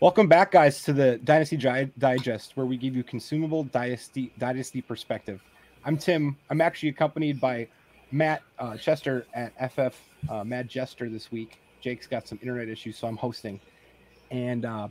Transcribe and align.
Welcome 0.00 0.28
back, 0.28 0.52
guys, 0.52 0.82
to 0.84 0.94
the 0.94 1.18
Dynasty 1.18 1.58
Digest, 1.58 2.56
where 2.56 2.64
we 2.64 2.78
give 2.78 2.96
you 2.96 3.04
consumable 3.04 3.64
dynasty 3.64 4.32
dynasty 4.38 4.80
perspective. 4.80 5.42
I'm 5.84 5.98
Tim. 5.98 6.38
I'm 6.48 6.62
actually 6.62 6.88
accompanied 6.88 7.38
by 7.38 7.68
Matt 8.10 8.40
uh, 8.58 8.78
Chester 8.78 9.26
at 9.34 9.52
FF 9.70 9.94
uh, 10.30 10.42
Mad 10.42 10.70
Jester 10.70 11.10
this 11.10 11.30
week. 11.30 11.60
Jake's 11.82 12.06
got 12.06 12.26
some 12.26 12.38
internet 12.40 12.70
issues, 12.70 12.96
so 12.96 13.08
I'm 13.08 13.18
hosting. 13.18 13.60
And 14.30 14.64
uh, 14.64 14.88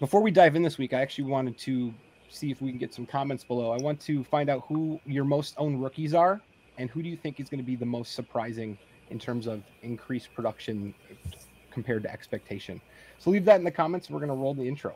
before 0.00 0.22
we 0.22 0.30
dive 0.30 0.56
in 0.56 0.62
this 0.62 0.78
week, 0.78 0.94
I 0.94 1.02
actually 1.02 1.24
wanted 1.24 1.58
to 1.58 1.92
see 2.30 2.50
if 2.50 2.62
we 2.62 2.70
can 2.70 2.78
get 2.78 2.94
some 2.94 3.04
comments 3.04 3.44
below. 3.44 3.70
I 3.70 3.76
want 3.82 4.00
to 4.00 4.24
find 4.24 4.48
out 4.48 4.64
who 4.66 4.98
your 5.04 5.24
most 5.24 5.56
owned 5.58 5.82
rookies 5.82 6.14
are, 6.14 6.40
and 6.78 6.88
who 6.88 7.02
do 7.02 7.10
you 7.10 7.18
think 7.18 7.38
is 7.38 7.50
going 7.50 7.60
to 7.60 7.66
be 7.66 7.76
the 7.76 7.84
most 7.84 8.14
surprising 8.14 8.78
in 9.10 9.18
terms 9.18 9.46
of 9.46 9.62
increased 9.82 10.32
production 10.34 10.94
compared 11.72 12.02
to 12.04 12.12
expectation. 12.12 12.80
So 13.18 13.30
leave 13.30 13.44
that 13.46 13.56
in 13.56 13.64
the 13.64 13.70
comments. 13.70 14.10
We're 14.10 14.18
going 14.18 14.30
to 14.30 14.34
roll 14.34 14.54
the 14.54 14.66
intro. 14.66 14.94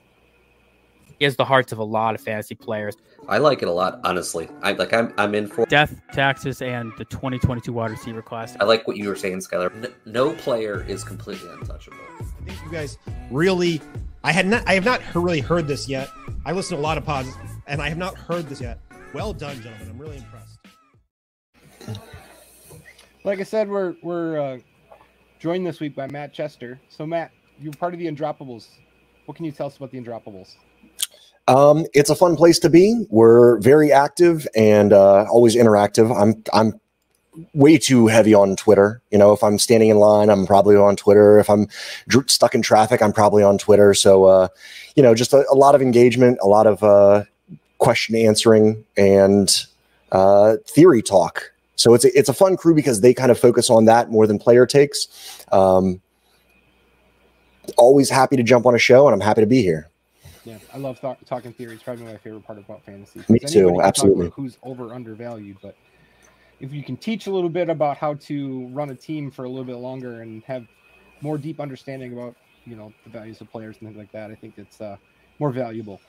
He 1.19 1.25
has 1.25 1.37
the 1.37 1.45
hearts 1.45 1.73
of 1.73 1.79
a 1.79 1.85
lot 1.85 2.15
of 2.15 2.21
fantasy 2.21 2.55
players. 2.55 2.97
I 3.29 3.39
like 3.39 3.63
it 3.63 3.69
a 3.69 3.73
lot, 3.73 4.01
honestly. 4.05 4.49
I 4.63 4.73
like. 4.73 4.93
I'm. 4.93 5.15
I'm 5.17 5.35
in 5.35 5.47
for 5.47 5.65
death, 5.67 6.01
taxes, 6.13 6.61
and 6.61 6.93
the 6.99 7.05
2022 7.07 7.73
wide 7.73 7.91
receiver 7.91 8.21
class. 8.21 8.57
I 8.61 8.65
like 8.65 8.87
what 8.87 8.97
you 8.97 9.09
were 9.09 9.17
saying, 9.17 9.39
Skylar. 9.39 9.75
No, 9.75 9.89
no 10.05 10.35
player 10.35 10.85
is 10.87 11.03
completely 11.03 11.49
untouchable. 11.51 11.97
I 12.21 12.45
think 12.45 12.63
you 12.65 12.71
guys 12.71 12.99
really. 13.31 13.81
I 14.25 14.33
had 14.33 14.47
not. 14.47 14.69
I 14.69 14.75
have 14.75 14.85
not 14.85 15.01
really 15.15 15.41
heard 15.41 15.67
this 15.67 15.89
yet. 15.89 16.11
I 16.45 16.53
listen 16.53 16.77
to 16.77 16.83
a 16.83 16.85
lot 16.85 16.99
of 16.99 17.05
pods, 17.05 17.31
and 17.67 17.81
I 17.81 17.89
have 17.89 17.99
not 17.99 18.15
heard 18.17 18.49
this 18.49 18.61
yet. 18.61 18.79
Well 19.15 19.33
done, 19.33 19.63
gentlemen. 19.63 19.89
I'm 19.89 19.99
really 19.99 20.19
impressed. 20.19 20.59
Like 23.25 23.41
I 23.41 23.45
said, 23.45 23.69
we're 23.69 23.95
we're 24.03 24.39
uh, 24.39 24.59
joined 25.39 25.67
this 25.67 25.81
week 25.81 25.95
by 25.95 26.07
Matt 26.09 26.33
Chester. 26.33 26.81
So 26.89 27.07
Matt, 27.07 27.31
you're 27.61 27.73
part 27.73 27.95
of 27.95 28.01
the 28.01 28.07
Undroppables. 28.07 28.69
What 29.27 29.37
can 29.37 29.45
you 29.45 29.53
tell 29.53 29.67
us 29.67 29.77
about 29.77 29.91
the 29.91 30.01
Undroppables? 30.01 30.55
Um, 31.49 31.87
it's 31.95 32.11
a 32.11 32.17
fun 32.17 32.37
place 32.37 32.59
to 32.61 32.71
be. 32.71 33.07
We're 33.09 33.59
very 33.61 33.93
active 33.93 34.49
and 34.57 34.93
uh, 34.93 35.27
always 35.31 35.55
interactive. 35.55 36.15
I'm 36.21 36.43
I'm 36.53 36.81
way 37.55 37.79
too 37.79 38.07
heavy 38.07 38.35
on 38.35 38.57
Twitter. 38.57 39.01
You 39.11 39.19
know, 39.19 39.33
if 39.33 39.43
I'm 39.43 39.59
standing 39.59 39.91
in 39.91 39.99
line, 39.99 40.31
I'm 40.31 40.47
probably 40.47 40.77
on 40.77 40.97
Twitter. 40.97 41.39
If 41.39 41.51
I'm 41.51 41.69
dr- 42.09 42.31
stuck 42.31 42.55
in 42.55 42.63
traffic, 42.63 43.03
I'm 43.03 43.13
probably 43.13 43.43
on 43.43 43.59
Twitter. 43.59 43.95
So, 43.95 44.25
uh, 44.25 44.49
you 44.95 45.03
know, 45.03 45.15
just 45.15 45.33
a, 45.33 45.45
a, 45.51 45.55
lot 45.55 45.75
of 45.75 45.83
engagement, 45.83 46.39
a 46.43 46.47
lot 46.47 46.67
of 46.67 46.83
uh, 46.83 47.25
question 47.79 48.17
answering, 48.17 48.85
and 48.97 49.67
uh, 50.13 50.57
theory 50.67 51.03
talk. 51.03 51.53
So 51.77 51.95
it's 51.95 52.05
a, 52.05 52.19
it's 52.19 52.29
a 52.29 52.35
fun 52.35 52.57
crew 52.57 52.75
because 52.75 53.03
they 53.03 53.15
kind 53.15 53.31
of 53.31 53.39
focus 53.39 53.71
on 53.71 53.85
that 53.85 54.11
more 54.11 54.27
than 54.27 54.39
player 54.39 54.67
takes. 54.67 55.45
Um, 55.53 56.01
always 57.77 58.11
happy 58.11 58.37
to 58.37 58.43
jump 58.43 58.67
on 58.67 58.75
a 58.75 58.79
show, 58.79 59.07
and 59.07 59.15
I'm 59.15 59.21
happy 59.21 59.43
to 59.43 59.47
be 59.47 59.63
here. 59.63 59.91
Yeah, 60.45 60.59
I 60.73 60.79
love 60.79 61.01
th- 61.01 61.17
talking 61.27 61.53
theory. 61.53 61.75
It's 61.75 61.83
probably 61.83 62.05
my 62.05 62.17
favorite 62.17 62.47
part 62.47 62.59
about 62.59 62.85
fantasy. 62.85 63.21
Me 63.29 63.39
too, 63.39 63.81
absolutely. 63.83 64.31
Who's 64.35 64.59
over 64.63 64.95
undervalued, 64.95 65.59
but 65.61 65.77
if 66.61 66.73
you 66.73 66.83
can 66.83 66.97
teach 66.97 67.27
a 67.27 67.31
little 67.31 67.51
bit 67.51 67.69
about 67.69 67.97
how 67.97 68.15
to 68.15 68.69
run 68.69 68.91
a 68.91 68.95
team 68.95 69.31
for 69.31 69.45
a 69.45 69.49
little 69.49 69.65
bit 69.65 69.77
longer 69.77 70.23
and 70.23 70.43
have 70.45 70.67
more 71.21 71.37
deep 71.37 71.61
understanding 71.61 72.13
about 72.13 72.37
you 72.65 72.77
know 72.77 72.93
the 73.05 73.11
values 73.11 73.41
of 73.41 73.51
players 73.51 73.77
and 73.81 73.89
things 73.89 73.99
like 73.99 74.13
that, 74.13 74.31
I 74.31 74.35
think 74.35 74.55
it's 74.57 74.81
uh, 74.81 74.97
more 75.39 75.51
valuable. 75.51 76.01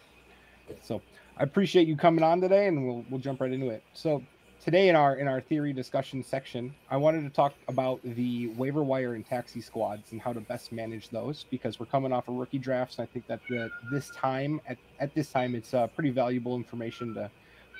So 0.81 1.01
I 1.37 1.43
appreciate 1.43 1.87
you 1.87 1.97
coming 1.97 2.23
on 2.23 2.39
today, 2.39 2.67
and 2.67 2.85
we'll 2.85 3.03
we'll 3.09 3.19
jump 3.19 3.41
right 3.41 3.51
into 3.51 3.69
it. 3.69 3.83
So 3.93 4.23
today 4.67 4.89
in 4.89 4.97
our 4.97 5.15
in 5.15 5.29
our 5.29 5.39
theory 5.39 5.71
discussion 5.71 6.21
section, 6.21 6.75
I 6.91 6.97
wanted 6.97 7.21
to 7.21 7.29
talk 7.29 7.53
about 7.69 8.01
the 8.03 8.47
waiver 8.57 8.83
wire 8.83 9.13
and 9.13 9.25
taxi 9.25 9.61
squads 9.61 10.11
and 10.11 10.19
how 10.19 10.33
to 10.33 10.41
best 10.41 10.73
manage 10.73 11.07
those 11.07 11.45
because 11.49 11.79
we're 11.79 11.85
coming 11.85 12.11
off 12.11 12.27
of 12.27 12.35
rookie 12.35 12.57
drafts. 12.57 12.99
And 12.99 13.07
I 13.07 13.13
think 13.13 13.27
that 13.27 13.39
the, 13.47 13.69
this 13.89 14.09
time 14.09 14.59
at, 14.67 14.77
at 14.99 15.15
this 15.15 15.29
time 15.29 15.55
it's 15.55 15.73
uh, 15.73 15.87
pretty 15.87 16.09
valuable 16.09 16.57
information 16.57 17.13
to 17.13 17.31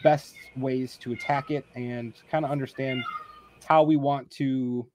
best 0.02 0.36
ways 0.56 0.96
to 1.02 1.12
attack 1.12 1.52
it 1.52 1.66
and 1.76 2.14
kind 2.32 2.46
of 2.46 2.52
understand 2.52 3.04
how 3.66 3.84
we 3.84 3.98
want 3.98 4.32
to 4.32 4.88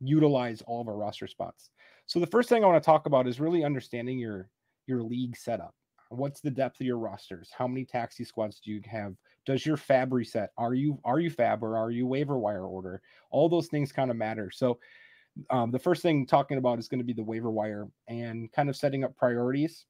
utilize 0.00 0.60
all 0.62 0.80
of 0.80 0.88
our 0.88 0.96
roster 0.96 1.28
spots. 1.28 1.70
So 2.06 2.18
the 2.18 2.26
first 2.26 2.48
thing 2.48 2.64
I 2.64 2.66
want 2.66 2.82
to 2.82 2.84
talk 2.84 3.06
about 3.06 3.28
is 3.28 3.38
really 3.38 3.62
understanding 3.62 4.18
your 4.18 4.50
your 4.88 5.04
league 5.04 5.36
setup. 5.36 5.72
What's 6.10 6.40
the 6.40 6.50
depth 6.50 6.80
of 6.80 6.86
your 6.86 6.98
rosters? 6.98 7.50
How 7.56 7.68
many 7.68 7.84
taxi 7.84 8.24
squads 8.24 8.60
do 8.60 8.70
you 8.70 8.80
have? 8.86 9.14
Does 9.44 9.66
your 9.66 9.76
fab 9.76 10.12
reset? 10.12 10.50
Are 10.56 10.74
you 10.74 10.98
are 11.04 11.20
you 11.20 11.30
fab 11.30 11.62
or 11.62 11.76
are 11.76 11.90
you 11.90 12.06
waiver 12.06 12.38
wire 12.38 12.64
order? 12.64 13.02
All 13.30 13.48
those 13.48 13.68
things 13.68 13.92
kind 13.92 14.10
of 14.10 14.16
matter. 14.16 14.50
So 14.50 14.78
um, 15.50 15.70
the 15.70 15.78
first 15.78 16.02
thing 16.02 16.26
talking 16.26 16.58
about 16.58 16.78
is 16.78 16.88
going 16.88 17.00
to 17.00 17.04
be 17.04 17.12
the 17.12 17.22
waiver 17.22 17.50
wire 17.50 17.88
and 18.08 18.50
kind 18.52 18.68
of 18.68 18.76
setting 18.76 19.04
up 19.04 19.16
priorities. 19.16 19.84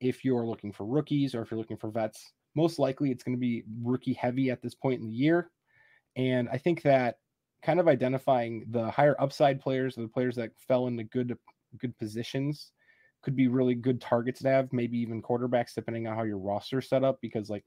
If 0.00 0.24
you're 0.24 0.46
looking 0.46 0.72
for 0.72 0.86
rookies 0.86 1.34
or 1.34 1.42
if 1.42 1.50
you're 1.50 1.58
looking 1.58 1.76
for 1.76 1.90
vets, 1.90 2.32
most 2.54 2.78
likely 2.78 3.10
it's 3.10 3.22
going 3.22 3.36
to 3.36 3.40
be 3.40 3.64
rookie 3.82 4.14
heavy 4.14 4.50
at 4.50 4.62
this 4.62 4.74
point 4.74 5.00
in 5.00 5.08
the 5.08 5.14
year. 5.14 5.50
And 6.16 6.48
I 6.48 6.58
think 6.58 6.82
that 6.82 7.18
kind 7.62 7.80
of 7.80 7.88
identifying 7.88 8.66
the 8.70 8.90
higher 8.90 9.16
upside 9.20 9.60
players, 9.60 9.98
or 9.98 10.02
the 10.02 10.08
players 10.08 10.36
that 10.36 10.50
fell 10.56 10.86
into 10.86 11.04
good 11.04 11.36
good 11.78 11.96
positions 11.98 12.72
could 13.22 13.36
be 13.36 13.48
really 13.48 13.74
good 13.74 14.00
targets 14.00 14.40
to 14.42 14.48
have, 14.48 14.72
maybe 14.72 14.98
even 14.98 15.22
quarterbacks, 15.22 15.74
depending 15.74 16.06
on 16.06 16.16
how 16.16 16.22
your 16.22 16.38
roster 16.38 16.80
set 16.80 17.04
up. 17.04 17.20
Because 17.20 17.50
like 17.50 17.64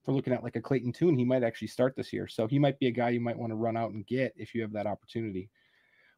if 0.00 0.08
we're 0.08 0.14
looking 0.14 0.32
at 0.32 0.42
like 0.42 0.56
a 0.56 0.60
Clayton 0.60 0.92
Tune, 0.92 1.16
he 1.16 1.24
might 1.24 1.42
actually 1.42 1.68
start 1.68 1.94
this 1.96 2.12
year. 2.12 2.26
So 2.26 2.46
he 2.46 2.58
might 2.58 2.78
be 2.78 2.88
a 2.88 2.92
guy 2.92 3.10
you 3.10 3.20
might 3.20 3.38
want 3.38 3.50
to 3.50 3.56
run 3.56 3.76
out 3.76 3.92
and 3.92 4.06
get 4.06 4.34
if 4.36 4.54
you 4.54 4.62
have 4.62 4.72
that 4.72 4.86
opportunity. 4.86 5.50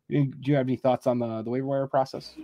Do 0.08 0.28
you 0.42 0.56
have 0.56 0.66
any 0.66 0.76
thoughts 0.76 1.06
on 1.06 1.18
the, 1.18 1.42
the 1.42 1.50
waiver 1.50 1.66
wire 1.66 1.86
process? 1.86 2.34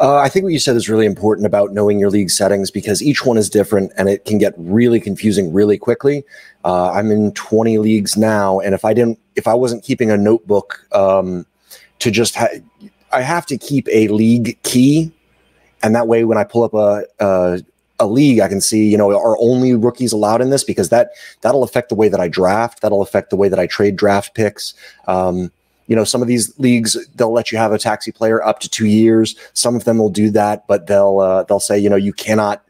Uh, 0.00 0.16
I 0.16 0.28
think 0.28 0.44
what 0.44 0.52
you 0.52 0.58
said 0.58 0.74
is 0.74 0.88
really 0.88 1.06
important 1.06 1.46
about 1.46 1.72
knowing 1.72 1.98
your 1.98 2.10
league 2.10 2.30
settings 2.30 2.70
because 2.70 3.02
each 3.02 3.24
one 3.24 3.36
is 3.36 3.50
different 3.50 3.92
and 3.96 4.08
it 4.08 4.24
can 4.24 4.38
get 4.38 4.54
really 4.56 4.98
confusing 4.98 5.52
really 5.52 5.78
quickly. 5.78 6.24
Uh, 6.64 6.90
I'm 6.90 7.10
in 7.10 7.32
20 7.34 7.78
leagues 7.78 8.16
now, 8.16 8.58
and 8.60 8.74
if 8.74 8.84
I 8.84 8.94
didn't, 8.94 9.20
if 9.36 9.46
I 9.46 9.54
wasn't 9.54 9.84
keeping 9.84 10.10
a 10.10 10.16
notebook 10.16 10.86
um, 10.92 11.46
to 11.98 12.10
just, 12.10 12.34
ha- 12.34 12.48
I 13.12 13.20
have 13.20 13.46
to 13.46 13.58
keep 13.58 13.86
a 13.92 14.08
league 14.08 14.60
key 14.62 15.12
and 15.82 15.94
that 15.94 16.08
way 16.08 16.24
when 16.24 16.38
I 16.38 16.44
pull 16.44 16.62
up 16.62 16.74
a, 16.74 17.04
a 17.18 17.62
a 18.00 18.06
league, 18.06 18.40
I 18.40 18.48
can 18.48 18.60
see, 18.60 18.88
you 18.88 18.98
know, 18.98 19.10
are 19.10 19.36
only 19.38 19.74
rookies 19.74 20.12
allowed 20.12 20.40
in 20.40 20.50
this 20.50 20.64
because 20.64 20.88
that 20.88 21.10
that'll 21.40 21.62
affect 21.62 21.88
the 21.88 21.94
way 21.94 22.08
that 22.08 22.20
I 22.20 22.28
draft. 22.28 22.80
That'll 22.82 23.02
affect 23.02 23.30
the 23.30 23.36
way 23.36 23.48
that 23.48 23.58
I 23.58 23.66
trade 23.66 23.96
draft 23.96 24.34
picks. 24.34 24.74
Um, 25.06 25.52
you 25.86 25.96
know, 25.96 26.04
some 26.04 26.22
of 26.22 26.28
these 26.28 26.58
leagues 26.58 26.96
they'll 27.14 27.32
let 27.32 27.52
you 27.52 27.58
have 27.58 27.72
a 27.72 27.78
taxi 27.78 28.12
player 28.12 28.44
up 28.44 28.60
to 28.60 28.68
two 28.68 28.86
years. 28.86 29.36
Some 29.52 29.76
of 29.76 29.84
them 29.84 29.98
will 29.98 30.10
do 30.10 30.30
that, 30.30 30.66
but 30.66 30.86
they'll 30.86 31.20
uh, 31.20 31.44
they'll 31.44 31.60
say, 31.60 31.78
you 31.78 31.88
know, 31.88 31.96
you 31.96 32.12
cannot 32.12 32.64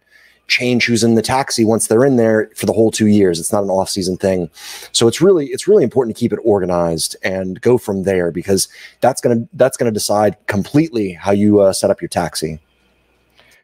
change 0.48 0.84
who's 0.84 1.04
in 1.04 1.14
the 1.14 1.22
taxi 1.22 1.64
once 1.64 1.86
they're 1.86 2.04
in 2.04 2.16
there 2.16 2.50
for 2.56 2.66
the 2.66 2.72
whole 2.72 2.90
two 2.90 3.06
years. 3.06 3.40
It's 3.40 3.52
not 3.52 3.62
an 3.62 3.70
off 3.70 3.88
season 3.88 4.16
thing. 4.16 4.50
So 4.92 5.08
it's 5.08 5.20
really 5.20 5.46
it's 5.46 5.66
really 5.66 5.84
important 5.84 6.14
to 6.14 6.20
keep 6.20 6.32
it 6.32 6.40
organized 6.44 7.16
and 7.22 7.60
go 7.60 7.78
from 7.78 8.02
there 8.02 8.30
because 8.30 8.68
that's 9.00 9.20
gonna 9.20 9.46
that's 9.54 9.76
gonna 9.76 9.92
decide 9.92 10.36
completely 10.46 11.12
how 11.12 11.32
you 11.32 11.60
uh, 11.60 11.72
set 11.72 11.90
up 11.90 12.00
your 12.00 12.08
taxi. 12.08 12.60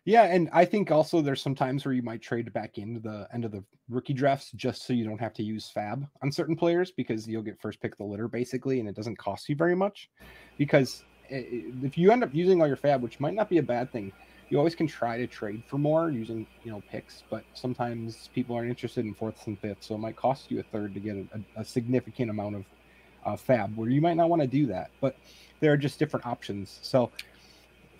Yeah, 0.09 0.23
and 0.23 0.49
I 0.55 0.65
think 0.65 0.91
also 0.91 1.21
there's 1.21 1.43
some 1.43 1.55
times 1.55 1.85
where 1.85 1.93
you 1.93 2.01
might 2.01 2.23
trade 2.23 2.51
back 2.55 2.79
into 2.79 2.99
the 2.99 3.29
end 3.35 3.45
of 3.45 3.53
the 3.53 3.63
rookie 3.91 4.15
drafts 4.15 4.51
just 4.53 4.87
so 4.87 4.95
you 4.95 5.05
don't 5.05 5.21
have 5.21 5.35
to 5.35 5.43
use 5.43 5.69
fab 5.69 6.09
on 6.23 6.33
certain 6.33 6.57
players 6.57 6.91
because 6.91 7.29
you'll 7.29 7.43
get 7.43 7.61
first 7.61 7.79
pick 7.79 7.95
the 7.99 8.05
litter 8.05 8.27
basically, 8.27 8.81
and 8.81 8.89
it 8.89 8.97
doesn't 8.97 9.19
cost 9.19 9.51
you 9.51 9.55
very 9.55 9.77
much. 9.77 10.09
Because 10.57 11.05
if 11.29 11.99
you 11.99 12.11
end 12.11 12.25
up 12.25 12.31
using 12.33 12.63
all 12.63 12.67
your 12.67 12.79
fab, 12.79 13.03
which 13.03 13.21
might 13.21 13.35
not 13.35 13.51
be 13.51 13.59
a 13.59 13.63
bad 13.63 13.93
thing, 13.93 14.11
you 14.49 14.57
always 14.57 14.75
can 14.75 14.87
try 14.87 15.19
to 15.19 15.27
trade 15.27 15.63
for 15.67 15.77
more 15.77 16.09
using 16.09 16.47
you 16.65 16.71
know 16.71 16.83
picks, 16.91 17.25
but 17.29 17.45
sometimes 17.53 18.31
people 18.35 18.57
aren't 18.57 18.71
interested 18.71 19.05
in 19.05 19.13
fourths 19.13 19.47
and 19.47 19.59
fifths, 19.59 19.89
so 19.89 19.95
it 19.95 19.99
might 19.99 20.17
cost 20.17 20.51
you 20.51 20.59
a 20.59 20.63
third 20.63 20.95
to 20.95 21.01
get 21.01 21.17
a, 21.17 21.61
a 21.61 21.65
significant 21.67 22.31
amount 22.31 22.57
of 22.57 22.65
uh, 23.27 23.37
fab 23.37 23.77
where 23.77 23.91
you 23.91 24.01
might 24.01 24.17
not 24.17 24.31
want 24.31 24.41
to 24.41 24.49
do 24.49 24.65
that. 24.69 24.91
But 25.03 25.19
there 25.61 25.71
are 25.71 25.77
just 25.77 25.99
different 25.99 26.25
options. 26.25 26.79
So 26.81 27.11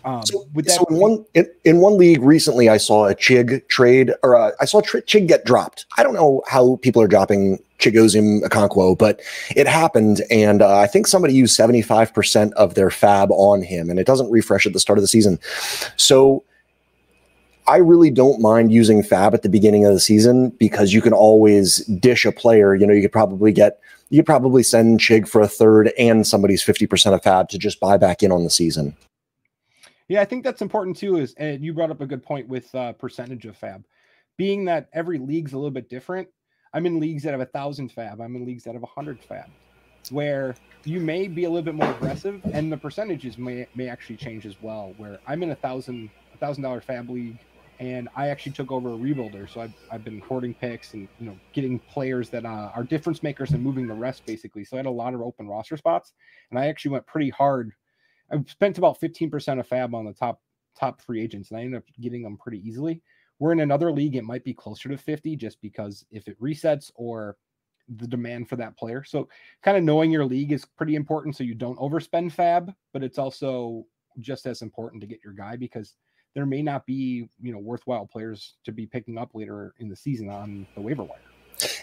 um, 0.05 0.25
so, 0.25 0.45
so 0.65 0.85
in 0.85 0.95
one 0.95 1.25
in, 1.33 1.45
in, 1.65 1.77
one 1.79 1.97
league 1.97 2.21
recently, 2.21 2.69
I 2.69 2.77
saw 2.77 3.07
a 3.07 3.15
Chig 3.15 3.67
trade, 3.67 4.13
or 4.23 4.35
uh, 4.35 4.51
I 4.61 4.65
saw 4.65 4.79
tr- 4.79 4.99
Chig 4.99 5.27
get 5.27 5.45
dropped. 5.45 5.85
I 5.97 6.03
don't 6.03 6.13
know 6.13 6.41
how 6.47 6.77
people 6.77 7.01
are 7.01 7.07
dropping 7.07 7.59
Chigoziem 7.79 8.41
Okonkwo, 8.43 8.97
but 8.97 9.19
it 9.55 9.67
happened, 9.67 10.21
and 10.31 10.61
uh, 10.61 10.77
I 10.77 10.87
think 10.87 11.05
somebody 11.05 11.33
used 11.33 11.53
seventy 11.53 11.81
five 11.81 12.13
percent 12.13 12.53
of 12.53 12.75
their 12.75 12.89
fab 12.89 13.29
on 13.31 13.61
him, 13.61 13.89
and 13.89 13.99
it 13.99 14.07
doesn't 14.07 14.31
refresh 14.31 14.65
at 14.65 14.71
the 14.71 14.79
start 14.79 14.97
of 14.97 15.03
the 15.03 15.07
season. 15.07 15.37
So 15.97 16.43
I 17.67 17.77
really 17.77 18.09
don't 18.09 18.39
mind 18.39 18.71
using 18.71 19.03
fab 19.03 19.33
at 19.33 19.41
the 19.41 19.49
beginning 19.49 19.85
of 19.85 19.93
the 19.93 19.99
season 19.99 20.49
because 20.51 20.93
you 20.93 21.01
can 21.01 21.13
always 21.13 21.85
dish 21.85 22.25
a 22.25 22.31
player. 22.31 22.73
You 22.73 22.87
know, 22.87 22.93
you 22.93 23.01
could 23.01 23.11
probably 23.11 23.51
get 23.51 23.81
you 24.09 24.19
could 24.19 24.27
probably 24.27 24.63
send 24.63 25.01
Chig 25.01 25.27
for 25.27 25.41
a 25.41 25.47
third 25.47 25.91
and 25.99 26.25
somebody's 26.25 26.63
fifty 26.63 26.87
percent 26.87 27.15
of 27.15 27.21
fab 27.21 27.49
to 27.49 27.57
just 27.57 27.81
buy 27.81 27.97
back 27.97 28.23
in 28.23 28.31
on 28.31 28.45
the 28.45 28.49
season. 28.49 28.95
Yeah, 30.09 30.21
I 30.21 30.25
think 30.25 30.43
that's 30.43 30.61
important 30.63 30.97
too. 30.97 31.17
Is 31.17 31.35
and 31.37 31.63
you 31.63 31.73
brought 31.73 31.91
up 31.91 32.01
a 32.01 32.05
good 32.07 32.23
point 32.23 32.47
with 32.47 32.73
uh, 32.75 32.93
percentage 32.93 33.45
of 33.45 33.55
fab, 33.55 33.85
being 34.37 34.65
that 34.65 34.89
every 34.91 35.19
league's 35.19 35.53
a 35.53 35.57
little 35.57 35.71
bit 35.71 35.87
different. 35.87 36.27
I'm 36.73 36.85
in 36.87 36.99
leagues 36.99 37.23
that 37.23 37.31
have 37.31 37.41
a 37.41 37.45
thousand 37.45 37.91
fab. 37.91 38.19
I'm 38.19 38.35
in 38.35 38.45
leagues 38.45 38.63
that 38.63 38.73
have 38.73 38.83
a 38.83 38.87
hundred 38.87 39.23
fab, 39.23 39.49
where 40.09 40.55
you 40.83 40.99
may 40.99 41.27
be 41.27 41.45
a 41.45 41.49
little 41.49 41.63
bit 41.63 41.75
more 41.75 41.91
aggressive, 41.91 42.41
and 42.53 42.71
the 42.71 42.77
percentages 42.77 43.37
may 43.37 43.67
may 43.75 43.87
actually 43.87 44.17
change 44.17 44.47
as 44.47 44.59
well. 44.61 44.93
Where 44.97 45.19
I'm 45.27 45.43
in 45.43 45.51
a 45.51 45.55
thousand 45.55 46.09
a 46.33 46.37
thousand 46.39 46.63
dollar 46.63 46.81
fab 46.81 47.07
league, 47.11 47.37
and 47.79 48.09
I 48.15 48.29
actually 48.29 48.53
took 48.53 48.71
over 48.71 48.89
a 48.89 48.97
rebuilder. 48.97 49.47
So 49.47 49.61
I've, 49.61 49.73
I've 49.91 50.03
been 50.03 50.21
hoarding 50.21 50.55
picks 50.55 50.95
and 50.95 51.07
you 51.19 51.27
know 51.27 51.37
getting 51.53 51.77
players 51.77 52.29
that 52.31 52.45
uh, 52.45 52.71
are 52.75 52.83
difference 52.83 53.21
makers 53.21 53.51
and 53.51 53.63
moving 53.63 53.85
the 53.87 53.93
rest 53.93 54.25
basically. 54.25 54.65
So 54.65 54.75
I 54.75 54.79
had 54.79 54.87
a 54.87 54.91
lot 54.91 55.13
of 55.13 55.21
open 55.21 55.47
roster 55.47 55.77
spots, 55.77 56.13
and 56.49 56.57
I 56.59 56.65
actually 56.67 56.91
went 56.91 57.05
pretty 57.05 57.29
hard. 57.29 57.73
I 58.31 58.43
spent 58.47 58.77
about 58.77 58.99
fifteen 58.99 59.29
percent 59.29 59.59
of 59.59 59.67
fab 59.67 59.93
on 59.95 60.05
the 60.05 60.13
top 60.13 60.41
top 60.79 61.01
free 61.01 61.21
agents, 61.21 61.49
and 61.49 61.59
I 61.59 61.63
ended 61.63 61.77
up 61.77 61.83
getting 61.99 62.23
them 62.23 62.37
pretty 62.37 62.65
easily. 62.67 63.01
We're 63.39 63.51
in 63.53 63.61
another 63.61 63.91
league; 63.91 64.15
it 64.15 64.23
might 64.23 64.43
be 64.43 64.53
closer 64.53 64.89
to 64.89 64.97
fifty, 64.97 65.35
just 65.35 65.61
because 65.61 66.05
if 66.11 66.27
it 66.27 66.39
resets 66.41 66.91
or 66.95 67.37
the 67.97 68.07
demand 68.07 68.47
for 68.47 68.55
that 68.55 68.77
player. 68.77 69.03
So 69.03 69.27
kind 69.63 69.77
of 69.77 69.83
knowing 69.83 70.11
your 70.11 70.25
league 70.25 70.51
is 70.51 70.65
pretty 70.65 70.95
important 70.95 71.35
so 71.35 71.43
you 71.43 71.55
don't 71.55 71.79
overspend 71.79 72.31
fab, 72.31 72.71
but 72.93 73.03
it's 73.03 73.17
also 73.17 73.85
just 74.19 74.45
as 74.45 74.61
important 74.61 75.01
to 75.01 75.07
get 75.07 75.21
your 75.23 75.33
guy 75.33 75.55
because 75.55 75.95
there 76.35 76.45
may 76.45 76.61
not 76.61 76.85
be, 76.85 77.27
you 77.41 77.51
know, 77.51 77.57
worthwhile 77.57 78.05
players 78.05 78.55
to 78.63 78.71
be 78.71 78.85
picking 78.85 79.17
up 79.17 79.33
later 79.33 79.73
in 79.79 79.89
the 79.89 79.95
season 79.95 80.29
on 80.29 80.67
the 80.75 80.81
waiver 80.81 81.03
wire. 81.03 81.17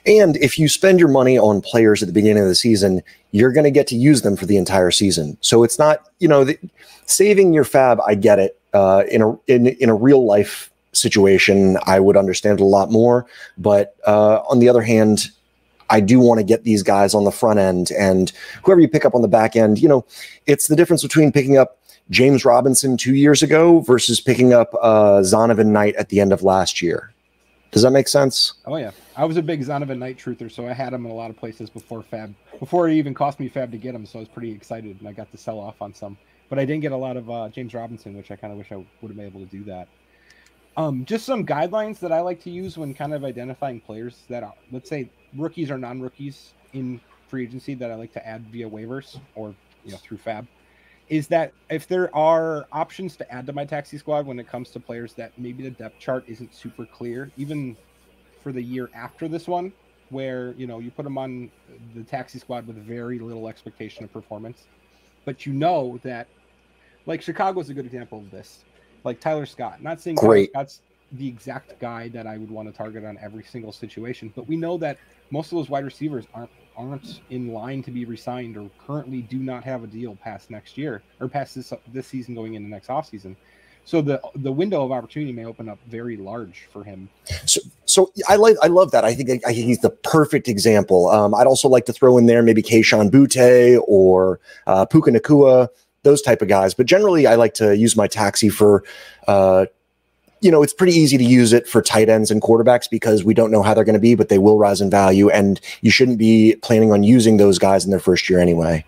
And 0.06 0.36
if 0.36 0.58
you 0.58 0.68
spend 0.68 1.00
your 1.00 1.08
money 1.08 1.38
on 1.38 1.60
players 1.60 2.02
at 2.02 2.06
the 2.06 2.12
beginning 2.12 2.42
of 2.42 2.48
the 2.48 2.54
season, 2.54 3.02
you're 3.32 3.52
going 3.52 3.64
to 3.64 3.70
get 3.70 3.86
to 3.88 3.96
use 3.96 4.22
them 4.22 4.36
for 4.36 4.46
the 4.46 4.56
entire 4.56 4.90
season. 4.90 5.36
So 5.40 5.64
it's 5.64 5.78
not, 5.78 6.08
you 6.20 6.28
know, 6.28 6.44
the, 6.44 6.58
saving 7.06 7.52
your 7.52 7.64
fab. 7.64 8.00
I 8.06 8.14
get 8.14 8.38
it. 8.38 8.60
Uh, 8.72 9.04
in 9.10 9.22
a 9.22 9.32
in 9.46 9.68
in 9.68 9.88
a 9.88 9.94
real 9.94 10.26
life 10.26 10.70
situation, 10.92 11.78
I 11.86 11.98
would 11.98 12.16
understand 12.16 12.60
a 12.60 12.64
lot 12.64 12.90
more. 12.90 13.26
But 13.56 13.96
uh, 14.06 14.40
on 14.48 14.58
the 14.58 14.68
other 14.68 14.82
hand, 14.82 15.30
I 15.90 16.00
do 16.00 16.20
want 16.20 16.38
to 16.38 16.44
get 16.44 16.64
these 16.64 16.82
guys 16.82 17.14
on 17.14 17.24
the 17.24 17.30
front 17.30 17.58
end 17.58 17.90
and 17.92 18.32
whoever 18.64 18.80
you 18.80 18.88
pick 18.88 19.04
up 19.04 19.14
on 19.14 19.22
the 19.22 19.28
back 19.28 19.56
end, 19.56 19.78
you 19.78 19.88
know, 19.88 20.04
it's 20.46 20.68
the 20.68 20.76
difference 20.76 21.02
between 21.02 21.32
picking 21.32 21.56
up 21.56 21.78
James 22.10 22.44
Robinson 22.44 22.96
two 22.96 23.14
years 23.14 23.42
ago 23.42 23.80
versus 23.80 24.20
picking 24.20 24.52
up 24.52 24.74
uh, 24.80 25.20
Zonovan 25.20 25.66
Knight 25.66 25.94
at 25.96 26.08
the 26.08 26.20
end 26.20 26.32
of 26.32 26.42
last 26.42 26.82
year. 26.82 27.12
Does 27.72 27.82
that 27.82 27.90
make 27.90 28.08
sense? 28.08 28.54
Oh 28.64 28.76
yeah, 28.76 28.92
I 29.16 29.24
was 29.24 29.38
a 29.38 29.42
big 29.42 29.62
Zonovan 29.62 29.98
Knight 29.98 30.18
truther, 30.18 30.52
so 30.52 30.68
I 30.68 30.74
had 30.74 30.92
him 30.92 31.06
in 31.06 31.10
a 31.10 31.14
lot 31.14 31.30
of 31.30 31.36
places 31.36 31.70
before 31.70 32.02
Fab, 32.02 32.34
before 32.58 32.88
it 32.88 32.94
even 32.94 33.14
cost 33.14 33.40
me 33.40 33.48
Fab 33.48 33.72
to 33.72 33.78
get 33.78 33.94
him. 33.94 34.04
So 34.04 34.18
I 34.18 34.20
was 34.20 34.28
pretty 34.28 34.52
excited, 34.52 34.98
and 34.98 35.08
I 35.08 35.12
got 35.12 35.30
to 35.32 35.38
sell 35.38 35.58
off 35.58 35.80
on 35.80 35.94
some. 35.94 36.18
But 36.50 36.58
I 36.58 36.66
didn't 36.66 36.82
get 36.82 36.92
a 36.92 36.96
lot 36.96 37.16
of 37.16 37.30
uh, 37.30 37.48
James 37.48 37.72
Robinson, 37.72 38.14
which 38.14 38.30
I 38.30 38.36
kind 38.36 38.52
of 38.52 38.58
wish 38.58 38.70
I 38.70 38.76
would 38.76 38.86
have 39.08 39.16
been 39.16 39.26
able 39.26 39.40
to 39.40 39.46
do 39.46 39.64
that. 39.64 39.88
Um, 40.76 41.06
just 41.06 41.24
some 41.24 41.46
guidelines 41.46 41.98
that 42.00 42.12
I 42.12 42.20
like 42.20 42.42
to 42.42 42.50
use 42.50 42.76
when 42.76 42.92
kind 42.92 43.14
of 43.14 43.24
identifying 43.24 43.80
players 43.80 44.18
that, 44.28 44.42
are, 44.42 44.54
let's 44.70 44.90
say, 44.90 45.10
rookies 45.34 45.70
or 45.70 45.78
non-rookies 45.78 46.52
in 46.74 47.00
free 47.28 47.44
agency 47.44 47.74
that 47.74 47.90
I 47.90 47.94
like 47.94 48.12
to 48.12 48.26
add 48.26 48.46
via 48.48 48.68
waivers 48.68 49.18
or 49.34 49.54
you 49.84 49.92
know 49.92 49.98
through 49.98 50.18
Fab 50.18 50.46
is 51.08 51.28
that 51.28 51.52
if 51.70 51.86
there 51.86 52.14
are 52.14 52.66
options 52.72 53.16
to 53.16 53.32
add 53.32 53.46
to 53.46 53.52
my 53.52 53.64
taxi 53.64 53.96
squad 53.96 54.26
when 54.26 54.38
it 54.40 54.48
comes 54.48 54.70
to 54.70 54.80
players 54.80 55.14
that 55.14 55.32
maybe 55.38 55.62
the 55.62 55.70
depth 55.70 55.98
chart 56.00 56.24
isn't 56.26 56.52
super 56.52 56.84
clear, 56.84 57.30
even 57.36 57.76
for 58.46 58.52
the 58.52 58.62
year 58.62 58.88
after 58.94 59.26
this 59.26 59.48
one, 59.48 59.72
where 60.10 60.52
you 60.52 60.68
know 60.68 60.78
you 60.78 60.88
put 60.92 61.02
them 61.02 61.18
on 61.18 61.50
the 61.96 62.04
taxi 62.04 62.38
squad 62.38 62.64
with 62.64 62.76
very 62.76 63.18
little 63.18 63.48
expectation 63.48 64.04
of 64.04 64.12
performance, 64.12 64.68
but 65.24 65.46
you 65.46 65.52
know 65.52 65.98
that, 66.04 66.28
like 67.06 67.20
Chicago 67.20 67.58
is 67.58 67.70
a 67.70 67.74
good 67.74 67.86
example 67.86 68.20
of 68.20 68.30
this. 68.30 68.62
Like 69.02 69.18
Tyler 69.18 69.46
Scott, 69.46 69.82
not 69.82 70.00
saying 70.00 70.14
Great. 70.14 70.52
Tyler 70.52 70.66
Scott's 70.66 70.80
the 71.10 71.26
exact 71.26 71.76
guy 71.80 72.06
that 72.10 72.24
I 72.24 72.38
would 72.38 72.52
want 72.52 72.68
to 72.68 72.72
target 72.72 73.04
on 73.04 73.18
every 73.20 73.42
single 73.42 73.72
situation, 73.72 74.32
but 74.36 74.46
we 74.46 74.54
know 74.54 74.78
that 74.78 74.96
most 75.30 75.50
of 75.50 75.58
those 75.58 75.68
wide 75.68 75.84
receivers 75.84 76.26
aren't 76.32 76.50
aren't 76.76 77.22
in 77.30 77.52
line 77.52 77.82
to 77.82 77.90
be 77.90 78.04
re-signed 78.04 78.56
or 78.56 78.70
currently 78.86 79.22
do 79.22 79.38
not 79.38 79.64
have 79.64 79.82
a 79.82 79.88
deal 79.88 80.14
past 80.22 80.50
next 80.50 80.78
year 80.78 81.02
or 81.18 81.26
past 81.26 81.56
this 81.56 81.72
this 81.92 82.06
season 82.06 82.32
going 82.36 82.54
into 82.54 82.68
next 82.68 82.86
offseason. 82.86 83.34
So 83.86 84.02
the 84.02 84.20
the 84.34 84.52
window 84.52 84.84
of 84.84 84.92
opportunity 84.92 85.32
may 85.32 85.46
open 85.46 85.68
up 85.68 85.78
very 85.88 86.16
large 86.16 86.68
for 86.72 86.84
him. 86.84 87.08
So, 87.46 87.60
so 87.96 88.12
I 88.28 88.36
like 88.36 88.56
I 88.62 88.66
love 88.66 88.90
that. 88.90 89.06
I 89.06 89.14
think 89.14 89.30
I 89.46 89.54
think 89.54 89.66
he's 89.66 89.80
the 89.80 89.88
perfect 89.88 90.48
example. 90.48 91.08
Um, 91.08 91.34
I'd 91.34 91.46
also 91.46 91.66
like 91.66 91.86
to 91.86 91.94
throw 91.94 92.18
in 92.18 92.26
there 92.26 92.42
maybe 92.42 92.62
Kayshon 92.62 93.10
Boutte 93.10 93.82
or 93.88 94.38
uh, 94.66 94.84
Puka 94.84 95.10
Nacua, 95.10 95.68
those 96.02 96.20
type 96.20 96.42
of 96.42 96.48
guys. 96.48 96.74
But 96.74 96.84
generally, 96.84 97.26
I 97.26 97.36
like 97.36 97.54
to 97.54 97.74
use 97.74 97.96
my 97.96 98.06
taxi 98.06 98.50
for 98.50 98.84
uh, 99.28 99.64
you 100.42 100.50
know, 100.50 100.62
it's 100.62 100.74
pretty 100.74 100.92
easy 100.92 101.16
to 101.16 101.24
use 101.24 101.54
it 101.54 101.66
for 101.66 101.80
tight 101.80 102.10
ends 102.10 102.30
and 102.30 102.42
quarterbacks 102.42 102.88
because 102.90 103.24
we 103.24 103.32
don't 103.32 103.50
know 103.50 103.62
how 103.62 103.72
they're 103.72 103.82
going 103.82 103.94
to 103.94 103.98
be, 103.98 104.14
but 104.14 104.28
they 104.28 104.36
will 104.36 104.58
rise 104.58 104.82
in 104.82 104.90
value. 104.90 105.30
And 105.30 105.58
you 105.80 105.90
shouldn't 105.90 106.18
be 106.18 106.56
planning 106.56 106.92
on 106.92 107.02
using 107.02 107.38
those 107.38 107.58
guys 107.58 107.86
in 107.86 107.90
their 107.90 107.98
first 107.98 108.28
year 108.28 108.38
anyway. 108.38 108.84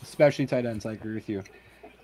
Especially 0.00 0.46
tight 0.46 0.64
ends. 0.64 0.86
I 0.86 0.92
agree 0.92 1.16
with 1.16 1.28
you. 1.28 1.42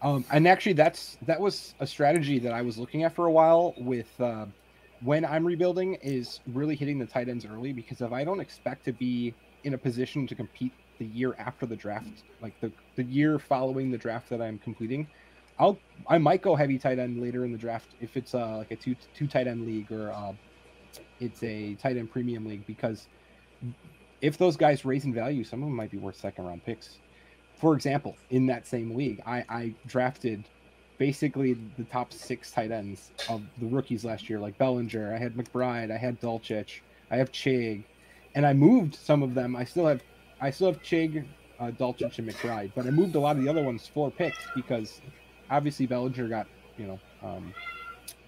Um, 0.02 0.24
and 0.32 0.48
actually, 0.48 0.72
that's 0.72 1.16
that 1.22 1.40
was 1.40 1.74
a 1.78 1.86
strategy 1.86 2.40
that 2.40 2.52
I 2.52 2.62
was 2.62 2.76
looking 2.76 3.04
at 3.04 3.14
for 3.14 3.26
a 3.26 3.30
while 3.30 3.74
with 3.78 4.08
uh, 4.20 4.46
when 5.02 5.24
I'm 5.24 5.46
rebuilding 5.46 5.94
is 6.02 6.40
really 6.52 6.76
hitting 6.76 6.98
the 6.98 7.06
tight 7.06 7.28
ends 7.28 7.44
early 7.44 7.72
because 7.72 8.00
if 8.00 8.12
I 8.12 8.24
don't 8.24 8.40
expect 8.40 8.84
to 8.84 8.92
be 8.92 9.34
in 9.64 9.74
a 9.74 9.78
position 9.78 10.26
to 10.26 10.34
compete 10.34 10.72
the 10.98 11.06
year 11.06 11.34
after 11.38 11.66
the 11.66 11.76
draft, 11.76 12.24
like 12.42 12.58
the, 12.60 12.70
the 12.96 13.04
year 13.04 13.38
following 13.38 13.90
the 13.90 13.98
draft 13.98 14.28
that 14.30 14.42
I'm 14.42 14.58
completing, 14.58 15.06
I'll 15.58 15.78
I 16.06 16.18
might 16.18 16.42
go 16.42 16.54
heavy 16.54 16.78
tight 16.78 16.98
end 16.98 17.20
later 17.20 17.44
in 17.44 17.52
the 17.52 17.58
draft 17.58 17.94
if 18.00 18.16
it's 18.16 18.34
uh, 18.34 18.58
like 18.58 18.70
a 18.70 18.76
two 18.76 18.96
two 19.14 19.26
tight 19.26 19.46
end 19.46 19.66
league 19.66 19.90
or 19.92 20.10
uh, 20.10 20.32
it's 21.18 21.42
a 21.42 21.74
tight 21.74 21.96
end 21.96 22.10
premium 22.10 22.46
league 22.46 22.66
because 22.66 23.08
if 24.20 24.36
those 24.36 24.56
guys 24.56 24.84
raise 24.84 25.04
in 25.04 25.14
value, 25.14 25.44
some 25.44 25.62
of 25.62 25.68
them 25.68 25.76
might 25.76 25.90
be 25.90 25.98
worth 25.98 26.16
second 26.16 26.44
round 26.44 26.64
picks. 26.64 26.98
For 27.58 27.74
example, 27.74 28.16
in 28.30 28.46
that 28.46 28.66
same 28.66 28.94
league, 28.94 29.20
I, 29.26 29.44
I 29.48 29.74
drafted 29.86 30.44
basically 31.00 31.56
the 31.78 31.84
top 31.84 32.12
six 32.12 32.50
tight 32.50 32.70
ends 32.70 33.10
of 33.30 33.42
the 33.58 33.66
rookies 33.66 34.04
last 34.04 34.28
year, 34.28 34.38
like 34.38 34.56
Bellinger. 34.58 35.14
I 35.14 35.18
had 35.18 35.34
McBride, 35.34 35.90
I 35.90 35.96
had 35.96 36.20
Dulcich, 36.20 36.80
I 37.10 37.16
have 37.16 37.32
Chig, 37.32 37.84
and 38.34 38.44
I 38.44 38.52
moved 38.52 38.96
some 38.96 39.22
of 39.22 39.34
them. 39.34 39.56
I 39.56 39.64
still 39.64 39.86
have 39.86 40.02
I 40.42 40.50
still 40.50 40.66
have 40.66 40.82
Chig, 40.82 41.24
uh, 41.58 41.70
Dulcich, 41.70 42.18
and 42.18 42.28
McBride, 42.28 42.72
but 42.76 42.86
I 42.86 42.90
moved 42.90 43.14
a 43.14 43.20
lot 43.20 43.36
of 43.36 43.42
the 43.42 43.48
other 43.48 43.62
ones 43.62 43.90
for 43.92 44.10
picks 44.10 44.36
because 44.54 45.00
obviously 45.50 45.86
Bellinger 45.86 46.28
got 46.28 46.46
you 46.76 46.86
know 46.86 47.00
um, 47.22 47.54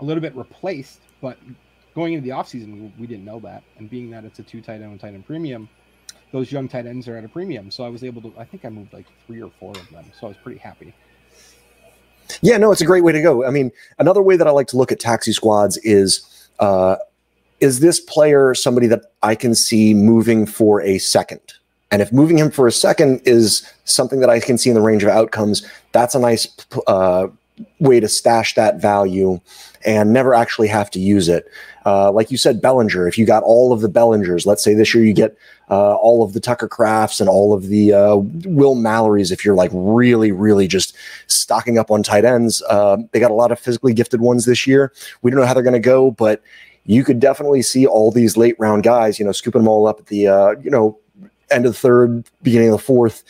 a 0.01 0.05
little 0.05 0.23
bit 0.23 0.35
replaced, 0.35 1.03
but 1.21 1.37
going 1.95 2.15
into 2.15 2.25
the 2.25 2.35
offseason, 2.35 2.81
we, 2.81 2.93
we 3.01 3.07
didn't 3.07 3.27
know 3.27 3.39
that. 3.41 3.63
And 3.77 3.91
being 3.91 4.11
that 4.13 4.25
it's 4.25 4.39
a 4.39 4.43
two 4.43 4.63
tight 4.63 4.81
end 4.81 4.85
and 4.85 4.99
tight 4.99 5.13
end 5.13 5.27
premium, 5.27 5.69
those 6.33 6.51
young 6.51 6.69
tight 6.69 6.87
ends 6.87 7.07
are 7.07 7.19
at 7.19 7.25
a 7.25 7.29
premium. 7.29 7.71
So 7.71 7.85
I 7.85 7.91
was 7.91 8.03
able 8.03 8.23
to, 8.23 8.33
I 8.39 8.47
think 8.47 8.65
I 8.65 8.71
moved 8.71 8.95
like 8.95 9.07
three 9.27 9.43
or 9.43 9.53
four 9.61 9.73
of 9.73 9.91
them. 9.91 10.07
So 10.19 10.27
I 10.27 10.29
was 10.29 10.39
pretty 10.39 10.59
happy. 10.59 10.95
Yeah, 12.43 12.57
no, 12.59 12.73
it's 12.73 12.81
a 12.81 12.87
great 12.87 13.05
way 13.05 13.13
to 13.13 13.23
go. 13.23 13.47
I 13.47 13.51
mean, 13.51 13.71
another 13.99 14.21
way 14.21 14.37
that 14.37 14.47
I 14.47 14.51
like 14.51 14.67
to 14.69 14.77
look 14.77 14.91
at 14.91 14.99
taxi 14.99 15.33
squads 15.33 15.79
is 15.79 16.49
uh, 16.59 16.97
is 17.61 17.79
this 17.79 18.01
player 18.01 18.55
somebody 18.55 18.89
that 18.89 19.13
I 19.23 19.37
can 19.37 19.55
see 19.55 19.95
moving 19.95 20.45
for 20.47 20.83
a 20.83 20.99
second? 20.99 21.41
And 21.93 22.03
if 22.03 22.13
moving 22.13 22.39
him 22.39 22.51
for 22.51 22.67
a 22.67 22.73
second 22.73 23.21
is 23.25 23.67
something 23.85 24.21
that 24.21 24.31
I 24.31 24.41
can 24.41 24.59
see 24.59 24.71
in 24.71 24.75
the 24.75 24.81
range 24.81 25.05
of 25.05 25.11
outcomes, 25.11 25.65
that's 25.93 26.15
a 26.15 26.19
nice 26.19 26.49
uh, 26.89 27.29
way 27.81 28.01
to 28.01 28.09
stash 28.09 28.55
that 28.55 28.81
value 28.81 29.41
and 29.85 30.13
never 30.13 30.35
actually 30.35 30.69
have 30.69 30.91
to 30.91 31.01
use 31.01 31.29
it. 31.29 31.47
Uh, 31.85 32.11
like 32.13 32.31
you 32.31 32.37
said, 32.37 32.63
Bellinger, 32.63 33.09
if 33.09 33.19
you 33.19 33.27
got 33.27 33.43
all 33.43 33.73
of 33.73 33.81
the 33.81 33.89
Bellingers, 33.89 34.47
let's 34.47 34.63
say 34.63 34.75
this 34.75 34.95
year 34.95 35.05
you 35.05 35.13
get 35.13 35.37
uh, 35.71 35.95
all 35.97 36.23
of 36.23 36.33
the 36.33 36.41
Tucker 36.41 36.69
Krafts 36.69 37.21
and 37.21 37.29
all 37.29 37.53
of 37.53 37.67
the 37.67 37.93
uh, 37.93 38.17
Will 38.47 38.77
Mallorys, 38.77 39.33
if 39.33 39.45
you're 39.45 39.57
like 39.57 39.71
really, 39.73 40.31
really 40.31 40.69
just 40.69 40.97
stocking 41.27 41.79
up 41.79 41.91
on 41.91 42.03
tight 42.03 42.25
ends, 42.25 42.63
uh, 42.69 42.99
they 43.11 43.21
got 43.21 43.31
a 43.31 43.35
lot 43.35 43.51
of 43.51 43.59
physically 43.59 43.93
gifted 43.93 44.21
ones 44.21 44.45
this 44.45 44.67
year. 44.67 44.93
We 45.23 45.31
don't 45.31 45.41
know 45.41 45.47
how 45.47 45.55
they're 45.55 45.63
going 45.63 45.73
to 45.73 45.81
go, 45.81 46.13
but 46.13 46.43
you 46.85 47.05
could 47.05 47.21
definitely 47.21 47.63
see 47.63 47.87
all 47.87 48.11
these 48.11 48.37
late 48.37 48.57
round 48.59 48.83
guys, 48.83 49.19
you 49.19 49.25
know, 49.25 49.33
scooping 49.33 49.63
them 49.63 49.69
all 49.69 49.87
up 49.87 50.01
at 50.01 50.07
the, 50.07 50.29
uh, 50.29 50.51
you 50.63 50.71
know, 50.71 50.99
end 51.51 51.67
of 51.67 51.73
the 51.73 51.79
third, 51.79 52.25
beginning 52.43 52.69
of 52.69 52.73
the 52.73 52.85
fourth, 52.85 53.25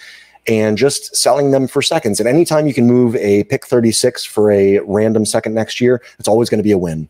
and 0.48 0.76
just 0.76 1.14
selling 1.14 1.50
them 1.50 1.68
for 1.68 1.82
seconds. 1.82 2.18
And 2.18 2.28
anytime 2.28 2.66
you 2.66 2.74
can 2.74 2.86
move 2.86 3.14
a 3.16 3.44
pick 3.44 3.66
36 3.66 4.24
for 4.24 4.50
a 4.50 4.80
random 4.80 5.24
second 5.24 5.54
next 5.54 5.80
year, 5.80 6.02
it's 6.18 6.28
always 6.28 6.48
going 6.48 6.58
to 6.58 6.64
be 6.64 6.72
a 6.72 6.78
win. 6.78 7.08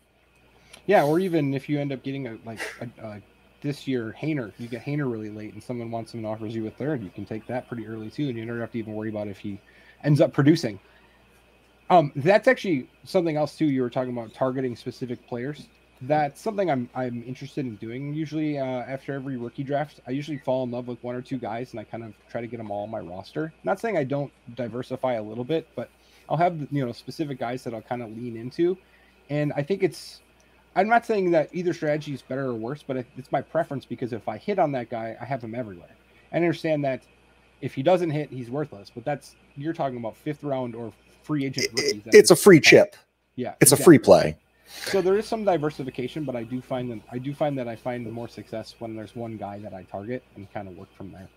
Yeah, 0.87 1.05
or 1.05 1.19
even 1.21 1.55
if 1.55 1.69
you 1.69 1.79
end 1.79 1.93
up 1.93 2.03
getting 2.03 2.27
a 2.27 2.39
like 2.45 2.59
a, 2.81 3.07
a, 3.07 3.23
this 3.61 3.87
year 3.87 4.15
Haener, 4.21 4.53
you 4.59 4.67
get 4.67 4.85
Haener 4.85 5.11
really 5.11 5.31
late, 5.31 5.55
and 5.55 5.63
someone 5.63 5.91
wants 5.91 6.13
him 6.13 6.19
and 6.19 6.27
offers 6.27 6.55
you 6.55 6.67
a 6.67 6.71
third, 6.71 7.03
you 7.03 7.11
can 7.11 7.25
take 7.25 7.47
that 7.47 7.69
pretty 7.69 7.87
early 7.87 8.11
too, 8.11 8.29
and 8.29 8.37
you 8.37 8.45
don't 8.45 8.59
have 8.59 8.73
to 8.73 8.79
even 8.79 8.95
worry 8.95 9.09
about 9.09 9.29
if 9.29 9.39
he 9.39 9.61
ends 10.03 10.21
up 10.21 10.33
producing. 10.33 10.81
Um, 11.89 12.11
that's 12.17 12.49
actually 12.49 12.89
something 13.05 13.37
else 13.37 13.57
too. 13.57 13.67
You 13.67 13.83
were 13.83 13.91
talking 13.91 14.13
about 14.13 14.35
targeting 14.35 14.75
specific 14.75 15.25
players 15.29 15.69
that's 16.03 16.41
something 16.41 16.71
I'm 16.71 16.89
I'm 16.95 17.23
interested 17.27 17.65
in 17.65 17.77
doing. 17.77 18.13
Usually, 18.15 18.59
uh, 18.59 18.65
after 18.65 19.15
every 19.15 19.37
rookie 19.37 19.63
draft, 19.63 20.01
I 20.07 20.11
usually 20.11 20.39
fall 20.39 20.65
in 20.65 20.71
love 20.71 20.89
with 20.89 21.03
one 21.03 21.15
or 21.15 21.23
two 21.23 21.39
guys, 21.39 21.73
and 21.73 21.81
I 21.81 21.85
kind 21.85 22.03
of 22.03 22.15
try 22.29 22.41
to 22.41 22.47
get 22.47 22.57
them 22.57 22.71
all 22.71 22.85
on 22.85 22.91
my 22.91 23.01
roster. 23.01 23.53
Not 23.65 23.79
saying 23.79 23.97
I 23.97 24.05
don't 24.05 24.33
diversify 24.57 25.15
a 25.15 25.23
little 25.23 25.45
bit, 25.45 25.69
but 25.77 25.91
I'll 26.29 26.37
have 26.37 26.67
you 26.71 26.85
know 26.85 26.93
specific 26.93 27.39
guys 27.39 27.63
that 27.65 27.75
I'll 27.75 27.83
kind 27.83 28.03
of 28.03 28.11
lean 28.17 28.37
into, 28.37 28.77
and 29.31 29.53
I 29.55 29.63
think 29.63 29.83
it's. 29.83 30.21
I'm 30.75 30.89
not 30.89 31.05
saying 31.05 31.31
that 31.33 31.51
either 31.53 31.75
strategy 31.75 32.15
is 32.15 32.23
better 32.23 32.47
or 32.47 32.55
worse, 32.55 32.83
but 32.83 32.97
it's 32.97 33.31
my 33.31 33.43
preference 33.43 33.85
because 33.85 34.15
if 34.15 34.27
I 34.27 34.39
hit 34.39 34.59
on 34.59 34.73
that 34.73 34.89
guy, 34.89 35.15
I 35.21 35.25
have 35.27 35.45
him 35.45 35.55
everywhere. 35.55 35.95
I 36.33 36.37
understand 36.37 36.83
that 36.87 37.03
if 37.61 37.75
he 37.75 37.83
doesn't 37.83 38.09
hit, 38.09 38.31
he's 38.31 38.51
worthless, 38.51 38.91
but 38.93 39.05
that's 39.05 39.37
you're 39.55 39.75
talking 39.75 39.99
about 39.99 40.17
fifth 40.17 40.43
round 40.43 40.75
or 40.75 40.91
free 41.23 41.45
agent 41.45 41.69
rookies. 41.73 42.03
It's 42.07 42.31
a 42.31 42.37
free 42.37 42.59
chip 42.59 42.97
Yeah, 43.37 43.55
It's 43.61 43.73
a 43.73 43.77
free 43.77 43.99
play. 43.99 44.39
So 44.87 45.01
there 45.01 45.17
is 45.17 45.27
some 45.27 45.45
diversification, 45.45 46.25
but 46.25 46.37
I 46.37 46.43
do 46.43 46.61
find 46.61 46.91
that 46.91 47.01
I 47.11 47.19
do 47.19 47.35
find 47.35 47.57
that 47.59 47.69
I 47.69 47.77
find 47.77 48.11
more 48.11 48.29
success 48.29 48.75
when 48.79 48.97
there's 48.97 49.15
one 49.15 49.37
guy 49.37 49.59
that 49.61 49.75
I 49.75 49.85
target 49.85 50.23
and 50.37 50.53
kind 50.53 50.69
of 50.69 50.77
work 50.77 50.89
from 50.97 51.13
there. 51.13 51.29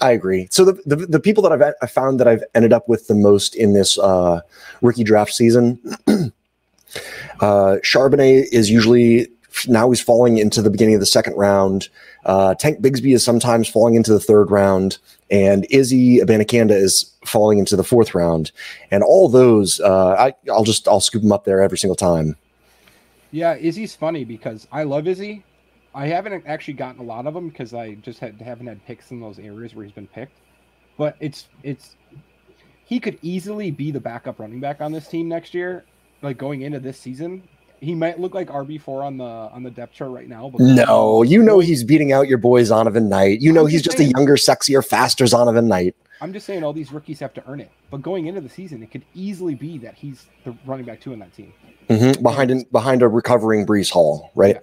I 0.00 0.12
agree. 0.12 0.48
So 0.50 0.64
the, 0.64 0.80
the 0.86 0.96
the 0.96 1.20
people 1.20 1.42
that 1.42 1.52
I've 1.52 1.74
I 1.82 1.86
found 1.86 2.20
that 2.20 2.28
I've 2.28 2.44
ended 2.54 2.72
up 2.72 2.88
with 2.88 3.08
the 3.08 3.14
most 3.14 3.54
in 3.54 3.72
this 3.72 3.98
uh, 3.98 4.40
rookie 4.80 5.04
draft 5.04 5.32
season, 5.32 5.80
uh, 6.06 7.78
Charbonnet 7.82 8.46
is 8.52 8.70
usually 8.70 9.28
now 9.66 9.90
he's 9.90 10.00
falling 10.00 10.38
into 10.38 10.62
the 10.62 10.70
beginning 10.70 10.94
of 10.94 11.00
the 11.00 11.06
second 11.06 11.34
round. 11.34 11.88
Uh, 12.24 12.54
Tank 12.54 12.80
Bigsby 12.80 13.14
is 13.14 13.24
sometimes 13.24 13.68
falling 13.68 13.94
into 13.94 14.12
the 14.12 14.20
third 14.20 14.50
round, 14.50 14.98
and 15.30 15.66
Izzy 15.70 16.18
Abanikanda 16.18 16.72
is 16.72 17.10
falling 17.24 17.58
into 17.58 17.74
the 17.74 17.84
fourth 17.84 18.14
round. 18.14 18.52
And 18.90 19.02
all 19.02 19.28
those, 19.28 19.80
uh, 19.80 20.10
I, 20.10 20.34
I'll 20.50 20.64
just 20.64 20.86
I'll 20.86 21.00
scoop 21.00 21.22
them 21.22 21.32
up 21.32 21.44
there 21.44 21.60
every 21.60 21.78
single 21.78 21.96
time. 21.96 22.36
Yeah, 23.30 23.56
Izzy's 23.56 23.94
funny 23.94 24.24
because 24.24 24.66
I 24.72 24.84
love 24.84 25.06
Izzy. 25.06 25.44
I 25.94 26.06
haven't 26.06 26.44
actually 26.46 26.74
gotten 26.74 27.00
a 27.00 27.04
lot 27.04 27.26
of 27.26 27.34
them 27.34 27.48
because 27.48 27.74
I 27.74 27.94
just 27.94 28.20
had, 28.20 28.40
haven't 28.40 28.66
had 28.66 28.84
picks 28.86 29.10
in 29.10 29.20
those 29.20 29.38
areas 29.38 29.74
where 29.74 29.84
he's 29.84 29.94
been 29.94 30.06
picked. 30.06 30.38
But 30.96 31.16
it's 31.20 31.48
it's 31.62 31.96
he 32.84 32.98
could 32.98 33.18
easily 33.22 33.70
be 33.70 33.90
the 33.90 34.00
backup 34.00 34.40
running 34.40 34.60
back 34.60 34.80
on 34.80 34.92
this 34.92 35.08
team 35.08 35.28
next 35.28 35.54
year. 35.54 35.84
Like 36.22 36.38
going 36.38 36.62
into 36.62 36.80
this 36.80 36.98
season, 36.98 37.42
he 37.80 37.94
might 37.94 38.18
look 38.18 38.34
like 38.34 38.48
RB 38.48 38.80
four 38.80 39.02
on 39.02 39.16
the 39.16 39.24
on 39.24 39.62
the 39.62 39.70
depth 39.70 39.92
chart 39.92 40.10
right 40.10 40.28
now. 40.28 40.48
But 40.50 40.60
No, 40.62 41.22
you 41.22 41.42
know 41.42 41.60
he's 41.60 41.84
beating 41.84 42.12
out 42.12 42.26
your 42.28 42.38
boy 42.38 42.62
Zonovan 42.62 43.08
Knight. 43.08 43.40
You 43.40 43.52
know 43.52 43.66
he's 43.66 43.82
just 43.82 43.98
just 43.98 44.08
a 44.08 44.12
younger, 44.16 44.34
sexier, 44.34 44.84
faster 44.84 45.24
Zonovan 45.24 45.66
Knight. 45.66 45.94
I'm 46.20 46.32
just 46.32 46.46
saying 46.46 46.64
all 46.64 46.72
these 46.72 46.92
rookies 46.92 47.20
have 47.20 47.32
to 47.34 47.44
earn 47.46 47.60
it. 47.60 47.70
But 47.90 48.02
going 48.02 48.26
into 48.26 48.40
the 48.40 48.48
season, 48.48 48.82
it 48.82 48.90
could 48.90 49.04
easily 49.14 49.54
be 49.54 49.78
that 49.78 49.94
he's 49.94 50.26
the 50.44 50.56
running 50.64 50.84
back 50.84 51.00
two 51.00 51.12
in 51.12 51.18
that 51.20 51.32
team. 51.32 51.52
hmm 51.88 52.22
Behind 52.22 52.50
an, 52.50 52.64
behind 52.72 53.02
a 53.02 53.08
recovering 53.08 53.66
Breece 53.66 53.90
Hall, 53.90 54.30
right? 54.34 54.58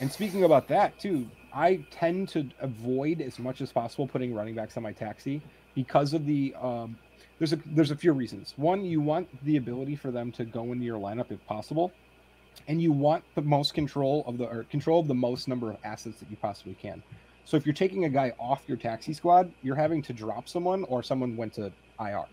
And 0.00 0.10
speaking 0.10 0.44
about 0.44 0.68
that 0.68 0.98
too, 0.98 1.30
I 1.52 1.86
tend 1.90 2.28
to 2.30 2.48
avoid 2.60 3.20
as 3.20 3.38
much 3.38 3.60
as 3.60 3.72
possible 3.72 4.08
putting 4.08 4.34
running 4.34 4.54
backs 4.54 4.76
on 4.76 4.82
my 4.82 4.92
taxi 4.92 5.42
because 5.74 6.14
of 6.14 6.26
the 6.26 6.54
um, 6.60 6.98
there's 7.38 7.52
a 7.52 7.60
there's 7.66 7.90
a 7.90 7.96
few 7.96 8.12
reasons. 8.12 8.54
One, 8.56 8.84
you 8.84 9.00
want 9.00 9.28
the 9.44 9.56
ability 9.56 9.96
for 9.96 10.10
them 10.10 10.32
to 10.32 10.44
go 10.44 10.72
into 10.72 10.84
your 10.84 10.98
lineup 10.98 11.30
if 11.30 11.44
possible, 11.46 11.92
and 12.68 12.80
you 12.80 12.92
want 12.92 13.24
the 13.34 13.42
most 13.42 13.74
control 13.74 14.24
of 14.26 14.38
the 14.38 14.44
or 14.44 14.64
control 14.64 15.00
of 15.00 15.08
the 15.08 15.14
most 15.14 15.48
number 15.48 15.70
of 15.70 15.76
assets 15.84 16.20
that 16.20 16.30
you 16.30 16.36
possibly 16.36 16.74
can. 16.74 17.02
So 17.44 17.56
if 17.56 17.66
you're 17.66 17.74
taking 17.74 18.04
a 18.04 18.08
guy 18.08 18.32
off 18.38 18.62
your 18.66 18.76
taxi 18.76 19.12
squad, 19.12 19.52
you're 19.62 19.76
having 19.76 20.02
to 20.02 20.12
drop 20.12 20.48
someone 20.48 20.84
or 20.84 21.02
someone 21.02 21.36
went 21.36 21.54
to 21.54 21.72
IR. 22.00 22.24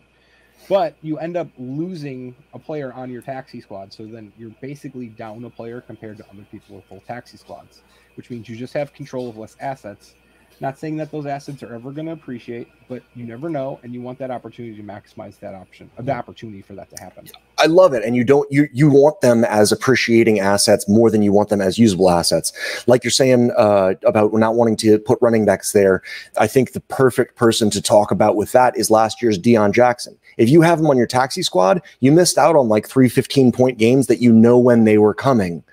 But 0.70 0.96
you 1.02 1.18
end 1.18 1.38
up 1.38 1.48
losing 1.58 2.36
a 2.54 2.60
player 2.60 2.94
on 2.94 3.10
your 3.12 3.22
taxi 3.22 3.62
squad. 3.62 3.92
So 3.92 4.06
then 4.06 4.32
you're 4.38 4.56
basically 4.62 5.08
down 5.08 5.44
a 5.44 5.50
player 5.50 5.82
compared 5.82 6.18
to 6.18 6.26
other 6.30 6.46
people 6.52 6.76
with 6.76 6.86
full 6.86 7.02
taxi 7.02 7.38
squads, 7.38 7.82
which 8.16 8.30
means 8.30 8.48
you 8.48 8.56
just 8.56 8.74
have 8.74 8.94
control 8.94 9.30
of 9.30 9.38
less 9.38 9.58
assets. 9.60 10.16
Not 10.60 10.78
saying 10.78 10.98
that 10.98 11.12
those 11.12 11.26
assets 11.26 11.64
are 11.64 11.74
ever 11.74 11.92
going 11.92 12.06
to 12.06 12.14
appreciate, 12.14 12.68
but 12.88 13.02
you 13.16 13.26
never 13.26 13.50
know, 13.50 13.80
and 13.82 13.94
you 13.94 14.02
want 14.02 14.20
that 14.20 14.30
opportunity 14.30 14.78
to 14.78 14.84
maximize 14.84 15.40
that 15.40 15.56
option, 15.56 15.90
the 15.98 16.12
opportunity 16.12 16.62
for 16.62 16.74
that 16.76 16.96
to 16.96 17.04
happen. 17.04 17.28
I 17.62 17.68
love 17.68 17.94
it. 17.94 18.04
And 18.04 18.16
you 18.16 18.24
don't 18.24 18.52
you 18.52 18.68
you 18.74 18.90
want 18.90 19.22
them 19.22 19.46
as 19.46 19.72
appreciating 19.72 20.40
assets 20.40 20.90
more 20.90 21.12
than 21.12 21.22
you 21.22 21.32
want 21.32 21.50
them 21.50 21.62
as 21.62 21.78
usable 21.78 22.10
assets. 22.10 22.52
Like 22.88 23.04
you're 23.04 23.12
saying 23.12 23.52
uh, 23.56 23.94
about 24.04 24.34
not 24.34 24.56
wanting 24.56 24.76
to 24.78 24.98
put 24.98 25.20
running 25.22 25.46
backs 25.46 25.72
there. 25.72 26.02
I 26.40 26.48
think 26.48 26.74
the 26.74 26.80
perfect 26.80 27.36
person 27.36 27.70
to 27.70 27.82
talk 27.82 28.10
about 28.10 28.36
with 28.36 28.52
that 28.54 28.76
is 28.76 28.90
last 28.90 29.22
year's 29.22 29.38
Deon 29.38 29.74
Jackson. 29.74 30.18
If 30.38 30.50
you 30.50 30.62
have 30.62 30.80
him 30.80 30.88
on 30.88 30.98
your 30.98 31.08
taxi 31.08 31.44
squad, 31.44 31.82
you 32.00 32.12
missed 32.12 32.38
out 32.38 32.56
on 32.56 32.68
like 32.68 32.88
three 32.88 33.10
15 33.10 33.52
point 33.52 33.78
games 33.78 34.08
that 34.08 34.22
you 34.22 34.32
know 34.34 34.58
when 34.58 34.86
they 34.86 34.98
were 34.98 35.14
coming. 35.14 35.64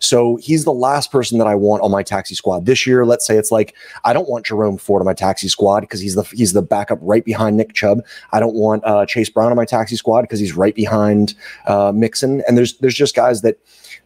So 0.00 0.36
he's 0.36 0.64
the 0.64 0.72
last 0.72 1.10
person 1.10 1.38
that 1.38 1.46
I 1.46 1.54
want 1.54 1.82
on 1.82 1.90
my 1.90 2.02
taxi 2.02 2.34
squad 2.34 2.66
this 2.66 2.86
year. 2.86 3.06
Let's 3.06 3.26
say 3.26 3.36
it's 3.36 3.50
like 3.50 3.74
I 4.04 4.12
don't 4.12 4.28
want 4.28 4.44
Jerome 4.44 4.76
Ford 4.76 5.00
on 5.00 5.06
my 5.06 5.14
taxi 5.14 5.48
squad 5.48 5.80
because 5.80 6.00
he's 6.00 6.14
the 6.14 6.24
he's 6.24 6.52
the 6.52 6.62
backup 6.62 6.98
right 7.00 7.24
behind 7.24 7.56
Nick 7.56 7.72
Chubb. 7.72 8.04
I 8.32 8.40
don't 8.40 8.54
want 8.54 8.84
uh, 8.84 9.06
Chase 9.06 9.30
Brown 9.30 9.50
on 9.50 9.56
my 9.56 9.64
taxi 9.64 9.96
squad 9.96 10.22
because 10.22 10.40
he's 10.40 10.54
right 10.54 10.74
behind 10.74 11.34
uh, 11.66 11.92
Mixon. 11.94 12.42
And 12.46 12.56
there's 12.56 12.78
there's 12.78 12.94
just 12.94 13.14
guys 13.14 13.42
that 13.42 13.58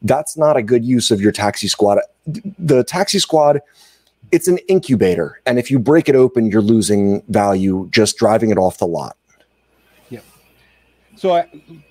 that's 0.02 0.36
not 0.36 0.56
a 0.56 0.62
good 0.62 0.84
use 0.84 1.10
of 1.10 1.20
your 1.20 1.32
taxi 1.32 1.68
squad. 1.68 1.98
The 2.26 2.84
taxi 2.84 3.18
squad, 3.18 3.60
it's 4.30 4.48
an 4.48 4.58
incubator, 4.68 5.40
and 5.46 5.58
if 5.58 5.70
you 5.70 5.78
break 5.78 6.08
it 6.08 6.16
open, 6.16 6.46
you're 6.46 6.62
losing 6.62 7.22
value 7.28 7.88
just 7.90 8.16
driving 8.16 8.50
it 8.50 8.58
off 8.58 8.78
the 8.78 8.86
lot. 8.86 9.16
Yep. 10.10 10.24
So, 11.16 11.36
a 11.36 11.48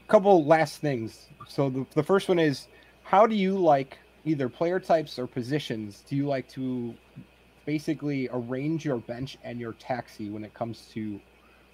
couple 0.07 0.45
last 0.45 0.79
things. 0.79 1.27
So, 1.47 1.69
the, 1.69 1.85
the 1.93 2.03
first 2.03 2.29
one 2.29 2.39
is 2.39 2.67
how 3.03 3.27
do 3.27 3.35
you 3.35 3.57
like 3.57 3.97
either 4.25 4.49
player 4.49 4.79
types 4.79 5.19
or 5.19 5.27
positions? 5.27 6.03
Do 6.07 6.15
you 6.15 6.27
like 6.27 6.47
to 6.49 6.93
basically 7.65 8.29
arrange 8.31 8.85
your 8.85 8.97
bench 8.97 9.37
and 9.43 9.59
your 9.59 9.73
taxi 9.73 10.29
when 10.29 10.43
it 10.43 10.53
comes 10.53 10.87
to 10.93 11.19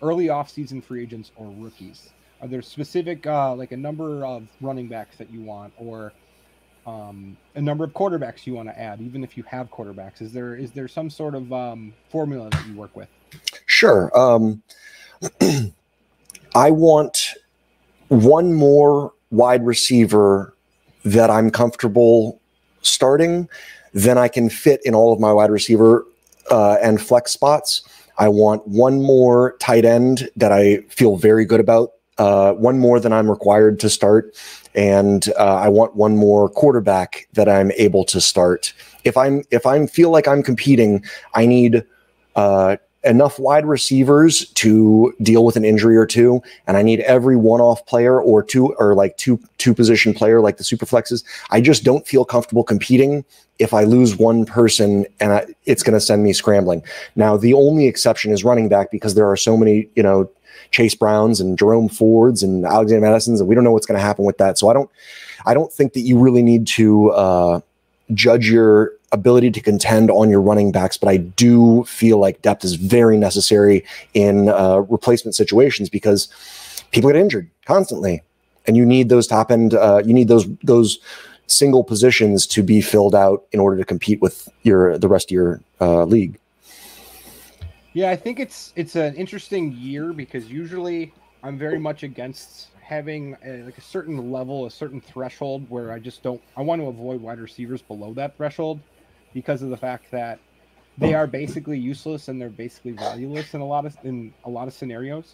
early 0.01 0.29
off-season 0.29 0.81
free 0.81 1.03
agents 1.03 1.31
or 1.35 1.53
rookies? 1.57 2.09
Are 2.41 2.47
there 2.47 2.61
specific, 2.61 3.25
uh, 3.25 3.55
like 3.55 3.71
a 3.71 3.77
number 3.77 4.25
of 4.25 4.47
running 4.61 4.87
backs 4.87 5.17
that 5.17 5.31
you 5.31 5.41
want, 5.41 5.73
or 5.77 6.13
um, 6.85 7.35
a 7.55 7.61
number 7.61 7.83
of 7.83 7.91
quarterbacks 7.91 8.45
you 8.45 8.53
want 8.53 8.69
to 8.69 8.79
add, 8.79 9.01
even 9.01 9.23
if 9.23 9.37
you 9.37 9.43
have 9.43 9.69
quarterbacks? 9.71 10.21
Is 10.21 10.31
there 10.31 10.55
is 10.55 10.71
there 10.71 10.87
some 10.87 11.09
sort 11.09 11.35
of 11.35 11.51
um, 11.51 11.93
formula 12.09 12.49
that 12.49 12.67
you 12.67 12.75
work 12.75 12.95
with? 12.95 13.09
Sure. 13.65 14.11
Um, 14.17 14.61
I 16.55 16.71
want 16.71 17.33
one 18.09 18.53
more 18.53 19.13
wide 19.31 19.65
receiver 19.65 20.53
that 21.03 21.29
I'm 21.29 21.49
comfortable 21.49 22.39
starting 22.81 23.49
then 23.97 24.17
I 24.17 24.27
can 24.27 24.49
fit 24.49 24.79
in 24.85 24.93
all 24.93 25.11
of 25.11 25.19
my 25.19 25.33
wide 25.33 25.49
receiver 25.49 26.05
uh, 26.51 26.77
and 26.81 27.01
flex 27.01 27.31
spots. 27.31 27.81
I 28.19 28.29
want 28.29 28.67
one 28.67 29.01
more 29.01 29.57
tight 29.59 29.85
end 29.85 30.29
that 30.35 30.51
I 30.51 30.81
feel 30.89 31.17
very 31.17 31.45
good 31.45 31.59
about, 31.59 31.93
uh, 32.17 32.53
one 32.53 32.79
more 32.79 32.99
than 32.99 33.13
I'm 33.13 33.29
required 33.29 33.79
to 33.81 33.89
start, 33.89 34.35
and 34.75 35.27
uh, 35.37 35.55
I 35.55 35.69
want 35.69 35.95
one 35.95 36.17
more 36.17 36.49
quarterback 36.49 37.27
that 37.33 37.47
I'm 37.47 37.71
able 37.73 38.03
to 38.05 38.21
start. 38.21 38.73
If 39.03 39.17
I'm 39.17 39.43
if 39.51 39.65
I'm 39.65 39.87
feel 39.87 40.09
like 40.09 40.27
I'm 40.27 40.43
competing, 40.43 41.03
I 41.33 41.45
need 41.45 41.83
uh, 42.35 42.77
enough 43.03 43.39
wide 43.39 43.65
receivers 43.65 44.47
to 44.49 45.13
deal 45.21 45.45
with 45.45 45.55
an 45.55 45.63
injury 45.63 45.95
or 45.95 46.05
two, 46.05 46.41
and 46.67 46.77
I 46.77 46.81
need 46.81 46.99
every 47.01 47.35
one-off 47.35 47.85
player 47.85 48.19
or 48.19 48.43
two 48.43 48.73
or 48.75 48.95
like 48.95 49.17
two 49.17 49.39
two 49.57 49.73
position 49.73 50.13
player 50.13 50.41
like 50.41 50.57
the 50.57 50.63
super 50.63 50.85
flexes. 50.85 51.23
I 51.51 51.61
just 51.61 51.83
don't 51.83 52.07
feel 52.07 52.25
comfortable 52.25 52.63
competing 52.63 53.23
if 53.59 53.73
I 53.73 53.83
lose 53.83 54.15
one 54.15 54.45
person 54.45 55.05
and 55.19 55.33
I, 55.33 55.45
it's 55.65 55.81
going 55.83 55.95
to 55.95 55.99
send 55.99 56.23
me 56.23 56.33
scrambling. 56.33 56.83
Now, 57.15 57.37
the 57.37 57.53
only 57.53 57.87
exception 57.87 58.31
is 58.31 58.43
running 58.43 58.69
back 58.69 58.91
because 58.91 59.15
there 59.15 59.27
are 59.27 59.37
so 59.37 59.57
many, 59.57 59.89
you 59.95 60.03
know, 60.03 60.29
Chase 60.71 60.95
Browns 60.95 61.39
and 61.39 61.57
Jerome 61.57 61.89
Fords 61.89 62.43
and 62.43 62.65
Alexander 62.65 63.05
Mattison's, 63.05 63.39
and 63.39 63.49
we 63.49 63.55
don't 63.55 63.63
know 63.63 63.71
what's 63.71 63.85
going 63.85 63.97
to 63.99 64.05
happen 64.05 64.25
with 64.25 64.37
that. 64.37 64.57
So 64.57 64.69
I 64.69 64.73
don't, 64.73 64.89
I 65.45 65.53
don't 65.53 65.71
think 65.71 65.93
that 65.93 66.01
you 66.01 66.19
really 66.19 66.43
need 66.43 66.67
to 66.67 67.11
uh, 67.11 67.59
judge 68.13 68.49
your 68.49 68.93
ability 69.11 69.51
to 69.51 69.61
contend 69.61 70.11
on 70.11 70.29
your 70.29 70.41
running 70.41 70.71
backs, 70.71 70.97
but 70.97 71.09
I 71.09 71.17
do 71.17 71.83
feel 71.85 72.17
like 72.17 72.41
depth 72.41 72.63
is 72.63 72.75
very 72.75 73.17
necessary 73.17 73.85
in 74.13 74.49
uh, 74.49 74.79
replacement 74.89 75.35
situations 75.35 75.89
because 75.89 76.27
people 76.91 77.09
get 77.09 77.19
injured 77.19 77.49
constantly, 77.65 78.21
and 78.65 78.75
you 78.75 78.85
need 78.85 79.09
those 79.09 79.27
top 79.27 79.51
end, 79.51 79.73
uh, 79.73 80.01
you 80.05 80.13
need 80.13 80.27
those 80.27 80.45
those 80.63 80.99
single 81.47 81.83
positions 81.83 82.45
to 82.45 82.61
be 82.61 82.81
filled 82.81 83.15
out 83.15 83.45
in 83.53 83.59
order 83.59 83.77
to 83.77 83.85
compete 83.85 84.21
with 84.21 84.49
your 84.63 84.97
the 84.97 85.07
rest 85.07 85.31
of 85.31 85.35
your 85.35 85.61
uh, 85.79 86.03
league. 86.03 86.37
Yeah, 87.97 88.11
I 88.11 88.15
think 88.15 88.39
it's 88.39 88.73
it's 88.75 88.95
an 88.95 89.15
interesting 89.15 89.71
year 89.71 90.13
because 90.13 90.51
usually 90.51 91.11
I'm 91.41 91.57
very 91.57 91.79
much 91.79 92.03
against 92.03 92.67
having 92.79 93.35
a, 93.43 93.63
like 93.63 93.79
a 93.79 93.81
certain 93.81 94.31
level, 94.31 94.67
a 94.67 94.69
certain 94.69 95.01
threshold 95.01 95.65
where 95.67 95.91
I 95.91 95.97
just 95.97 96.21
don't. 96.21 96.39
I 96.55 96.61
want 96.61 96.79
to 96.79 96.89
avoid 96.89 97.21
wide 97.21 97.39
receivers 97.39 97.81
below 97.81 98.13
that 98.13 98.37
threshold 98.37 98.79
because 99.33 99.63
of 99.63 99.71
the 99.71 99.77
fact 99.77 100.11
that 100.11 100.37
they 100.99 101.15
are 101.15 101.25
basically 101.25 101.79
useless 101.79 102.27
and 102.27 102.39
they're 102.39 102.49
basically 102.49 102.91
valueless 102.91 103.55
in 103.55 103.61
a 103.61 103.65
lot 103.65 103.83
of 103.83 103.97
in 104.03 104.31
a 104.45 104.49
lot 104.51 104.67
of 104.67 104.75
scenarios. 104.75 105.33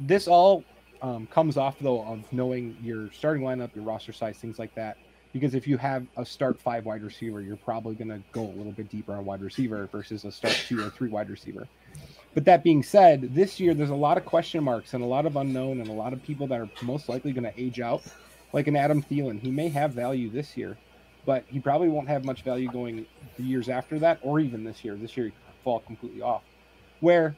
This 0.00 0.26
all 0.26 0.64
um, 1.00 1.28
comes 1.28 1.56
off 1.56 1.76
though 1.80 2.02
of 2.02 2.24
knowing 2.32 2.76
your 2.82 3.08
starting 3.12 3.44
lineup, 3.44 3.72
your 3.72 3.84
roster 3.84 4.12
size, 4.12 4.36
things 4.38 4.58
like 4.58 4.74
that. 4.74 4.96
Because 5.32 5.54
if 5.54 5.66
you 5.66 5.76
have 5.78 6.06
a 6.16 6.24
start 6.24 6.60
five 6.60 6.86
wide 6.86 7.02
receiver, 7.02 7.40
you're 7.40 7.56
probably 7.56 7.94
going 7.94 8.08
to 8.08 8.20
go 8.32 8.42
a 8.42 8.54
little 8.56 8.70
bit 8.72 8.88
deeper 8.88 9.14
on 9.14 9.24
wide 9.24 9.42
receiver 9.42 9.88
versus 9.92 10.24
a 10.24 10.32
start 10.32 10.56
two 10.68 10.84
or 10.84 10.90
three 10.90 11.08
wide 11.08 11.30
receiver. 11.30 11.68
But 12.34 12.44
that 12.46 12.64
being 12.64 12.82
said, 12.82 13.34
this 13.34 13.60
year 13.60 13.74
there's 13.74 13.90
a 13.90 13.94
lot 13.94 14.18
of 14.18 14.24
question 14.24 14.64
marks 14.64 14.92
and 14.92 15.02
a 15.04 15.06
lot 15.06 15.24
of 15.24 15.36
unknown 15.36 15.80
and 15.80 15.88
a 15.88 15.92
lot 15.92 16.12
of 16.12 16.22
people 16.22 16.48
that 16.48 16.60
are 16.60 16.68
most 16.82 17.08
likely 17.08 17.32
going 17.32 17.44
to 17.44 17.60
age 17.60 17.80
out, 17.80 18.02
like 18.52 18.66
an 18.66 18.74
Adam 18.74 19.02
Thielen. 19.02 19.40
He 19.40 19.52
may 19.52 19.68
have 19.68 19.92
value 19.92 20.28
this 20.28 20.56
year, 20.56 20.76
but 21.24 21.44
he 21.46 21.60
probably 21.60 21.88
won't 21.88 22.08
have 22.08 22.24
much 22.24 22.42
value 22.42 22.68
going 22.70 23.06
the 23.36 23.44
years 23.44 23.68
after 23.68 24.00
that 24.00 24.18
or 24.22 24.40
even 24.40 24.64
this 24.64 24.84
year. 24.84 24.96
This 24.96 25.16
year 25.16 25.26
he 25.26 25.32
fall 25.62 25.78
completely 25.80 26.22
off. 26.22 26.42
Where, 26.98 27.36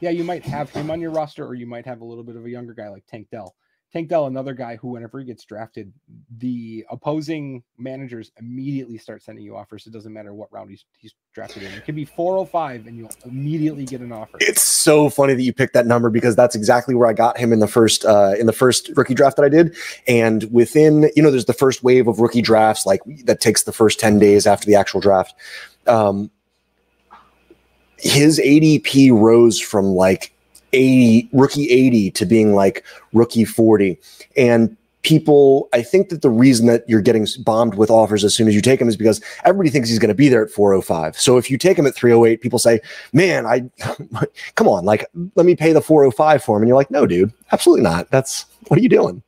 yeah, 0.00 0.10
you 0.10 0.24
might 0.24 0.44
have 0.44 0.70
him 0.70 0.90
on 0.90 1.00
your 1.00 1.12
roster 1.12 1.46
or 1.46 1.54
you 1.54 1.66
might 1.66 1.86
have 1.86 2.00
a 2.00 2.04
little 2.04 2.24
bit 2.24 2.34
of 2.34 2.44
a 2.44 2.50
younger 2.50 2.74
guy 2.74 2.88
like 2.88 3.06
Tank 3.06 3.28
Dell. 3.30 3.54
Tank 3.90 4.10
Dell, 4.10 4.26
another 4.26 4.52
guy 4.52 4.76
who, 4.76 4.88
whenever 4.88 5.18
he 5.18 5.24
gets 5.24 5.44
drafted, 5.46 5.90
the 6.36 6.84
opposing 6.90 7.62
managers 7.78 8.30
immediately 8.38 8.98
start 8.98 9.22
sending 9.22 9.42
you 9.42 9.56
offers. 9.56 9.86
It 9.86 9.94
doesn't 9.94 10.12
matter 10.12 10.34
what 10.34 10.52
round 10.52 10.68
he's, 10.68 10.84
he's 10.98 11.14
drafted 11.32 11.62
in. 11.62 11.72
It 11.72 11.86
could 11.86 11.94
be 11.94 12.04
405 12.04 12.86
and 12.86 12.98
you'll 12.98 13.10
immediately 13.24 13.86
get 13.86 14.02
an 14.02 14.12
offer. 14.12 14.36
It's 14.40 14.62
so 14.62 15.08
funny 15.08 15.32
that 15.32 15.42
you 15.42 15.54
picked 15.54 15.72
that 15.72 15.86
number 15.86 16.10
because 16.10 16.36
that's 16.36 16.54
exactly 16.54 16.94
where 16.94 17.08
I 17.08 17.14
got 17.14 17.38
him 17.38 17.50
in 17.50 17.60
the 17.60 17.66
first 17.66 18.04
uh, 18.04 18.34
in 18.38 18.44
the 18.44 18.52
first 18.52 18.90
rookie 18.94 19.14
draft 19.14 19.36
that 19.36 19.44
I 19.44 19.48
did. 19.48 19.74
And 20.06 20.44
within, 20.52 21.10
you 21.16 21.22
know, 21.22 21.30
there's 21.30 21.46
the 21.46 21.54
first 21.54 21.82
wave 21.82 22.08
of 22.08 22.20
rookie 22.20 22.42
drafts, 22.42 22.84
like 22.84 23.00
that 23.24 23.40
takes 23.40 23.62
the 23.62 23.72
first 23.72 23.98
10 23.98 24.18
days 24.18 24.46
after 24.46 24.66
the 24.66 24.74
actual 24.74 25.00
draft. 25.00 25.34
Um, 25.86 26.30
his 27.96 28.38
ADP 28.38 29.18
rose 29.18 29.58
from 29.58 29.86
like 29.86 30.34
80 30.72 31.28
rookie 31.32 31.70
80 31.70 32.10
to 32.12 32.26
being 32.26 32.54
like 32.54 32.84
rookie 33.12 33.44
40 33.44 33.98
and 34.36 34.76
people 35.02 35.68
i 35.72 35.80
think 35.80 36.08
that 36.08 36.22
the 36.22 36.30
reason 36.30 36.66
that 36.66 36.84
you're 36.88 37.00
getting 37.00 37.26
bombed 37.40 37.76
with 37.76 37.90
offers 37.90 38.24
as 38.24 38.34
soon 38.34 38.48
as 38.48 38.54
you 38.54 38.60
take 38.60 38.80
him 38.80 38.88
is 38.88 38.96
because 38.96 39.20
everybody 39.44 39.70
thinks 39.70 39.88
he's 39.88 39.98
going 39.98 40.08
to 40.08 40.14
be 40.14 40.28
there 40.28 40.44
at 40.44 40.50
405 40.50 41.18
so 41.18 41.36
if 41.36 41.50
you 41.50 41.56
take 41.56 41.78
him 41.78 41.86
at 41.86 41.94
308 41.94 42.40
people 42.40 42.58
say 42.58 42.80
man 43.12 43.46
i 43.46 43.62
come 44.56 44.68
on 44.68 44.84
like 44.84 45.06
let 45.34 45.46
me 45.46 45.54
pay 45.54 45.72
the 45.72 45.80
405 45.80 46.42
for 46.42 46.56
him. 46.56 46.62
And 46.62 46.68
you're 46.68 46.76
like 46.76 46.90
no 46.90 47.06
dude 47.06 47.32
absolutely 47.52 47.82
not. 47.82 48.10
That's 48.10 48.46
what 48.66 48.78
are 48.78 48.82
you 48.82 48.88
doing? 48.88 49.22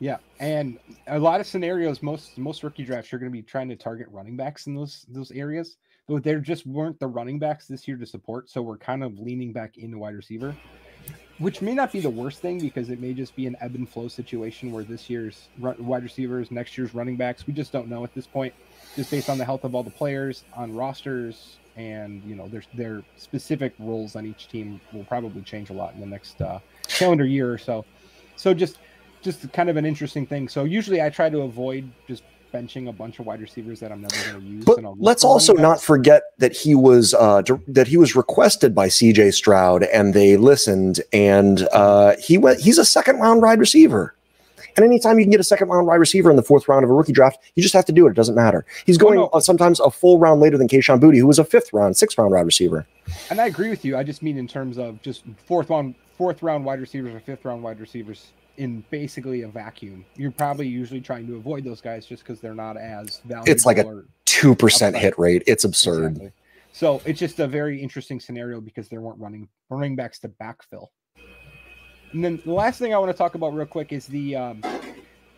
Yeah 0.00 0.18
and 0.40 0.78
a 1.06 1.18
lot 1.18 1.40
of 1.40 1.46
scenarios 1.46 2.02
most 2.02 2.36
most 2.38 2.62
rookie 2.62 2.84
drafts 2.84 3.10
you're 3.10 3.18
going 3.18 3.30
to 3.30 3.36
be 3.36 3.42
trying 3.42 3.68
to 3.68 3.76
target 3.76 4.06
running 4.10 4.36
backs 4.36 4.66
in 4.66 4.74
those 4.74 5.04
those 5.08 5.30
areas 5.32 5.76
there 6.08 6.40
just 6.40 6.66
weren't 6.66 6.98
the 6.98 7.06
running 7.06 7.38
backs 7.38 7.66
this 7.66 7.86
year 7.86 7.98
to 7.98 8.06
support. 8.06 8.48
So 8.48 8.62
we're 8.62 8.78
kind 8.78 9.04
of 9.04 9.18
leaning 9.18 9.52
back 9.52 9.76
into 9.76 9.98
wide 9.98 10.14
receiver, 10.14 10.56
which 11.38 11.60
may 11.60 11.74
not 11.74 11.92
be 11.92 12.00
the 12.00 12.08
worst 12.08 12.40
thing 12.40 12.58
because 12.58 12.88
it 12.88 13.00
may 13.00 13.12
just 13.12 13.36
be 13.36 13.46
an 13.46 13.56
ebb 13.60 13.74
and 13.74 13.86
flow 13.88 14.08
situation 14.08 14.72
where 14.72 14.84
this 14.84 15.10
year's 15.10 15.48
wide 15.58 16.02
receivers, 16.02 16.50
next 16.50 16.78
year's 16.78 16.94
running 16.94 17.16
backs, 17.16 17.46
we 17.46 17.52
just 17.52 17.72
don't 17.72 17.88
know 17.88 18.04
at 18.04 18.14
this 18.14 18.26
point, 18.26 18.54
just 18.96 19.10
based 19.10 19.28
on 19.28 19.36
the 19.36 19.44
health 19.44 19.64
of 19.64 19.74
all 19.74 19.82
the 19.82 19.90
players 19.90 20.44
on 20.56 20.74
rosters 20.74 21.58
and 21.76 22.24
you 22.24 22.34
know 22.34 22.48
their 22.48 22.62
their 22.74 23.02
specific 23.16 23.72
roles 23.78 24.16
on 24.16 24.26
each 24.26 24.48
team 24.48 24.80
will 24.92 25.04
probably 25.04 25.40
change 25.42 25.70
a 25.70 25.72
lot 25.72 25.94
in 25.94 26.00
the 26.00 26.06
next 26.06 26.42
uh, 26.42 26.58
calendar 26.88 27.24
year 27.24 27.52
or 27.52 27.58
so. 27.58 27.84
So 28.34 28.52
just 28.52 28.78
just 29.22 29.50
kind 29.52 29.70
of 29.70 29.76
an 29.76 29.86
interesting 29.86 30.26
thing. 30.26 30.48
So 30.48 30.64
usually 30.64 31.00
I 31.00 31.08
try 31.08 31.30
to 31.30 31.42
avoid 31.42 31.90
just 32.06 32.22
benching 32.52 32.88
a 32.88 32.92
bunch 32.92 33.18
of 33.18 33.26
wide 33.26 33.40
receivers 33.40 33.80
that 33.80 33.92
I'm 33.92 34.02
never 34.02 34.30
going 34.30 34.44
to 34.44 34.46
use. 34.46 34.64
But 34.64 34.82
let's 34.98 35.24
also 35.24 35.54
not 35.54 35.82
forget 35.82 36.22
that 36.38 36.52
he 36.56 36.74
was 36.74 37.14
uh, 37.14 37.42
that 37.68 37.86
he 37.86 37.96
was 37.96 38.14
requested 38.16 38.74
by 38.74 38.88
C.J. 38.88 39.32
Stroud, 39.32 39.84
and 39.84 40.14
they 40.14 40.36
listened, 40.36 41.00
and 41.12 41.68
uh, 41.72 42.16
he 42.20 42.38
went. 42.38 42.60
He's 42.60 42.78
a 42.78 42.84
second 42.84 43.18
round 43.18 43.42
wide 43.42 43.58
receiver. 43.58 44.14
And 44.76 44.84
anytime 44.84 45.18
you 45.18 45.24
can 45.24 45.32
get 45.32 45.40
a 45.40 45.44
second 45.44 45.68
round 45.68 45.88
wide 45.88 45.96
receiver 45.96 46.30
in 46.30 46.36
the 46.36 46.42
fourth 46.42 46.68
round 46.68 46.84
of 46.84 46.90
a 46.90 46.92
rookie 46.92 47.12
draft, 47.12 47.40
you 47.56 47.62
just 47.64 47.74
have 47.74 47.84
to 47.86 47.92
do 47.92 48.06
it. 48.06 48.10
It 48.10 48.14
doesn't 48.14 48.36
matter. 48.36 48.64
He's 48.86 48.96
oh, 48.98 49.00
going 49.00 49.18
oh, 49.18 49.28
no. 49.32 49.40
sometimes 49.40 49.80
a 49.80 49.90
full 49.90 50.20
round 50.20 50.40
later 50.40 50.56
than 50.56 50.68
Kayshon 50.68 51.00
Boutte, 51.00 51.18
who 51.18 51.26
was 51.26 51.40
a 51.40 51.44
fifth 51.44 51.72
round, 51.72 51.96
sixth 51.96 52.16
round 52.16 52.30
wide 52.30 52.46
receiver. 52.46 52.86
And 53.28 53.40
I 53.40 53.46
agree 53.46 53.70
with 53.70 53.84
you. 53.84 53.96
I 53.96 54.04
just 54.04 54.22
mean 54.22 54.38
in 54.38 54.46
terms 54.46 54.78
of 54.78 55.02
just 55.02 55.24
fourth 55.46 55.70
round, 55.70 55.96
fourth 56.18 56.42
round 56.42 56.64
wide 56.64 56.80
receivers 56.80 57.14
or 57.14 57.20
fifth 57.20 57.44
round 57.44 57.62
wide 57.62 57.80
receivers 57.80 58.32
in 58.58 58.84
basically 58.90 59.42
a 59.42 59.48
vacuum. 59.48 60.04
You're 60.16 60.32
probably 60.32 60.66
usually 60.66 61.00
trying 61.00 61.28
to 61.28 61.36
avoid 61.36 61.64
those 61.64 61.80
guys 61.80 62.04
just 62.04 62.24
because 62.24 62.40
they're 62.40 62.54
not 62.54 62.76
as 62.76 63.20
valuable. 63.24 63.50
It's 63.50 63.64
like 63.64 63.78
a 63.78 64.02
two 64.24 64.54
percent 64.54 64.96
hit 64.96 65.16
rate. 65.16 65.44
It's 65.46 65.64
absurd. 65.64 66.06
Exactly. 66.06 66.32
So 66.72 67.00
it's 67.06 67.18
just 67.18 67.38
a 67.38 67.46
very 67.46 67.80
interesting 67.80 68.20
scenario 68.20 68.60
because 68.60 68.88
there 68.88 69.00
weren't 69.00 69.20
running 69.20 69.48
running 69.70 69.96
backs 69.96 70.18
to 70.20 70.28
backfill. 70.28 70.88
And 72.12 72.24
then 72.24 72.42
the 72.44 72.52
last 72.52 72.78
thing 72.78 72.92
I 72.92 72.98
want 72.98 73.12
to 73.12 73.16
talk 73.16 73.34
about 73.36 73.54
real 73.54 73.66
quick 73.66 73.92
is 73.92 74.06
the 74.06 74.34
um, 74.34 74.60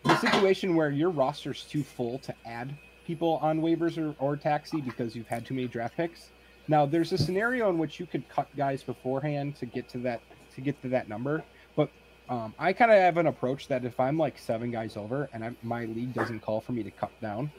the 0.03 0.17
situation 0.17 0.75
where 0.75 0.89
your 0.89 1.11
roster's 1.11 1.63
too 1.63 1.83
full 1.83 2.17
to 2.19 2.33
add 2.45 2.75
people 3.05 3.39
on 3.41 3.61
waivers 3.61 3.97
or, 3.97 4.15
or 4.19 4.35
taxi 4.35 4.81
because 4.81 5.15
you've 5.15 5.27
had 5.27 5.45
too 5.45 5.53
many 5.53 5.67
draft 5.67 5.95
picks. 5.95 6.29
Now 6.67 6.85
there's 6.85 7.11
a 7.11 7.17
scenario 7.17 7.69
in 7.69 7.77
which 7.77 7.99
you 7.99 8.05
could 8.05 8.27
cut 8.29 8.47
guys 8.55 8.81
beforehand 8.81 9.55
to 9.57 9.65
get 9.65 9.87
to 9.89 9.99
that 9.99 10.21
to 10.55 10.61
get 10.61 10.81
to 10.81 10.89
that 10.89 11.09
number. 11.09 11.43
But 11.75 11.89
um, 12.29 12.53
I 12.57 12.73
kind 12.73 12.91
of 12.91 12.97
have 12.97 13.17
an 13.17 13.27
approach 13.27 13.67
that 13.67 13.85
if 13.85 13.99
I'm 13.99 14.17
like 14.17 14.37
seven 14.37 14.71
guys 14.71 14.97
over 14.97 15.29
and 15.33 15.43
I, 15.43 15.51
my 15.63 15.85
league 15.85 16.13
doesn't 16.13 16.41
call 16.41 16.61
for 16.61 16.71
me 16.71 16.83
to 16.83 16.91
cut 16.91 17.11
down, 17.21 17.51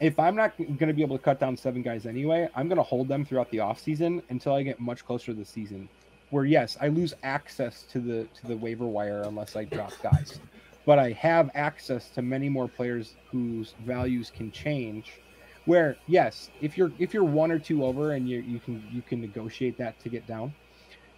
if 0.00 0.18
I'm 0.18 0.36
not 0.36 0.56
going 0.56 0.86
to 0.86 0.92
be 0.92 1.02
able 1.02 1.18
to 1.18 1.22
cut 1.22 1.40
down 1.40 1.56
seven 1.56 1.82
guys 1.82 2.06
anyway, 2.06 2.48
I'm 2.54 2.68
going 2.68 2.76
to 2.76 2.82
hold 2.82 3.08
them 3.08 3.24
throughout 3.24 3.50
the 3.50 3.60
off 3.60 3.80
season 3.80 4.22
until 4.30 4.54
I 4.54 4.62
get 4.62 4.78
much 4.80 5.04
closer 5.04 5.26
to 5.26 5.34
the 5.34 5.44
season. 5.44 5.88
Where 6.30 6.44
yes, 6.44 6.76
I 6.80 6.88
lose 6.88 7.14
access 7.22 7.84
to 7.84 8.00
the 8.00 8.28
to 8.40 8.46
the 8.46 8.56
waiver 8.56 8.86
wire 8.86 9.22
unless 9.22 9.56
I 9.56 9.64
drop 9.64 9.92
guys, 10.02 10.40
but 10.84 10.98
I 10.98 11.12
have 11.12 11.50
access 11.54 12.10
to 12.10 12.22
many 12.22 12.50
more 12.50 12.68
players 12.68 13.14
whose 13.30 13.74
values 13.86 14.30
can 14.30 14.52
change. 14.52 15.20
Where 15.64 15.96
yes, 16.06 16.50
if 16.60 16.76
you're 16.76 16.92
if 16.98 17.14
you're 17.14 17.24
one 17.24 17.50
or 17.50 17.58
two 17.58 17.82
over 17.82 18.12
and 18.12 18.28
you 18.28 18.40
you 18.40 18.60
can 18.60 18.86
you 18.92 19.00
can 19.00 19.22
negotiate 19.22 19.78
that 19.78 19.98
to 20.00 20.10
get 20.10 20.26
down 20.26 20.52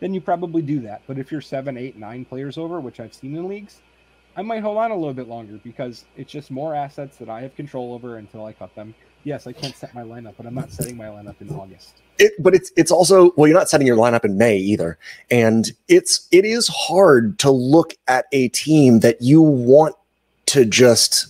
then 0.00 0.12
you 0.14 0.20
probably 0.20 0.62
do 0.62 0.80
that. 0.80 1.02
But 1.06 1.18
if 1.18 1.30
you're 1.30 1.40
seven, 1.40 1.76
eight, 1.76 1.96
nine 1.96 2.24
players 2.24 2.58
over, 2.58 2.80
which 2.80 3.00
I've 3.00 3.14
seen 3.14 3.36
in 3.36 3.46
leagues, 3.48 3.80
I 4.36 4.42
might 4.42 4.62
hold 4.62 4.78
on 4.78 4.90
a 4.90 4.96
little 4.96 5.14
bit 5.14 5.28
longer 5.28 5.60
because 5.62 6.04
it's 6.16 6.30
just 6.30 6.50
more 6.50 6.74
assets 6.74 7.16
that 7.18 7.28
I 7.28 7.42
have 7.42 7.54
control 7.56 7.92
over 7.92 8.16
until 8.16 8.44
I 8.46 8.52
cut 8.52 8.74
them. 8.74 8.94
Yes, 9.24 9.46
I 9.46 9.52
can't 9.52 9.76
set 9.76 9.94
my 9.94 10.02
lineup, 10.02 10.34
but 10.36 10.46
I'm 10.46 10.54
not 10.54 10.72
setting 10.72 10.96
my 10.96 11.06
lineup 11.06 11.40
in 11.40 11.50
August. 11.50 12.00
It, 12.18 12.32
but 12.38 12.54
it's 12.54 12.72
it's 12.76 12.90
also 12.90 13.32
well, 13.36 13.48
you're 13.48 13.58
not 13.58 13.68
setting 13.68 13.86
your 13.86 13.96
lineup 13.96 14.24
in 14.24 14.38
May 14.38 14.56
either, 14.56 14.98
and 15.30 15.70
it's 15.88 16.26
it 16.30 16.46
is 16.46 16.68
hard 16.68 17.38
to 17.40 17.50
look 17.50 17.94
at 18.08 18.26
a 18.32 18.48
team 18.48 19.00
that 19.00 19.20
you 19.20 19.42
want 19.42 19.94
to 20.46 20.64
just 20.64 21.26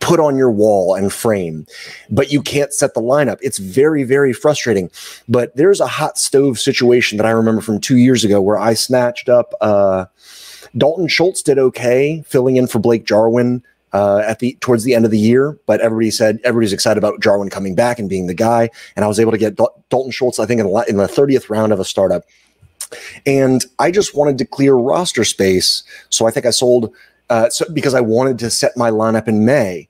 put 0.00 0.20
on 0.20 0.36
your 0.36 0.50
wall 0.50 0.94
and 0.94 1.12
frame, 1.12 1.66
but 2.10 2.30
you 2.30 2.40
can't 2.40 2.72
set 2.72 2.94
the 2.94 3.00
lineup. 3.00 3.38
It's 3.42 3.58
very, 3.58 4.04
very 4.04 4.32
frustrating. 4.32 4.90
But 5.28 5.54
there's 5.56 5.80
a 5.80 5.86
hot 5.86 6.18
stove 6.18 6.58
situation 6.58 7.18
that 7.18 7.26
I 7.26 7.30
remember 7.30 7.60
from 7.60 7.80
two 7.80 7.96
years 7.96 8.24
ago 8.24 8.40
where 8.40 8.58
I 8.58 8.74
snatched 8.74 9.28
up 9.28 9.54
uh, 9.60 10.06
Dalton 10.76 11.08
Schultz 11.08 11.42
did 11.42 11.58
okay 11.58 12.22
filling 12.26 12.56
in 12.56 12.66
for 12.66 12.78
Blake 12.78 13.04
Jarwin 13.04 13.62
uh, 13.92 14.22
at 14.26 14.38
the 14.38 14.56
towards 14.60 14.84
the 14.84 14.94
end 14.94 15.04
of 15.04 15.10
the 15.10 15.18
year, 15.18 15.58
but 15.66 15.80
everybody 15.80 16.10
said 16.10 16.40
everybody's 16.44 16.72
excited 16.72 16.98
about 16.98 17.20
Jarwin 17.20 17.48
coming 17.48 17.74
back 17.74 17.98
and 17.98 18.08
being 18.08 18.26
the 18.26 18.34
guy. 18.34 18.68
And 18.96 19.04
I 19.04 19.08
was 19.08 19.18
able 19.18 19.32
to 19.32 19.38
get 19.38 19.56
Dal- 19.56 19.82
Dalton 19.88 20.12
Schultz, 20.12 20.38
I 20.38 20.46
think, 20.46 20.60
in 20.60 20.66
the, 20.66 20.84
in 20.88 20.96
the 20.98 21.06
30th 21.06 21.48
round 21.48 21.72
of 21.72 21.80
a 21.80 21.84
startup. 21.84 22.24
And 23.26 23.64
I 23.78 23.90
just 23.90 24.14
wanted 24.14 24.38
to 24.38 24.44
clear 24.44 24.74
roster 24.74 25.24
space, 25.24 25.82
so 26.10 26.26
I 26.26 26.30
think 26.30 26.46
I 26.46 26.50
sold 26.50 26.94
uh, 27.30 27.50
so 27.50 27.66
because 27.72 27.94
I 27.94 28.00
wanted 28.00 28.38
to 28.40 28.50
set 28.50 28.76
my 28.76 28.90
lineup 28.90 29.28
in 29.28 29.44
May. 29.44 29.87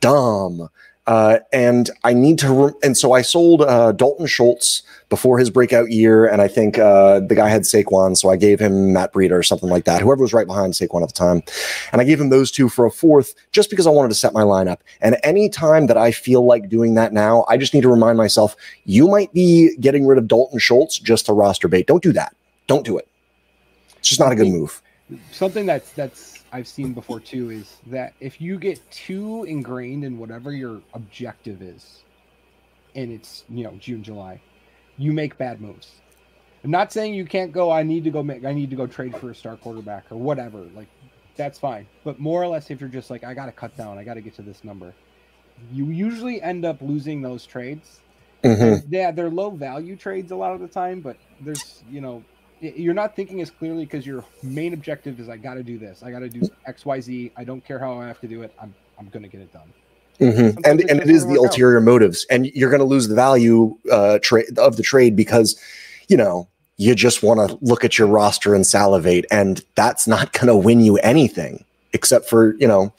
Dumb. 0.00 0.68
Uh, 1.06 1.38
and 1.52 1.90
I 2.04 2.12
need 2.12 2.38
to, 2.38 2.52
re- 2.52 2.72
and 2.84 2.96
so 2.96 3.12
I 3.12 3.22
sold 3.22 3.62
uh, 3.62 3.90
Dalton 3.92 4.26
Schultz 4.26 4.82
before 5.08 5.38
his 5.38 5.50
breakout 5.50 5.90
year, 5.90 6.26
and 6.26 6.40
I 6.40 6.46
think 6.46 6.78
uh, 6.78 7.18
the 7.18 7.34
guy 7.34 7.48
had 7.48 7.62
Saquon, 7.62 8.16
so 8.16 8.30
I 8.30 8.36
gave 8.36 8.60
him 8.60 8.92
Matt 8.92 9.12
Breida 9.12 9.32
or 9.32 9.42
something 9.42 9.68
like 9.68 9.86
that, 9.86 10.02
whoever 10.02 10.22
was 10.22 10.32
right 10.32 10.46
behind 10.46 10.74
Saquon 10.74 11.02
at 11.02 11.08
the 11.08 11.14
time, 11.14 11.42
and 11.90 12.00
I 12.00 12.04
gave 12.04 12.20
him 12.20 12.28
those 12.28 12.52
two 12.52 12.68
for 12.68 12.86
a 12.86 12.92
fourth, 12.92 13.34
just 13.50 13.70
because 13.70 13.88
I 13.88 13.90
wanted 13.90 14.10
to 14.10 14.14
set 14.14 14.32
my 14.32 14.42
lineup. 14.42 14.78
And 15.00 15.16
any 15.24 15.48
time 15.48 15.88
that 15.88 15.96
I 15.96 16.12
feel 16.12 16.46
like 16.46 16.68
doing 16.68 16.94
that 16.94 17.12
now, 17.12 17.44
I 17.48 17.56
just 17.56 17.74
need 17.74 17.80
to 17.80 17.90
remind 17.90 18.16
myself, 18.16 18.54
you 18.84 19.08
might 19.08 19.32
be 19.32 19.74
getting 19.80 20.06
rid 20.06 20.18
of 20.18 20.28
Dalton 20.28 20.60
Schultz 20.60 20.96
just 20.96 21.26
to 21.26 21.32
roster 21.32 21.66
bait. 21.66 21.88
Don't 21.88 22.04
do 22.04 22.12
that. 22.12 22.36
Don't 22.68 22.84
do 22.84 22.98
it. 22.98 23.08
It's 23.98 24.08
just 24.08 24.20
not 24.20 24.30
a 24.30 24.36
good 24.36 24.46
move. 24.46 24.80
Something 25.32 25.66
that's 25.66 25.90
that's 25.92 26.39
I've 26.52 26.68
seen 26.68 26.92
before 26.92 27.20
too 27.20 27.50
is 27.50 27.76
that 27.86 28.14
if 28.20 28.40
you 28.40 28.58
get 28.58 28.80
too 28.90 29.44
ingrained 29.44 30.04
in 30.04 30.18
whatever 30.18 30.52
your 30.52 30.80
objective 30.94 31.62
is, 31.62 32.02
and 32.94 33.12
it's 33.12 33.44
you 33.48 33.64
know 33.64 33.74
June 33.78 34.02
July, 34.02 34.40
you 34.96 35.12
make 35.12 35.38
bad 35.38 35.60
moves. 35.60 35.92
I'm 36.62 36.70
not 36.70 36.92
saying 36.92 37.14
you 37.14 37.24
can't 37.24 37.52
go. 37.52 37.70
I 37.70 37.82
need 37.82 38.04
to 38.04 38.10
go 38.10 38.22
make. 38.22 38.44
I 38.44 38.52
need 38.52 38.70
to 38.70 38.76
go 38.76 38.86
trade 38.86 39.16
for 39.16 39.30
a 39.30 39.34
star 39.34 39.56
quarterback 39.56 40.04
or 40.10 40.18
whatever. 40.18 40.58
Like 40.74 40.88
that's 41.36 41.58
fine. 41.58 41.86
But 42.04 42.18
more 42.18 42.42
or 42.42 42.48
less, 42.48 42.70
if 42.70 42.80
you're 42.80 42.90
just 42.90 43.10
like, 43.10 43.24
I 43.24 43.34
got 43.34 43.46
to 43.46 43.52
cut 43.52 43.76
down. 43.76 43.98
I 43.98 44.04
got 44.04 44.14
to 44.14 44.20
get 44.20 44.34
to 44.34 44.42
this 44.42 44.62
number. 44.64 44.92
You 45.72 45.86
usually 45.86 46.42
end 46.42 46.64
up 46.64 46.80
losing 46.82 47.22
those 47.22 47.46
trades. 47.46 48.00
Mm-hmm. 48.44 48.92
Yeah, 48.92 49.10
they're 49.10 49.30
low 49.30 49.50
value 49.50 49.96
trades 49.96 50.32
a 50.32 50.36
lot 50.36 50.54
of 50.54 50.60
the 50.60 50.68
time, 50.68 51.00
but 51.00 51.16
there's 51.40 51.82
you 51.90 52.00
know 52.00 52.24
you're 52.60 52.94
not 52.94 53.16
thinking 53.16 53.40
as 53.40 53.50
clearly 53.50 53.84
because 53.84 54.06
your 54.06 54.24
main 54.42 54.74
objective 54.74 55.18
is 55.18 55.28
I 55.28 55.36
got 55.36 55.54
to 55.54 55.62
do 55.62 55.78
this. 55.78 56.02
I 56.02 56.10
got 56.10 56.20
to 56.20 56.28
do 56.28 56.48
X, 56.66 56.84
Y, 56.84 57.00
Z. 57.00 57.32
I 57.36 57.44
don't 57.44 57.64
care 57.64 57.78
how 57.78 57.98
I 57.98 58.06
have 58.06 58.20
to 58.20 58.28
do 58.28 58.42
it. 58.42 58.54
I'm 58.60 58.74
I'm 58.98 59.08
going 59.08 59.22
to 59.22 59.28
get 59.28 59.40
it 59.40 59.52
done. 59.52 59.72
Mm-hmm. 60.20 60.58
And 60.64 60.80
and 60.90 61.00
it 61.00 61.08
is 61.08 61.26
the 61.26 61.36
ulterior 61.36 61.78
out. 61.78 61.84
motives, 61.84 62.26
and 62.30 62.46
you're 62.46 62.70
going 62.70 62.80
to 62.80 62.86
lose 62.86 63.08
the 63.08 63.14
value 63.14 63.76
uh, 63.90 64.18
trade 64.18 64.58
of 64.58 64.76
the 64.76 64.82
trade 64.82 65.16
because 65.16 65.58
you 66.08 66.16
know 66.16 66.46
you 66.76 66.94
just 66.94 67.22
want 67.22 67.48
to 67.48 67.58
look 67.62 67.84
at 67.84 67.98
your 67.98 68.06
roster 68.06 68.54
and 68.54 68.66
salivate, 68.66 69.24
and 69.30 69.64
that's 69.74 70.06
not 70.06 70.32
going 70.38 70.48
to 70.48 70.56
win 70.56 70.80
you 70.80 70.98
anything 70.98 71.64
except 71.92 72.28
for 72.28 72.54
you 72.56 72.68
know 72.68 72.92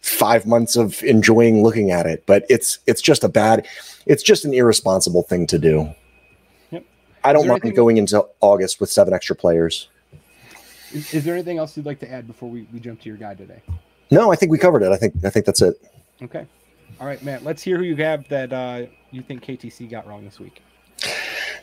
five 0.00 0.46
months 0.46 0.76
of 0.76 1.02
enjoying 1.02 1.62
looking 1.64 1.90
at 1.90 2.06
it. 2.06 2.24
But 2.26 2.46
it's 2.48 2.78
it's 2.86 3.02
just 3.02 3.24
a 3.24 3.28
bad, 3.28 3.66
it's 4.06 4.22
just 4.22 4.44
an 4.44 4.54
irresponsible 4.54 5.24
thing 5.24 5.48
to 5.48 5.58
do. 5.58 5.92
I 7.28 7.32
don't 7.32 7.46
mind 7.46 7.74
going 7.74 7.96
into 7.98 8.26
August 8.40 8.80
with 8.80 8.90
seven 8.90 9.12
extra 9.12 9.36
players. 9.36 9.88
Is, 10.92 11.12
is 11.12 11.24
there 11.24 11.34
anything 11.34 11.58
else 11.58 11.76
you'd 11.76 11.86
like 11.86 12.00
to 12.00 12.10
add 12.10 12.26
before 12.26 12.48
we, 12.48 12.66
we 12.72 12.80
jump 12.80 13.00
to 13.02 13.08
your 13.08 13.18
guy 13.18 13.34
today? 13.34 13.60
No, 14.10 14.32
I 14.32 14.36
think 14.36 14.50
we 14.50 14.58
covered 14.58 14.82
it. 14.82 14.90
I 14.90 14.96
think 14.96 15.14
I 15.24 15.30
think 15.30 15.44
that's 15.44 15.60
it. 15.60 15.76
Okay. 16.22 16.46
All 17.00 17.06
right, 17.06 17.22
Matt. 17.22 17.44
Let's 17.44 17.62
hear 17.62 17.76
who 17.76 17.84
you 17.84 17.96
have 17.96 18.26
that 18.28 18.52
uh, 18.52 18.86
you 19.10 19.22
think 19.22 19.44
KTC 19.44 19.90
got 19.90 20.06
wrong 20.06 20.24
this 20.24 20.40
week. 20.40 20.62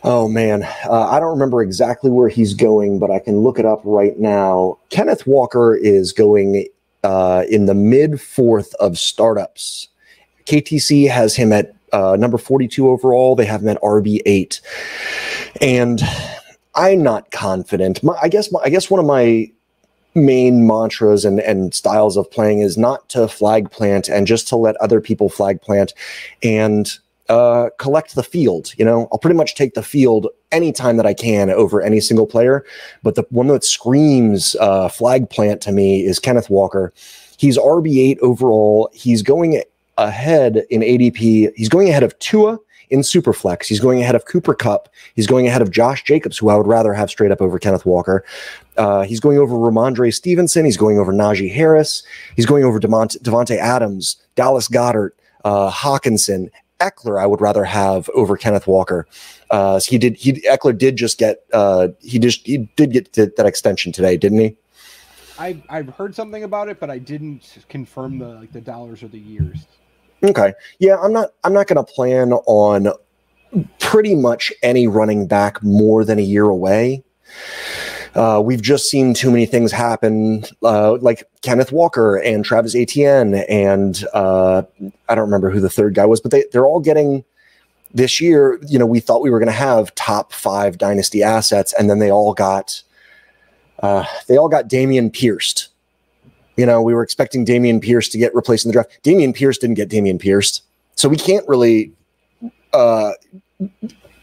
Oh 0.04 0.28
man, 0.28 0.62
uh, 0.88 1.10
I 1.10 1.20
don't 1.20 1.32
remember 1.32 1.64
exactly 1.64 2.12
where 2.12 2.30
he's 2.30 2.54
going, 2.54 3.00
but 3.00 3.10
I 3.10 3.18
can 3.18 3.40
look 3.40 3.58
it 3.58 3.66
up 3.66 3.82
right 3.84 4.18
now. 4.20 4.78
Kenneth 4.92 5.26
Walker 5.26 5.76
is 5.76 6.14
going 6.14 6.68
uh, 7.04 7.44
in 7.50 7.66
the 7.66 7.74
mid 7.74 8.22
fourth 8.22 8.76
of 8.76 9.00
startups. 9.00 9.88
KTC 10.46 11.10
has 11.10 11.36
him 11.36 11.52
at 11.52 11.74
uh, 11.92 12.16
number 12.20 12.38
42 12.38 12.88
overall. 12.88 13.36
They 13.36 13.46
have 13.46 13.62
him 13.62 13.70
at 13.70 13.82
RB 13.82 14.20
eight, 14.28 14.62
and 15.62 16.02
I'm 16.76 17.04
not 17.04 17.32
confident. 17.32 18.04
My, 18.04 18.18
I 18.22 18.28
guess 18.28 18.52
my, 18.52 18.60
I 18.64 18.70
guess 18.70 18.90
one 18.90 19.00
of 19.00 19.06
my 19.06 19.52
main 20.14 20.66
mantras 20.66 21.26
and, 21.26 21.40
and 21.42 21.74
styles 21.74 22.18
of 22.18 22.30
playing 22.32 22.60
is 22.60 22.78
not 22.78 23.08
to 23.10 23.28
flag 23.28 23.70
plant 23.72 24.08
and 24.08 24.26
just 24.26 24.48
to 24.48 24.56
let 24.56 24.76
other 24.78 25.02
people 25.02 25.30
flag 25.30 25.62
plant 25.62 25.94
and 26.42 26.98
uh, 27.28 27.70
collect 27.80 28.16
the 28.16 28.24
field. 28.24 28.74
You 28.78 28.86
know, 28.86 29.08
I'll 29.12 29.18
pretty 29.18 29.36
much 29.36 29.56
take 29.56 29.74
the 29.74 29.84
field 29.84 30.28
anytime 30.52 30.98
that 30.98 31.06
I 31.06 31.14
can 31.14 31.50
over 31.50 31.82
any 31.82 32.00
single 32.00 32.28
player. 32.28 32.64
But 33.04 33.16
the 33.16 33.26
one 33.30 33.48
that 33.48 33.64
screams 33.64 34.56
uh, 34.60 34.90
flag 34.90 35.30
plant 35.30 35.62
to 35.62 35.72
me 35.72 36.06
is 36.06 36.20
Kenneth 36.20 36.50
Walker. 36.50 36.94
He's 37.38 37.58
RB8 37.58 38.20
overall. 38.20 38.90
He's 38.94 39.22
going 39.22 39.62
ahead 39.98 40.66
in 40.70 40.82
ADP. 40.82 41.52
He's 41.56 41.70
going 41.70 41.90
ahead 41.90 42.04
of 42.04 42.18
Tua 42.20 42.60
in 42.90 43.00
Superflex. 43.02 43.66
He's 43.66 43.80
going 43.80 44.02
ahead 44.02 44.16
of 44.16 44.26
Cooper 44.26 44.54
Kupp. 44.54 44.90
He's 45.16 45.28
going 45.28 45.48
ahead 45.48 45.62
of 45.62 45.72
Josh 45.72 46.04
Jacobs, 46.04 46.38
who 46.38 46.50
I 46.50 46.56
would 46.56 46.68
rather 46.68 46.94
have 46.94 47.10
straight 47.10 47.32
up 47.32 47.42
over 47.42 47.60
Kenneth 47.60 47.86
Walker. 47.86 48.24
Uh, 48.78 49.04
he's 49.04 49.20
going 49.20 49.38
over 49.38 49.56
Rhamondre 49.56 50.14
Stevenson. 50.14 50.66
He's 50.66 50.78
going 50.78 51.00
over 51.00 51.14
Najee 51.14 51.52
Harris. 51.52 52.04
He's 52.36 52.46
going 52.46 52.64
over 52.64 52.80
Devont- 52.80 53.22
Davante 53.22 53.58
Adams, 53.58 54.18
Dallas 54.36 54.68
Goedert, 54.68 55.12
uh, 55.44 55.72
Hockenson, 55.72 56.50
Ekeler. 56.80 57.22
I 57.22 57.26
would 57.26 57.42
rather 57.42 57.64
have 57.64 58.10
over 58.10 58.36
Kenneth 58.38 58.68
Walker. 58.68 59.08
Uh, 59.50 59.80
so 59.80 59.92
he 59.92 59.98
did. 59.98 60.16
He 60.18 60.34
Ekeler 60.34 60.78
did 60.78 60.98
just 60.98 61.18
get. 61.18 61.46
Uh, 61.54 61.90
he 62.02 62.20
just 62.20 62.46
he 62.46 62.70
did 62.76 62.92
get 62.92 63.14
that 63.14 63.46
extension 63.46 63.92
today, 63.92 64.18
didn't 64.18 64.40
he? 64.40 64.58
I 65.38 65.62
I've 65.70 65.90
heard 65.90 66.16
something 66.16 66.44
about 66.44 66.70
it, 66.70 66.80
but 66.80 66.90
I 66.90 66.98
didn't 66.98 67.58
confirm 67.70 68.20
the 68.20 68.28
like 68.28 68.52
the 68.52 68.62
dollars 68.62 69.04
or 69.04 69.08
the 69.08 69.20
years. 69.20 69.68
Okay. 70.26 70.54
Yeah, 70.80 70.98
I'm 71.02 71.14
not 71.14 71.30
I'm 71.44 71.54
not 71.54 71.68
going 71.68 71.84
to 71.84 71.92
plan 71.92 72.34
on 72.34 72.92
pretty 73.80 74.16
much 74.16 74.52
any 74.64 74.88
running 74.88 75.28
back 75.28 75.62
more 75.64 76.04
than 76.04 76.20
a 76.20 76.24
year 76.24 76.46
away. 76.46 77.04
Uh, 78.16 78.42
we've 78.44 78.62
just 78.62 78.90
seen 78.90 79.14
too 79.14 79.30
many 79.30 79.46
things 79.46 79.74
happen, 79.74 80.46
uh, 80.64 80.98
like 81.02 81.24
Kenneth 81.42 81.74
Walker 81.74 82.16
and 82.16 82.46
Travis 82.46 82.74
Etienne, 82.74 83.36
and 83.50 84.06
uh, 84.14 84.64
I 85.10 85.16
don't 85.16 85.26
remember 85.26 85.50
who 85.50 85.60
the 85.60 85.70
third 85.70 85.96
guy 85.96 86.06
was, 86.06 86.22
but 86.22 86.32
they, 86.32 86.46
they're 86.54 86.66
all 86.66 86.80
getting 86.80 87.26
this 87.94 88.22
year. 88.22 88.58
You 88.68 88.80
know, 88.80 88.86
we 88.86 89.02
thought 89.02 89.22
we 89.22 89.30
were 89.30 89.40
going 89.40 89.48
to 89.48 89.52
have 89.52 89.94
top 89.96 90.32
five 90.32 90.78
dynasty 90.78 91.24
assets, 91.24 91.74
and 91.78 91.90
then 91.90 92.00
they 92.00 92.10
all 92.10 92.34
got 92.34 92.82
uh, 93.80 94.06
they 94.28 94.38
all 94.38 94.50
got 94.50 94.70
Dameon 94.70 95.12
Pierced. 95.12 95.70
You 96.58 96.66
know, 96.66 96.82
we 96.82 96.94
were 96.94 97.04
expecting 97.04 97.46
Dameon 97.46 97.82
Pierce 97.82 98.10
to 98.10 98.18
get 98.18 98.34
replaced 98.34 98.66
in 98.66 98.70
the 98.70 98.74
draft. 98.74 98.98
Dameon 99.04 99.36
Pierce 99.36 99.58
didn't 99.58 99.76
get 99.76 99.90
Dameon 99.90 100.20
Pierce. 100.20 100.62
So 100.96 101.10
we 101.10 101.18
can't 101.18 101.48
really 101.48 101.92
uh, 102.74 103.12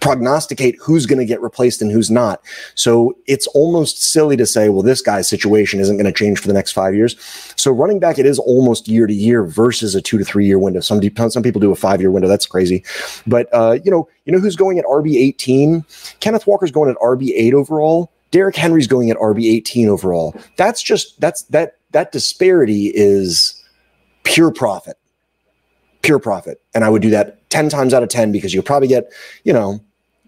prognosticate 0.03 0.77
who's 0.81 1.07
going 1.07 1.21
to 1.21 1.25
get 1.25 1.41
replaced 1.41 1.81
and 1.81 1.91
who's 1.91 2.11
not. 2.11 2.43
So 2.75 3.17
it's 3.27 3.47
almost 3.49 4.03
silly 4.03 4.37
to 4.37 4.45
say, 4.45 4.69
well, 4.69 4.83
this 4.83 5.01
guy's 5.01 5.29
situation 5.29 5.79
isn't 5.79 5.97
going 5.97 6.13
to 6.13 6.13
change 6.13 6.41
for 6.41 6.49
the 6.49 6.55
next 6.55 6.73
five 6.73 6.95
years. 6.95 7.17
So 7.57 7.71
running 7.71 8.01
back, 8.01 8.19
it 8.19 8.27
is 8.27 8.39
almost 8.41 8.89
year 8.89 9.07
to 9.07 9.15
year 9.15 9.45
versus 9.45 9.95
a 9.95 10.03
two 10.03 10.19
to 10.19 10.25
three 10.25 10.45
year 10.45 10.59
window. 10.59 10.81
Some 10.81 11.01
some 11.31 11.43
people 11.43 11.61
do 11.61 11.71
a 11.71 11.77
five 11.77 12.01
year 12.01 12.11
window. 12.11 12.29
That's 12.29 12.47
crazy. 12.47 12.85
But 13.27 13.49
uh, 13.53 13.79
you 13.85 13.91
know, 13.91 14.09
you 14.25 14.33
know 14.33 14.41
who's 14.41 14.57
going 14.57 14.79
at 14.79 14.85
RB 14.87 15.15
eighteen? 15.15 15.85
Kenneth 16.19 16.47
Walker's 16.49 16.73
going 16.73 16.91
at 16.91 16.97
RB 16.97 17.31
eight 17.35 17.55
overall. 17.55 18.11
Derrick 18.33 18.57
Henry's 18.57 18.89
going 18.89 19.09
at 19.11 19.17
RB 19.19 19.45
eighteen 19.45 19.89
overall. 19.89 20.35
That's 20.57 20.83
just 20.83 21.21
that's 21.21 21.43
that 21.45 21.77
that 21.93 22.13
disparity 22.13 22.93
is 22.95 23.63
pure 24.25 24.51
profit 24.51 24.99
pure 26.03 26.19
profit 26.19 26.61
and 26.75 26.85
i 26.85 26.89
would 26.89 27.03
do 27.03 27.11
that 27.11 27.49
10 27.51 27.69
times 27.69 27.95
out 27.95 28.03
of 28.03 28.09
10 28.09 28.33
because 28.33 28.53
you'll 28.53 28.63
probably 28.63 28.89
get 28.89 29.13
you 29.45 29.53
know 29.53 29.81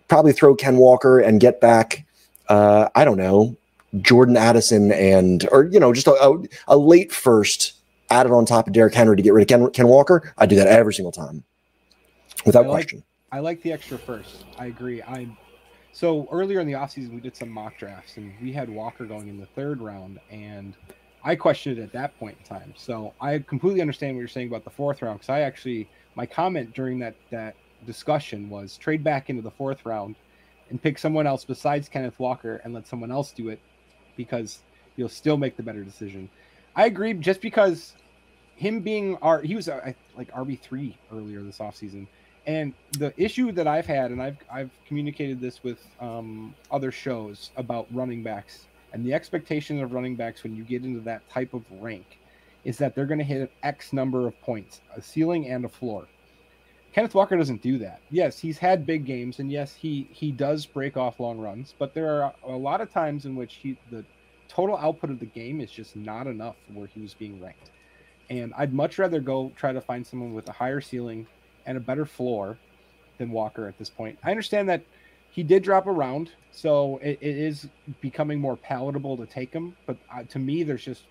probably 0.08 0.32
throw 0.32 0.54
ken 0.54 0.76
walker 0.76 1.18
and 1.18 1.40
get 1.40 1.60
back 1.60 2.06
uh, 2.48 2.88
i 2.94 3.04
don't 3.04 3.18
know 3.18 3.56
jordan 4.00 4.36
addison 4.36 4.92
and 4.92 5.48
or 5.50 5.64
you 5.64 5.80
know 5.80 5.92
just 5.92 6.06
a, 6.06 6.12
a, 6.12 6.42
a 6.68 6.76
late 6.76 7.12
first 7.12 7.74
added 8.10 8.32
on 8.32 8.44
top 8.44 8.66
of 8.66 8.72
Derrick 8.72 8.94
henry 8.94 9.16
to 9.16 9.22
get 9.22 9.32
rid 9.32 9.42
of 9.42 9.48
ken, 9.48 9.70
ken 9.70 9.88
walker 9.88 10.32
i 10.38 10.46
do 10.46 10.56
that 10.56 10.66
every 10.66 10.94
single 10.94 11.12
time 11.12 11.42
without 12.44 12.64
I 12.64 12.68
like, 12.68 12.74
question 12.74 13.04
I 13.34 13.40
like 13.40 13.62
the 13.62 13.72
extra 13.72 13.98
first. 13.98 14.44
I 14.58 14.66
agree. 14.66 15.02
I 15.02 15.26
so 15.90 16.28
earlier 16.30 16.60
in 16.60 16.68
the 16.68 16.74
offseason 16.74 17.12
we 17.12 17.20
did 17.20 17.36
some 17.36 17.48
mock 17.48 17.76
drafts 17.76 18.16
and 18.16 18.32
we 18.40 18.52
had 18.52 18.70
Walker 18.70 19.06
going 19.06 19.26
in 19.26 19.40
the 19.40 19.46
third 19.46 19.80
round 19.80 20.20
and 20.30 20.74
I 21.24 21.36
questioned 21.36 21.78
it 21.78 21.82
at 21.82 21.92
that 21.92 22.18
point 22.18 22.36
in 22.38 22.44
time. 22.44 22.74
So 22.76 23.14
I 23.20 23.38
completely 23.38 23.80
understand 23.80 24.14
what 24.14 24.20
you're 24.20 24.28
saying 24.28 24.48
about 24.48 24.64
the 24.64 24.70
fourth 24.70 25.00
round 25.00 25.20
because 25.20 25.30
I 25.30 25.40
actually 25.40 25.88
my 26.14 26.26
comment 26.26 26.74
during 26.74 26.98
that 27.00 27.14
that 27.30 27.56
discussion 27.86 28.50
was 28.50 28.76
trade 28.76 29.02
back 29.02 29.30
into 29.30 29.42
the 29.42 29.50
fourth 29.50 29.84
round 29.84 30.16
and 30.70 30.80
pick 30.80 30.98
someone 30.98 31.26
else 31.26 31.44
besides 31.44 31.88
Kenneth 31.88 32.18
Walker 32.18 32.60
and 32.64 32.74
let 32.74 32.86
someone 32.86 33.10
else 33.10 33.32
do 33.32 33.48
it 33.48 33.60
because 34.16 34.60
you'll 34.96 35.08
still 35.08 35.36
make 35.36 35.56
the 35.56 35.62
better 35.62 35.82
decision. 35.82 36.28
I 36.76 36.86
agree 36.86 37.14
just 37.14 37.40
because 37.40 37.94
him 38.56 38.80
being 38.80 39.16
our 39.16 39.40
he 39.40 39.54
was 39.54 39.68
uh, 39.68 39.92
like 40.16 40.30
RB3 40.32 40.94
earlier 41.12 41.40
this 41.42 41.58
offseason. 41.58 42.06
And 42.46 42.74
the 42.98 43.14
issue 43.16 43.52
that 43.52 43.66
I've 43.66 43.86
had, 43.86 44.10
and 44.10 44.20
I've 44.20 44.36
I've 44.52 44.70
communicated 44.86 45.40
this 45.40 45.64
with 45.64 45.78
um, 46.00 46.54
other 46.70 46.92
shows 46.92 47.50
about 47.56 47.86
running 47.90 48.22
backs, 48.22 48.66
and 48.94 49.04
the 49.04 49.12
expectation 49.12 49.82
of 49.82 49.92
running 49.92 50.14
backs 50.14 50.44
when 50.44 50.54
you 50.54 50.62
get 50.62 50.84
into 50.84 51.00
that 51.00 51.28
type 51.28 51.52
of 51.52 51.64
rank 51.80 52.18
is 52.64 52.78
that 52.78 52.94
they're 52.94 53.06
going 53.06 53.18
to 53.18 53.24
hit 53.24 53.42
an 53.42 53.48
X 53.64 53.92
number 53.92 54.26
of 54.26 54.40
points, 54.40 54.80
a 54.96 55.02
ceiling 55.02 55.48
and 55.48 55.64
a 55.64 55.68
floor. 55.68 56.06
Kenneth 56.92 57.14
Walker 57.14 57.36
doesn't 57.36 57.60
do 57.60 57.76
that. 57.78 58.00
Yes, 58.10 58.38
he's 58.38 58.56
had 58.56 58.86
big 58.86 59.04
games, 59.04 59.40
and 59.40 59.50
yes, 59.50 59.74
he 59.74 60.08
he 60.12 60.30
does 60.30 60.64
break 60.64 60.96
off 60.96 61.18
long 61.18 61.38
runs, 61.38 61.74
but 61.76 61.92
there 61.92 62.22
are 62.22 62.32
a 62.46 62.56
lot 62.56 62.80
of 62.80 62.90
times 62.90 63.26
in 63.26 63.34
which 63.34 63.54
he 63.56 63.76
the 63.90 64.04
total 64.46 64.76
output 64.76 65.10
of 65.10 65.18
the 65.18 65.26
game 65.26 65.60
is 65.60 65.72
just 65.72 65.96
not 65.96 66.28
enough 66.28 66.54
where 66.72 66.86
he 66.86 67.00
was 67.00 67.14
being 67.14 67.42
ranked. 67.42 67.72
And 68.30 68.54
I'd 68.56 68.72
much 68.72 68.98
rather 68.98 69.20
go 69.20 69.50
try 69.56 69.72
to 69.72 69.80
find 69.80 70.06
someone 70.06 70.32
with 70.34 70.48
a 70.48 70.52
higher 70.52 70.80
ceiling 70.80 71.26
and 71.66 71.76
a 71.76 71.80
better 71.80 72.06
floor 72.06 72.56
than 73.18 73.32
Walker 73.32 73.66
at 73.66 73.76
this 73.76 73.90
point. 73.90 74.18
I 74.22 74.30
understand 74.30 74.68
that 74.68 74.82
he 75.34 75.42
did 75.42 75.64
drop 75.64 75.88
around, 75.88 76.30
so 76.52 76.98
it, 77.02 77.18
it 77.20 77.36
is 77.36 77.66
becoming 78.00 78.40
more 78.40 78.56
palatable 78.56 79.16
to 79.16 79.26
take 79.26 79.52
him. 79.52 79.76
But 79.84 79.96
uh, 80.14 80.22
to 80.22 80.38
me, 80.38 80.62
there's 80.62 80.84
just 80.84 81.02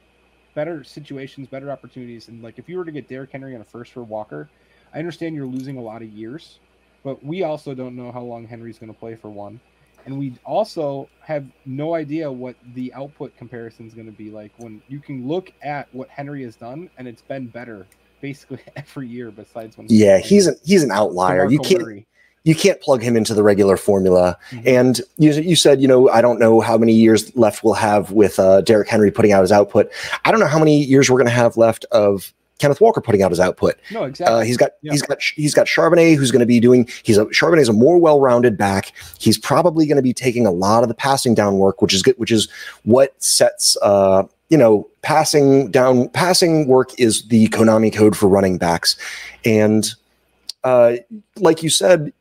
better 0.56 0.82
situations, 0.86 1.50
better 1.50 1.70
opportunities. 1.70 2.30
And 2.30 2.42
like 2.42 2.58
if 2.58 2.70
you 2.70 2.78
were 2.78 2.86
to 2.86 2.92
get 2.92 3.10
Derrick 3.10 3.34
Henry 3.34 3.54
on 3.54 3.60
a 3.60 3.66
first 3.66 3.92
for 3.92 4.02
Walker, 4.02 4.50
I 4.94 5.00
understand 5.00 5.36
you're 5.36 5.46
losing 5.46 5.78
a 5.78 5.82
lot 5.82 6.02
of 6.02 6.08
years, 6.08 6.60
but 7.04 7.22
we 7.22 7.44
also 7.44 7.74
don't 7.74 7.98
know 7.98 8.14
how 8.14 8.22
long 8.22 8.48
Henry's 8.48 8.80
going 8.80 8.94
to 8.94 8.98
play 8.98 9.16
for 9.16 9.30
one. 9.30 9.60
And 10.06 10.18
we 10.18 10.38
also 10.46 11.10
have 11.20 11.46
no 11.66 11.94
idea 11.94 12.32
what 12.32 12.56
the 12.76 12.94
output 12.94 13.36
comparison 13.36 13.86
is 13.88 13.94
going 13.94 14.06
to 14.06 14.14
be 14.14 14.32
like 14.32 14.54
when 14.56 14.82
you 14.88 15.00
can 15.00 15.28
look 15.28 15.52
at 15.62 15.94
what 15.94 16.08
Henry 16.08 16.44
has 16.44 16.56
done 16.56 16.90
and 16.98 17.10
it's 17.10 17.22
been 17.22 17.48
better 17.48 17.86
basically 18.22 18.62
every 18.78 19.10
year 19.10 19.32
besides 19.32 19.78
when 19.78 19.88
yeah 19.90 20.18
he's 20.18 20.48
an 20.48 20.56
he's 20.64 20.84
an 20.84 20.92
outlier 20.92 21.50
you 21.50 21.60
can't 21.60 21.82
Murray. 21.82 22.06
You 22.46 22.54
can't 22.56 22.80
plug 22.82 23.02
him 23.02 23.16
into 23.16 23.34
the 23.34 23.44
regular 23.44 23.78
formula. 23.78 24.38
Mhm. 24.52 24.68
And 24.68 25.02
you, 25.18 25.32
you 25.34 25.56
said, 25.56 25.82
you 25.82 25.88
know, 25.88 26.10
I 26.10 26.22
don't 26.22 26.40
know 26.40 26.60
how 26.60 26.78
many 26.78 26.94
years 26.94 27.34
left 27.38 27.64
we'll 27.64 27.74
have 27.76 28.12
with 28.12 28.38
uh, 28.40 28.62
Derrick 28.62 28.90
Henry 28.90 29.12
putting 29.12 29.32
out 29.32 29.42
his 29.42 29.52
output. 29.52 29.90
I 30.26 30.32
don't 30.32 30.40
know 30.42 30.48
how 30.48 30.60
many 30.60 30.84
years 30.84 31.10
we're 31.10 31.18
going 31.18 31.28
to 31.30 31.34
have 31.34 31.56
left 31.56 31.86
of 31.92 32.34
Kenneth 32.60 32.82
Walker 32.82 33.00
putting 33.02 33.24
out 33.24 33.32
his 33.32 33.40
output. 33.40 33.76
No, 33.92 34.04
exactly. 34.04 34.36
Uh, 34.36 34.42
he's 34.42 34.58
got 34.58 34.72
Yeah. 34.82 34.92
he's 34.92 35.02
got 35.02 35.22
he's 35.36 35.54
got 35.54 35.68
Charbonnet 35.68 36.16
who's 36.18 36.32
going 36.32 36.42
to 36.42 36.46
be 36.46 36.60
doing 36.60 36.88
he's 37.04 37.18
a 37.18 37.26
Charbonnet's 37.26 37.70
a 37.70 37.74
more 37.74 37.98
well-rounded 37.98 38.58
back. 38.58 38.92
He's 39.20 39.38
probably 39.38 39.86
going 39.86 39.96
to 39.98 40.04
be 40.04 40.14
taking 40.14 40.46
a 40.46 40.52
lot 40.52 40.84
of 40.84 40.90
the 40.90 40.96
passing 40.96 41.34
down 41.36 41.58
work, 41.58 41.82
which 41.82 41.94
is 41.94 42.02
good, 42.04 42.16
which 42.18 42.32
is 42.32 42.48
what 42.84 43.22
sets 43.24 43.76
uh 43.82 44.24
you 44.50 44.58
know 44.58 44.88
passing 45.02 45.72
down 45.72 46.10
passing 46.10 46.68
work 46.68 46.92
is 47.00 47.28
the 47.30 47.48
Konami 47.50 47.92
code 47.94 48.16
for 48.16 48.28
running 48.28 48.58
backs, 48.58 48.98
and 49.46 49.90
uh 50.66 50.98
like 51.38 51.64
you 51.64 51.70
said. 51.70 52.12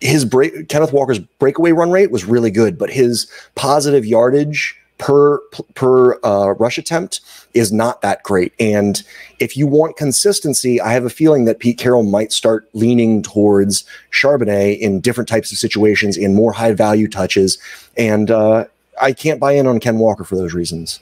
His 0.00 0.24
break, 0.24 0.68
Kenneth 0.68 0.92
Walker's 0.92 1.18
breakaway 1.18 1.72
run 1.72 1.90
rate 1.90 2.10
was 2.10 2.24
really 2.24 2.50
good, 2.50 2.78
but 2.78 2.90
his 2.90 3.26
positive 3.54 4.04
yardage 4.04 4.76
per 4.98 5.40
per 5.74 6.14
uh, 6.24 6.54
rush 6.58 6.78
attempt 6.78 7.20
is 7.54 7.72
not 7.72 8.00
that 8.02 8.22
great. 8.22 8.52
And 8.58 9.02
if 9.38 9.56
you 9.56 9.66
want 9.66 9.96
consistency, 9.96 10.80
I 10.80 10.92
have 10.92 11.04
a 11.04 11.10
feeling 11.10 11.44
that 11.44 11.58
Pete 11.58 11.78
Carroll 11.78 12.02
might 12.02 12.32
start 12.32 12.68
leaning 12.72 13.22
towards 13.22 13.84
Charbonnet 14.12 14.78
in 14.78 15.00
different 15.00 15.28
types 15.28 15.52
of 15.52 15.58
situations, 15.58 16.16
in 16.16 16.34
more 16.34 16.52
high 16.52 16.72
value 16.72 17.08
touches. 17.08 17.58
And 17.96 18.30
uh, 18.30 18.66
I 19.00 19.12
can't 19.12 19.40
buy 19.40 19.52
in 19.52 19.66
on 19.66 19.80
Ken 19.80 19.98
Walker 19.98 20.24
for 20.24 20.36
those 20.36 20.54
reasons. 20.54 21.00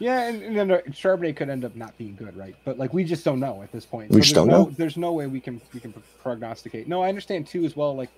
Yeah, 0.00 0.22
and, 0.22 0.42
and 0.42 0.56
then 0.56 0.70
uh, 0.70 0.78
Charbonnet 0.88 1.36
could 1.36 1.50
end 1.50 1.62
up 1.62 1.76
not 1.76 1.96
being 1.98 2.16
good, 2.16 2.34
right? 2.34 2.56
But 2.64 2.78
like 2.78 2.94
we 2.94 3.04
just 3.04 3.22
don't 3.22 3.38
know 3.38 3.62
at 3.62 3.70
this 3.70 3.84
point. 3.84 4.10
We 4.10 4.20
just 4.20 4.30
there's 4.30 4.34
don't 4.34 4.48
no, 4.48 4.64
know. 4.64 4.70
There's 4.70 4.96
no 4.96 5.12
way 5.12 5.26
we 5.26 5.40
can 5.40 5.60
we 5.74 5.78
can 5.78 5.92
prognosticate. 6.22 6.88
No, 6.88 7.02
I 7.02 7.10
understand 7.10 7.46
too 7.46 7.64
as 7.66 7.76
well. 7.76 7.94
Like 7.94 8.08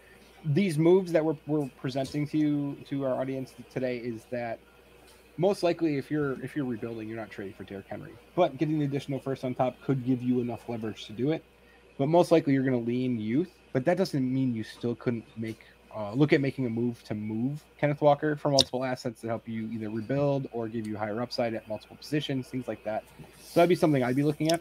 these 0.44 0.78
moves 0.78 1.10
that 1.12 1.24
we're 1.24 1.36
we're 1.48 1.68
presenting 1.80 2.26
to 2.28 2.38
you 2.38 2.76
to 2.88 3.04
our 3.04 3.20
audience 3.20 3.52
today 3.72 3.98
is 3.98 4.24
that 4.30 4.60
most 5.36 5.64
likely 5.64 5.98
if 5.98 6.08
you're 6.08 6.40
if 6.44 6.54
you're 6.54 6.64
rebuilding, 6.64 7.08
you're 7.08 7.18
not 7.18 7.30
trading 7.30 7.54
for 7.54 7.64
Derrick 7.64 7.88
Henry. 7.88 8.12
But 8.36 8.58
getting 8.58 8.78
the 8.78 8.84
additional 8.84 9.18
first 9.18 9.44
on 9.44 9.52
top 9.54 9.74
could 9.82 10.06
give 10.06 10.22
you 10.22 10.40
enough 10.40 10.68
leverage 10.68 11.06
to 11.06 11.12
do 11.12 11.32
it. 11.32 11.44
But 11.98 12.06
most 12.06 12.30
likely 12.30 12.52
you're 12.52 12.64
going 12.64 12.78
to 12.78 12.86
lean 12.86 13.20
youth. 13.20 13.50
But 13.72 13.84
that 13.86 13.96
doesn't 13.96 14.32
mean 14.32 14.54
you 14.54 14.62
still 14.62 14.94
couldn't 14.94 15.24
make 15.36 15.60
uh, 15.94 16.12
look 16.12 16.32
at 16.32 16.40
making 16.40 16.66
a 16.66 16.70
move 16.70 17.02
to 17.04 17.14
move 17.14 17.62
Kenneth 17.78 18.00
Walker 18.00 18.36
for 18.36 18.50
multiple 18.50 18.84
assets 18.84 19.20
to 19.20 19.26
help 19.26 19.48
you 19.48 19.68
either 19.72 19.90
rebuild 19.90 20.48
or 20.52 20.68
give 20.68 20.86
you 20.86 20.96
higher 20.96 21.20
upside 21.20 21.54
at 21.54 21.68
multiple 21.68 21.96
positions, 21.96 22.46
things 22.48 22.68
like 22.68 22.82
that. 22.84 23.04
So 23.42 23.60
that'd 23.60 23.68
be 23.68 23.74
something 23.74 24.02
I'd 24.02 24.16
be 24.16 24.22
looking 24.22 24.50
at. 24.50 24.60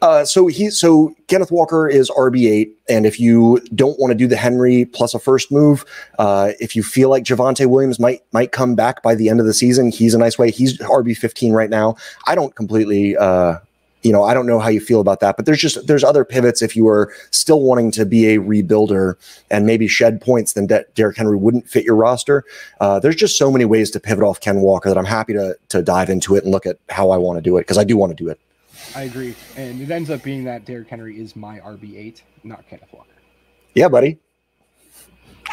Uh, 0.00 0.24
so 0.24 0.46
he 0.46 0.70
so 0.70 1.12
Kenneth 1.26 1.50
Walker 1.50 1.88
is 1.88 2.08
RB 2.10 2.48
eight, 2.48 2.78
and 2.88 3.04
if 3.04 3.18
you 3.18 3.60
don't 3.74 3.98
want 3.98 4.12
to 4.12 4.14
do 4.14 4.28
the 4.28 4.36
Henry 4.36 4.84
plus 4.84 5.12
a 5.12 5.18
first 5.18 5.50
move, 5.50 5.84
uh, 6.20 6.52
if 6.60 6.76
you 6.76 6.84
feel 6.84 7.10
like 7.10 7.24
Javonte 7.24 7.66
Williams 7.66 7.98
might 7.98 8.22
might 8.32 8.52
come 8.52 8.76
back 8.76 9.02
by 9.02 9.16
the 9.16 9.28
end 9.28 9.40
of 9.40 9.46
the 9.46 9.54
season, 9.54 9.90
he's 9.90 10.14
a 10.14 10.18
nice 10.18 10.38
way. 10.38 10.52
He's 10.52 10.78
RB 10.78 11.16
fifteen 11.16 11.52
right 11.52 11.68
now. 11.68 11.96
I 12.28 12.36
don't 12.36 12.54
completely, 12.54 13.16
uh, 13.16 13.56
you 14.02 14.12
know, 14.12 14.22
I 14.22 14.32
don't 14.34 14.46
know 14.46 14.58
how 14.58 14.68
you 14.68 14.80
feel 14.80 15.00
about 15.00 15.20
that, 15.20 15.36
but 15.36 15.46
there's 15.46 15.60
just 15.60 15.86
there's 15.86 16.04
other 16.04 16.24
pivots 16.24 16.62
if 16.62 16.76
you 16.76 16.86
are 16.88 17.12
still 17.30 17.60
wanting 17.60 17.90
to 17.92 18.06
be 18.06 18.28
a 18.34 18.38
rebuilder 18.38 19.16
and 19.50 19.66
maybe 19.66 19.88
shed 19.88 20.20
points, 20.20 20.52
then 20.52 20.66
De- 20.66 20.84
Derrick 20.94 21.16
Henry 21.16 21.36
wouldn't 21.36 21.68
fit 21.68 21.84
your 21.84 21.96
roster. 21.96 22.44
Uh, 22.80 23.00
there's 23.00 23.16
just 23.16 23.36
so 23.36 23.50
many 23.50 23.64
ways 23.64 23.90
to 23.90 24.00
pivot 24.00 24.22
off 24.24 24.40
Ken 24.40 24.60
Walker 24.60 24.88
that 24.88 24.98
I'm 24.98 25.04
happy 25.04 25.32
to 25.32 25.56
to 25.70 25.82
dive 25.82 26.10
into 26.10 26.36
it 26.36 26.44
and 26.44 26.52
look 26.52 26.66
at 26.66 26.78
how 26.88 27.10
I 27.10 27.16
want 27.16 27.38
to 27.38 27.42
do 27.42 27.56
it 27.56 27.62
because 27.62 27.78
I 27.78 27.84
do 27.84 27.96
want 27.96 28.16
to 28.16 28.24
do 28.24 28.28
it. 28.30 28.38
I 28.94 29.02
agree, 29.02 29.34
and 29.56 29.80
it 29.80 29.90
ends 29.90 30.10
up 30.10 30.22
being 30.22 30.44
that 30.44 30.64
Derrick 30.64 30.88
Henry 30.88 31.20
is 31.20 31.34
my 31.36 31.58
RB 31.60 31.96
eight, 31.96 32.22
not 32.44 32.66
Kenneth 32.68 32.92
Walker. 32.92 33.08
Yeah, 33.74 33.88
buddy, 33.88 34.18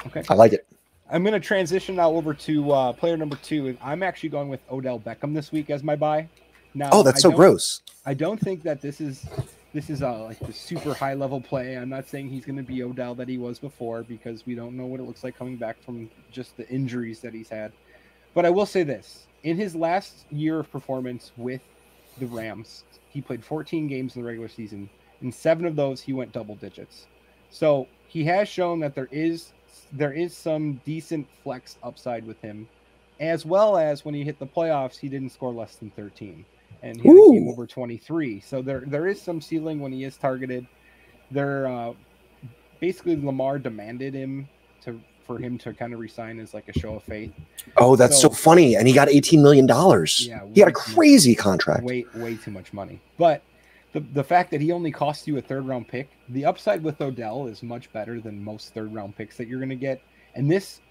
Okay, 0.05 0.23
I 0.29 0.33
like 0.35 0.53
it. 0.53 0.65
I'm 1.09 1.23
going 1.23 1.33
to 1.33 1.39
transition 1.39 1.95
now 1.95 2.11
over 2.11 2.33
to 2.33 2.71
uh, 2.71 2.93
player 2.93 3.17
number 3.17 3.35
two. 3.37 3.67
and 3.67 3.77
I'm 3.81 4.03
actually 4.03 4.29
going 4.29 4.49
with 4.49 4.59
Odell 4.71 4.99
Beckham 4.99 5.33
this 5.33 5.51
week 5.51 5.69
as 5.69 5.83
my 5.83 5.95
buy. 5.95 6.27
Now, 6.75 6.89
Oh, 6.91 7.03
that's 7.03 7.23
I 7.23 7.29
so 7.29 7.31
gross. 7.31 7.81
I 8.05 8.13
don't 8.13 8.37
think 8.39 8.61
that 8.63 8.81
this 8.81 8.99
is 8.99 9.25
this 9.73 9.89
is 9.89 10.01
a 10.01 10.11
like 10.11 10.41
a 10.41 10.51
super 10.51 10.93
high 10.93 11.13
level 11.13 11.39
play. 11.39 11.77
I'm 11.77 11.89
not 11.89 12.07
saying 12.07 12.29
he's 12.29 12.45
going 12.45 12.57
to 12.57 12.63
be 12.63 12.83
Odell 12.83 13.15
that 13.15 13.29
he 13.29 13.37
was 13.37 13.59
before 13.59 14.03
because 14.03 14.45
we 14.45 14.55
don't 14.55 14.75
know 14.75 14.85
what 14.85 14.99
it 14.99 15.03
looks 15.03 15.23
like 15.23 15.37
coming 15.37 15.55
back 15.55 15.81
from 15.81 16.09
just 16.31 16.57
the 16.57 16.67
injuries 16.69 17.21
that 17.21 17.33
he's 17.33 17.49
had. 17.49 17.71
But 18.33 18.45
I 18.45 18.49
will 18.49 18.65
say 18.65 18.83
this: 18.83 19.25
in 19.43 19.55
his 19.55 19.73
last 19.73 20.25
year 20.31 20.59
of 20.59 20.69
performance 20.69 21.31
with 21.37 21.61
the 22.19 22.27
Rams, 22.27 22.83
he 23.09 23.21
played 23.21 23.43
14 23.43 23.87
games 23.87 24.15
in 24.15 24.21
the 24.21 24.27
regular 24.27 24.49
season. 24.49 24.89
In 25.21 25.31
seven 25.31 25.65
of 25.65 25.77
those, 25.77 26.01
he 26.01 26.11
went 26.11 26.33
double 26.33 26.55
digits. 26.55 27.07
So 27.49 27.87
he 28.07 28.25
has 28.25 28.49
shown 28.49 28.81
that 28.81 28.95
there 28.95 29.09
is 29.11 29.53
there 29.93 30.11
is 30.11 30.35
some 30.35 30.81
decent 30.83 31.25
flex 31.41 31.77
upside 31.83 32.27
with 32.27 32.41
him, 32.41 32.67
as 33.21 33.45
well 33.45 33.77
as 33.77 34.03
when 34.03 34.13
he 34.13 34.25
hit 34.25 34.39
the 34.39 34.45
playoffs, 34.45 34.97
he 34.97 35.07
didn't 35.07 35.31
score 35.31 35.53
less 35.53 35.77
than 35.77 35.89
13 35.91 36.43
and 36.81 36.99
he 37.01 37.07
had 37.07 37.17
a 37.17 37.31
game 37.31 37.47
over 37.49 37.65
23. 37.65 38.39
So 38.41 38.61
there 38.61 38.83
there 38.85 39.07
is 39.07 39.21
some 39.21 39.41
ceiling 39.41 39.79
when 39.79 39.91
he 39.91 40.03
is 40.03 40.17
targeted. 40.17 40.65
There, 41.31 41.67
uh, 41.67 41.93
basically 42.79 43.15
Lamar 43.15 43.59
demanded 43.59 44.13
him 44.13 44.47
to 44.83 44.99
for 45.25 45.39
him 45.39 45.57
to 45.57 45.73
kind 45.73 45.91
of 45.93 45.99
resign 45.99 46.39
as 46.39 46.53
like 46.53 46.67
a 46.69 46.79
show 46.79 46.95
of 46.95 47.03
faith. 47.03 47.31
Oh, 47.77 47.95
that's 47.95 48.21
so, 48.21 48.29
So- 48.29 48.35
funny. 48.35 48.75
And 48.75 48.87
he 48.87 48.93
got 48.93 49.07
$18 49.07 49.41
million. 49.41 49.65
Yeah, 49.67 50.45
he 50.53 50.59
had 50.59 50.69
a 50.69 50.71
too 50.71 50.77
much- 50.77 50.95
crazy 50.95 51.33
contract. 51.33 51.83
Way 51.83 52.05
way 52.15 52.35
too 52.35 52.51
much 52.51 52.73
money. 52.73 52.99
But 53.17 53.41
the 53.93 54.01
the 54.13 54.23
fact 54.23 54.51
that 54.51 54.61
he 54.61 54.71
only 54.71 54.91
costs 54.91 55.27
you 55.27 55.37
a 55.37 55.41
third 55.41 55.65
round 55.67 55.87
pick, 55.87 56.09
the 56.29 56.45
upside 56.45 56.83
with 56.83 57.01
Odell 57.01 57.47
is 57.47 57.63
much 57.63 57.91
better 57.91 58.19
than 58.21 58.43
most 58.43 58.73
third 58.73 58.93
round 58.93 59.15
picks 59.17 59.35
that 59.37 59.47
you're 59.47 59.59
going 59.59 59.69
to 59.69 59.75
get. 59.75 59.99
And 60.35 60.51
this 60.51 60.81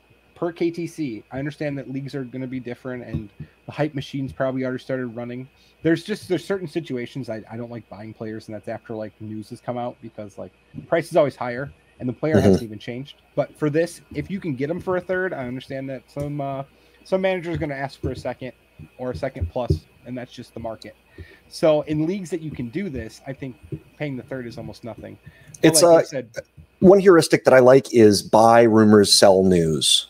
per 0.44 0.52
KTC, 0.52 1.22
I 1.33 1.38
understand 1.38 1.78
that 1.78 1.90
leagues 1.90 2.14
are 2.14 2.24
going 2.24 2.42
to 2.42 2.48
be 2.48 2.61
different 2.61 3.02
and 3.04 3.30
the 3.64 3.72
hype 3.72 3.94
machines 3.94 4.30
probably 4.30 4.64
already 4.64 4.83
started 4.83 5.07
running. 5.07 5.48
There's 5.83 6.04
just 6.04 6.28
there's 6.28 6.44
certain 6.44 6.68
situations 6.68 7.30
I, 7.30 7.42
I 7.50 7.57
don't 7.57 7.70
like 7.70 7.88
buying 7.88 8.12
players, 8.12 8.48
and 8.48 8.54
that's 8.54 8.68
after 8.68 8.94
like 8.94 9.18
news 9.20 9.48
has 9.48 9.61
come 9.62 9.78
out 9.78 9.96
because 10.02 10.37
like 10.37 10.52
price 10.87 11.11
is 11.11 11.16
always 11.16 11.35
higher 11.35 11.72
and 11.98 12.07
the 12.07 12.12
player 12.12 12.35
Mhm. 12.35 12.42
hasn't 12.42 12.62
even 12.62 12.78
changed. 12.78 13.22
But 13.35 13.57
for 13.59 13.70
this, 13.70 14.02
if 14.14 14.30
you 14.30 14.38
can 14.38 14.54
get 14.54 14.66
them 14.66 14.80
for 14.80 14.98
a 14.98 15.00
third, 15.00 15.33
I 15.33 15.46
understand 15.46 15.88
that 15.88 16.02
some 16.11 16.40
uh, 16.42 16.64
some 17.04 17.22
manager 17.22 17.50
is 17.50 17.57
going 17.59 17.70
to 17.70 17.76
ask 17.76 18.00
for 18.00 18.11
a 18.11 18.16
second 18.16 18.52
or 18.98 19.12
a 19.12 19.16
second 19.16 19.50
plus, 19.50 19.87
and 20.04 20.16
that's 20.18 20.33
just 20.33 20.52
the 20.52 20.61
market. 20.61 20.94
So 21.48 21.83
in 21.83 22.07
leagues 22.07 22.28
that 22.30 22.42
you 22.42 22.50
can 22.50 22.68
do 22.68 22.90
this, 22.90 23.22
I 23.26 23.33
think 23.33 23.57
paying 23.96 24.16
the 24.16 24.22
third 24.22 24.46
is 24.46 24.59
almost 24.59 24.85
nothing. 24.85 25.16
But 25.62 25.68
It's, 25.68 25.83
like 25.83 26.04
uh, 26.04 26.09
said, 26.09 26.28
One 26.80 26.98
heuristic 26.98 27.44
that 27.44 27.54
I 27.54 27.61
like 27.61 27.94
is 27.94 28.20
buy 28.20 28.62
rumors, 28.64 29.18
sell 29.18 29.42
news. 29.44 30.09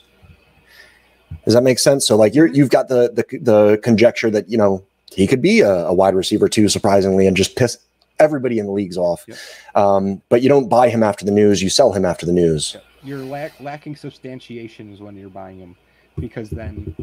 Does 1.44 1.54
that 1.54 1.62
make 1.62 1.78
sense? 1.78 2.06
So, 2.06 2.16
like, 2.16 2.34
you're 2.34 2.48
Mm-hmm. 2.48 2.56
you've 2.56 2.70
got 2.70 2.88
the 2.88 3.10
the, 3.12 3.38
the 3.38 3.78
conjecture 3.82 4.30
that 4.30 4.48
you 4.48 4.56
know 4.58 4.84
he 5.12 5.26
could 5.26 5.42
be 5.42 5.60
a, 5.60 5.72
a 5.86 5.92
wide 5.94 6.14
receiver 6.14 6.48
too, 6.48 6.68
surprisingly, 6.68 7.26
and 7.26 7.36
just 7.36 7.56
piss 7.56 7.78
everybody 8.18 8.58
in 8.58 8.66
the 8.66 8.72
leagues 8.72 8.96
off. 8.96 9.24
Yep. 9.28 9.38
Um, 9.74 10.22
but 10.28 10.42
you 10.42 10.48
don't 10.48 10.68
buy 10.68 10.88
him 10.88 11.02
after 11.02 11.24
the 11.24 11.30
news; 11.30 11.62
you 11.62 11.68
sell 11.70 11.92
him 11.92 12.04
after 12.04 12.26
the 12.26 12.32
news. 12.32 12.76
you're 13.02 13.18
lack, 13.18 13.58
lacking 13.60 13.96
substantiation 13.96 14.92
is 14.92 15.00
when 15.00 15.16
you're 15.16 15.28
buying 15.28 15.58
him, 15.58 15.76
because 16.18 16.50
then 16.50 16.94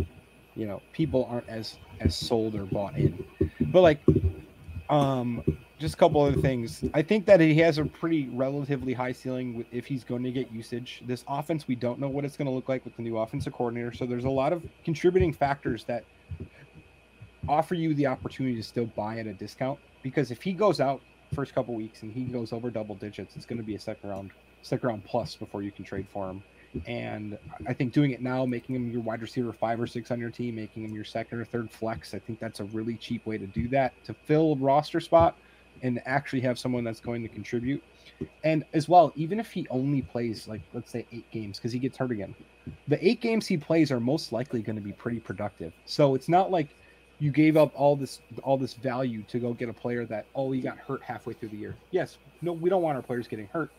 you 0.56 0.66
know 0.68 0.82
people 0.94 1.28
aren't 1.30 1.48
as 1.48 1.78
as 2.00 2.16
sold 2.16 2.56
or 2.56 2.66
bought 2.66 2.96
in 2.98 3.24
but 3.72 3.82
like 3.82 4.02
um 4.92 5.44
just 5.80 5.96
a 5.96 5.98
couple 5.98 6.22
other 6.22 6.40
things 6.40 6.84
i 6.94 7.02
think 7.02 7.26
that 7.26 7.40
he 7.40 7.56
has 7.56 7.78
a 7.78 7.86
pretty 7.86 8.28
relatively 8.30 8.94
high 8.94 9.12
ceiling 9.12 9.66
if 9.72 9.86
he's 9.86 10.04
going 10.04 10.22
to 10.22 10.32
get 10.32 10.52
usage 10.52 11.02
this 11.08 11.24
offense 11.28 11.68
we 11.68 11.76
don't 11.76 12.00
know 12.00 12.10
what 12.10 12.24
it's 12.26 12.38
going 12.38 12.46
to 12.46 12.52
look 12.52 12.70
like 12.70 12.84
with 12.86 12.96
the 12.98 13.02
new 13.02 13.18
offensive 13.18 13.54
coordinator 13.54 13.94
so 13.94 14.06
there's 14.06 14.26
a 14.26 14.30
lot 14.30 14.54
of 14.54 14.62
contributing 14.84 15.34
factors 15.34 15.84
that 15.86 16.04
offer 17.50 17.74
you 17.74 17.94
the 17.96 18.06
opportunity 18.06 18.56
to 18.56 18.64
still 18.64 18.86
buy 18.86 19.18
at 19.18 19.26
a 19.26 19.34
discount 19.34 19.80
because 20.04 20.30
if 20.30 20.42
he 20.42 20.54
goes 20.54 20.80
out 20.80 21.02
first 21.34 21.56
couple 21.56 21.74
weeks 21.74 22.04
and 22.04 22.12
he 22.12 22.24
goes 22.26 22.52
over 22.52 22.70
double 22.70 22.96
digits 22.96 23.36
it's 23.36 23.46
going 23.46 23.58
to 23.58 23.66
be 23.66 23.76
a 23.76 23.80
second 23.80 24.10
round 24.10 24.32
second 24.62 24.90
round 24.90 25.04
plus 25.06 25.36
before 25.36 25.64
you 25.64 25.72
can 25.72 25.86
trade 25.86 26.08
for 26.12 26.30
him. 26.30 26.44
And 26.86 27.38
I 27.68 27.74
think 27.74 27.94
doing 27.94 28.12
it 28.12 28.22
now, 28.22 28.46
making 28.46 28.76
him 28.76 28.92
your 28.92 29.02
wide 29.02 29.22
receiver 29.22 29.52
five 29.52 29.80
or 29.80 29.88
six 29.88 30.12
on 30.12 30.20
your 30.20 30.30
team, 30.30 30.56
making 30.56 30.86
him 30.86 30.94
your 30.94 31.04
second 31.04 31.40
or 31.40 31.46
third 31.46 31.70
flex, 31.70 32.14
I 32.14 32.20
think 32.20 32.40
that's 32.40 32.60
a 32.60 32.66
really 32.66 32.96
cheap 32.96 33.26
way 33.26 33.38
to 33.38 33.48
do 33.48 33.68
that 33.70 33.94
to 34.06 34.14
fill 34.14 34.54
a 34.54 34.56
roster 34.56 35.00
spot 35.00 35.36
and 35.84 36.02
actually 36.06 36.42
have 36.42 36.60
someone 36.60 36.84
that's 36.84 37.00
going 37.00 37.22
to 37.24 37.28
contribute. 37.28 37.84
And 38.44 38.64
as 38.74 38.88
well, 38.88 39.12
even 39.16 39.40
if 39.40 39.52
he 39.52 39.68
only 39.70 40.02
plays 40.02 40.48
like 40.48 40.62
let's 40.74 40.92
say 40.92 41.06
eight 41.12 41.30
games 41.32 41.58
because 41.58 41.72
he 41.72 41.80
gets 41.80 41.98
hurt 41.98 42.12
again, 42.12 42.36
the 42.88 43.06
eight 43.06 43.22
games 43.22 43.48
he 43.48 43.58
plays 43.58 43.92
are 43.92 44.00
most 44.00 44.32
likely 44.32 44.62
going 44.62 44.76
to 44.76 44.82
be 44.82 44.92
pretty 44.92 45.20
productive. 45.20 45.74
So 45.86 46.16
it's 46.16 46.30
not 46.30 46.52
like 46.52 46.70
you 47.20 47.32
gave 47.32 47.58
up 47.58 47.72
all 47.76 47.96
this 47.96 48.20
all 48.44 48.58
this 48.58 48.74
value 48.74 49.24
to 49.24 49.40
go 49.40 49.54
get 49.54 49.70
a 49.70 49.74
player 49.74 50.06
that 50.06 50.26
oh 50.36 50.52
he 50.52 50.62
got 50.62 50.78
hurt 50.78 51.02
halfway 51.02 51.34
through 51.34 51.50
the 51.50 51.58
year. 51.58 51.76
Yes, 51.92 52.18
no, 52.42 52.54
we 52.54 52.70
don't 52.70 52.82
want 52.82 52.96
our 52.96 53.02
players 53.02 53.28
getting 53.28 53.48
hurt, 53.48 53.72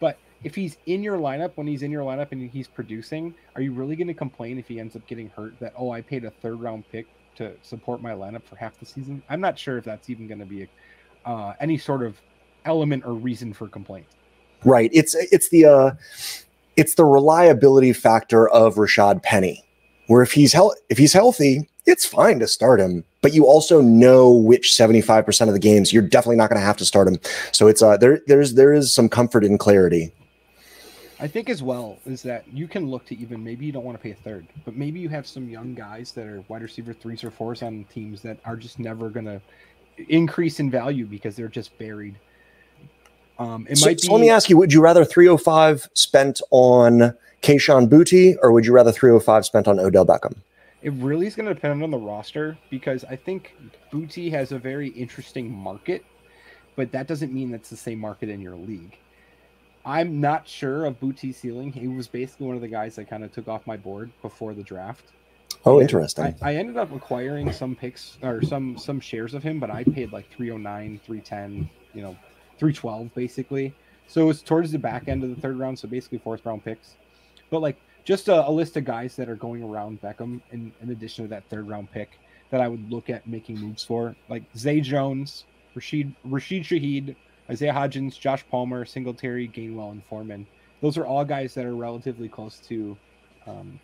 but 0.00 0.18
if 0.44 0.54
he's 0.54 0.76
in 0.86 1.02
your 1.02 1.18
lineup 1.18 1.52
when 1.56 1.66
he's 1.66 1.82
in 1.82 1.90
your 1.90 2.02
lineup 2.02 2.32
and 2.32 2.48
he's 2.50 2.68
producing, 2.68 3.34
are 3.56 3.62
you 3.62 3.72
really 3.72 3.96
going 3.96 4.08
to 4.08 4.14
complain 4.14 4.58
if 4.58 4.68
he 4.68 4.78
ends 4.78 4.94
up 4.94 5.06
getting 5.06 5.28
hurt 5.30 5.58
that 5.60 5.72
oh 5.76 5.90
I 5.90 6.00
paid 6.00 6.24
a 6.24 6.30
third 6.30 6.60
round 6.60 6.84
pick 6.90 7.06
to 7.36 7.52
support 7.62 8.02
my 8.02 8.12
lineup 8.12 8.44
for 8.44 8.56
half 8.56 8.78
the 8.78 8.86
season? 8.86 9.22
I'm 9.28 9.40
not 9.40 9.58
sure 9.58 9.78
if 9.78 9.84
that's 9.84 10.10
even 10.10 10.28
going 10.28 10.40
to 10.40 10.46
be 10.46 10.62
a, 10.62 11.28
uh, 11.28 11.54
any 11.60 11.78
sort 11.78 12.02
of 12.02 12.20
element 12.64 13.04
or 13.04 13.14
reason 13.14 13.52
for 13.52 13.68
complaint. 13.68 14.06
Right. 14.64 14.90
It's 14.92 15.14
it's 15.14 15.48
the 15.48 15.66
uh, 15.66 15.90
it's 16.76 16.94
the 16.94 17.04
reliability 17.04 17.92
factor 17.92 18.48
of 18.48 18.76
Rashaad 18.76 19.22
Penny, 19.22 19.64
where 20.06 20.22
if 20.22 20.32
he's 20.32 20.52
hel- 20.52 20.74
if 20.88 20.98
he's 20.98 21.12
healthy, 21.12 21.68
it's 21.86 22.04
fine 22.04 22.38
to 22.40 22.46
start 22.46 22.80
him, 22.80 23.04
but 23.22 23.32
you 23.32 23.46
also 23.46 23.80
know 23.80 24.30
which 24.30 24.74
seventy 24.74 25.00
five 25.00 25.24
percent 25.24 25.48
of 25.48 25.54
the 25.54 25.60
games 25.60 25.92
you're 25.92 26.02
definitely 26.02 26.36
not 26.36 26.50
going 26.50 26.60
to 26.60 26.66
have 26.66 26.76
to 26.78 26.84
start 26.84 27.08
him. 27.08 27.18
So 27.52 27.66
it's 27.68 27.82
uh 27.82 27.96
there 27.96 28.20
there's 28.26 28.54
there 28.54 28.72
is 28.72 28.92
some 28.92 29.08
comfort 29.08 29.44
in 29.44 29.58
clarity. 29.58 30.12
I 31.20 31.26
think 31.26 31.50
as 31.50 31.62
well 31.62 31.98
is 32.06 32.22
that 32.22 32.44
you 32.52 32.68
can 32.68 32.88
look 32.90 33.04
to 33.06 33.18
even 33.18 33.42
maybe 33.42 33.66
you 33.66 33.72
don't 33.72 33.84
want 33.84 33.98
to 33.98 34.02
pay 34.02 34.12
a 34.12 34.14
third, 34.14 34.46
but 34.64 34.76
maybe 34.76 35.00
you 35.00 35.08
have 35.08 35.26
some 35.26 35.48
young 35.48 35.74
guys 35.74 36.12
that 36.12 36.26
are 36.26 36.44
wide 36.48 36.62
receiver 36.62 36.92
threes 36.92 37.24
or 37.24 37.30
fours 37.30 37.62
on 37.62 37.84
teams 37.92 38.22
that 38.22 38.38
are 38.44 38.56
just 38.56 38.78
never 38.78 39.10
going 39.10 39.26
to 39.26 39.40
increase 40.08 40.60
in 40.60 40.70
value 40.70 41.06
because 41.06 41.34
they're 41.34 41.48
just 41.48 41.76
buried. 41.78 42.14
Um, 43.38 43.66
it 43.68 43.78
So, 43.78 43.86
might 43.86 44.00
be. 44.00 44.06
so 44.06 44.12
let 44.12 44.20
me 44.20 44.30
ask 44.30 44.48
you: 44.48 44.56
Would 44.56 44.72
you 44.72 44.80
rather 44.80 45.04
three 45.04 45.26
hundred 45.26 45.38
five 45.38 45.88
spent 45.94 46.40
on 46.50 47.14
Kayshon 47.42 47.88
Boutte, 47.88 48.36
or 48.42 48.52
would 48.52 48.64
you 48.64 48.72
rather 48.72 48.92
three 48.92 49.10
hundred 49.10 49.20
five 49.20 49.44
spent 49.44 49.66
on 49.66 49.80
Odell 49.80 50.06
Beckham? 50.06 50.36
It 50.82 50.92
really 50.94 51.26
is 51.26 51.34
going 51.34 51.48
to 51.48 51.54
depend 51.54 51.82
on 51.82 51.90
the 51.90 51.98
roster 51.98 52.56
because 52.70 53.04
I 53.04 53.16
think 53.16 53.56
Boutte 53.92 54.30
has 54.30 54.52
a 54.52 54.58
very 54.58 54.88
interesting 54.90 55.50
market, 55.50 56.04
but 56.76 56.92
that 56.92 57.08
doesn't 57.08 57.32
mean 57.32 57.50
that's 57.50 57.70
the 57.70 57.76
same 57.76 57.98
market 57.98 58.28
in 58.28 58.40
your 58.40 58.54
league. 58.54 58.96
I'm 59.84 60.20
not 60.20 60.46
sure 60.46 60.84
of 60.84 61.00
Boutte's 61.00 61.36
ceiling. 61.36 61.72
He 61.72 61.88
was 61.88 62.08
basically 62.08 62.46
one 62.46 62.56
of 62.56 62.62
the 62.62 62.68
guys 62.68 62.96
that 62.96 63.08
kind 63.08 63.24
of 63.24 63.32
took 63.32 63.48
off 63.48 63.66
my 63.66 63.76
board 63.76 64.10
before 64.22 64.54
the 64.54 64.62
draft. 64.62 65.12
Oh, 65.64 65.80
interesting. 65.80 66.34
I, 66.42 66.52
I 66.52 66.54
ended 66.56 66.76
up 66.76 66.92
acquiring 66.92 67.52
some 67.52 67.74
picks 67.74 68.18
or 68.22 68.42
some 68.42 68.76
some 68.76 69.00
shares 69.00 69.34
of 69.34 69.42
him, 69.42 69.58
but 69.58 69.70
I 69.70 69.84
paid 69.84 70.12
like 70.12 70.30
309, 70.30 71.00
310, 71.04 71.70
you 71.94 72.02
know, 72.02 72.16
312 72.58 73.14
basically. 73.14 73.74
So 74.06 74.22
it 74.22 74.24
was 74.24 74.42
towards 74.42 74.72
the 74.72 74.78
back 74.78 75.08
end 75.08 75.22
of 75.22 75.34
the 75.34 75.40
third 75.40 75.58
round, 75.58 75.78
so 75.78 75.88
basically 75.88 76.18
fourth 76.18 76.44
round 76.46 76.64
picks. 76.64 76.96
But 77.50 77.60
like 77.60 77.76
just 78.04 78.28
a, 78.28 78.48
a 78.48 78.50
list 78.50 78.76
of 78.76 78.84
guys 78.84 79.16
that 79.16 79.28
are 79.28 79.36
going 79.36 79.62
around 79.62 80.00
Beckham 80.00 80.40
in, 80.50 80.72
in 80.80 80.90
addition 80.90 81.24
to 81.24 81.28
that 81.28 81.44
third 81.50 81.68
round 81.68 81.90
pick 81.90 82.18
that 82.50 82.60
I 82.60 82.68
would 82.68 82.90
look 82.90 83.10
at 83.10 83.26
making 83.26 83.58
moves 83.58 83.84
for, 83.84 84.16
like 84.30 84.44
Zay 84.56 84.80
Jones, 84.80 85.44
Rashid 85.74 86.14
Rashid 86.24 86.62
Shaheed, 86.62 87.16
Isaiah 87.50 87.72
Hodgins, 87.72 88.18
Josh 88.18 88.44
Palmer, 88.50 88.84
Singletary, 88.84 89.48
Gainwell, 89.48 89.92
and 89.92 90.04
Foreman. 90.04 90.46
Those 90.82 90.98
are 90.98 91.06
all 91.06 91.24
guys 91.24 91.54
that 91.54 91.64
are 91.64 91.74
relatively 91.74 92.28
close 92.28 92.60
to 92.68 92.96
um, 93.46 93.80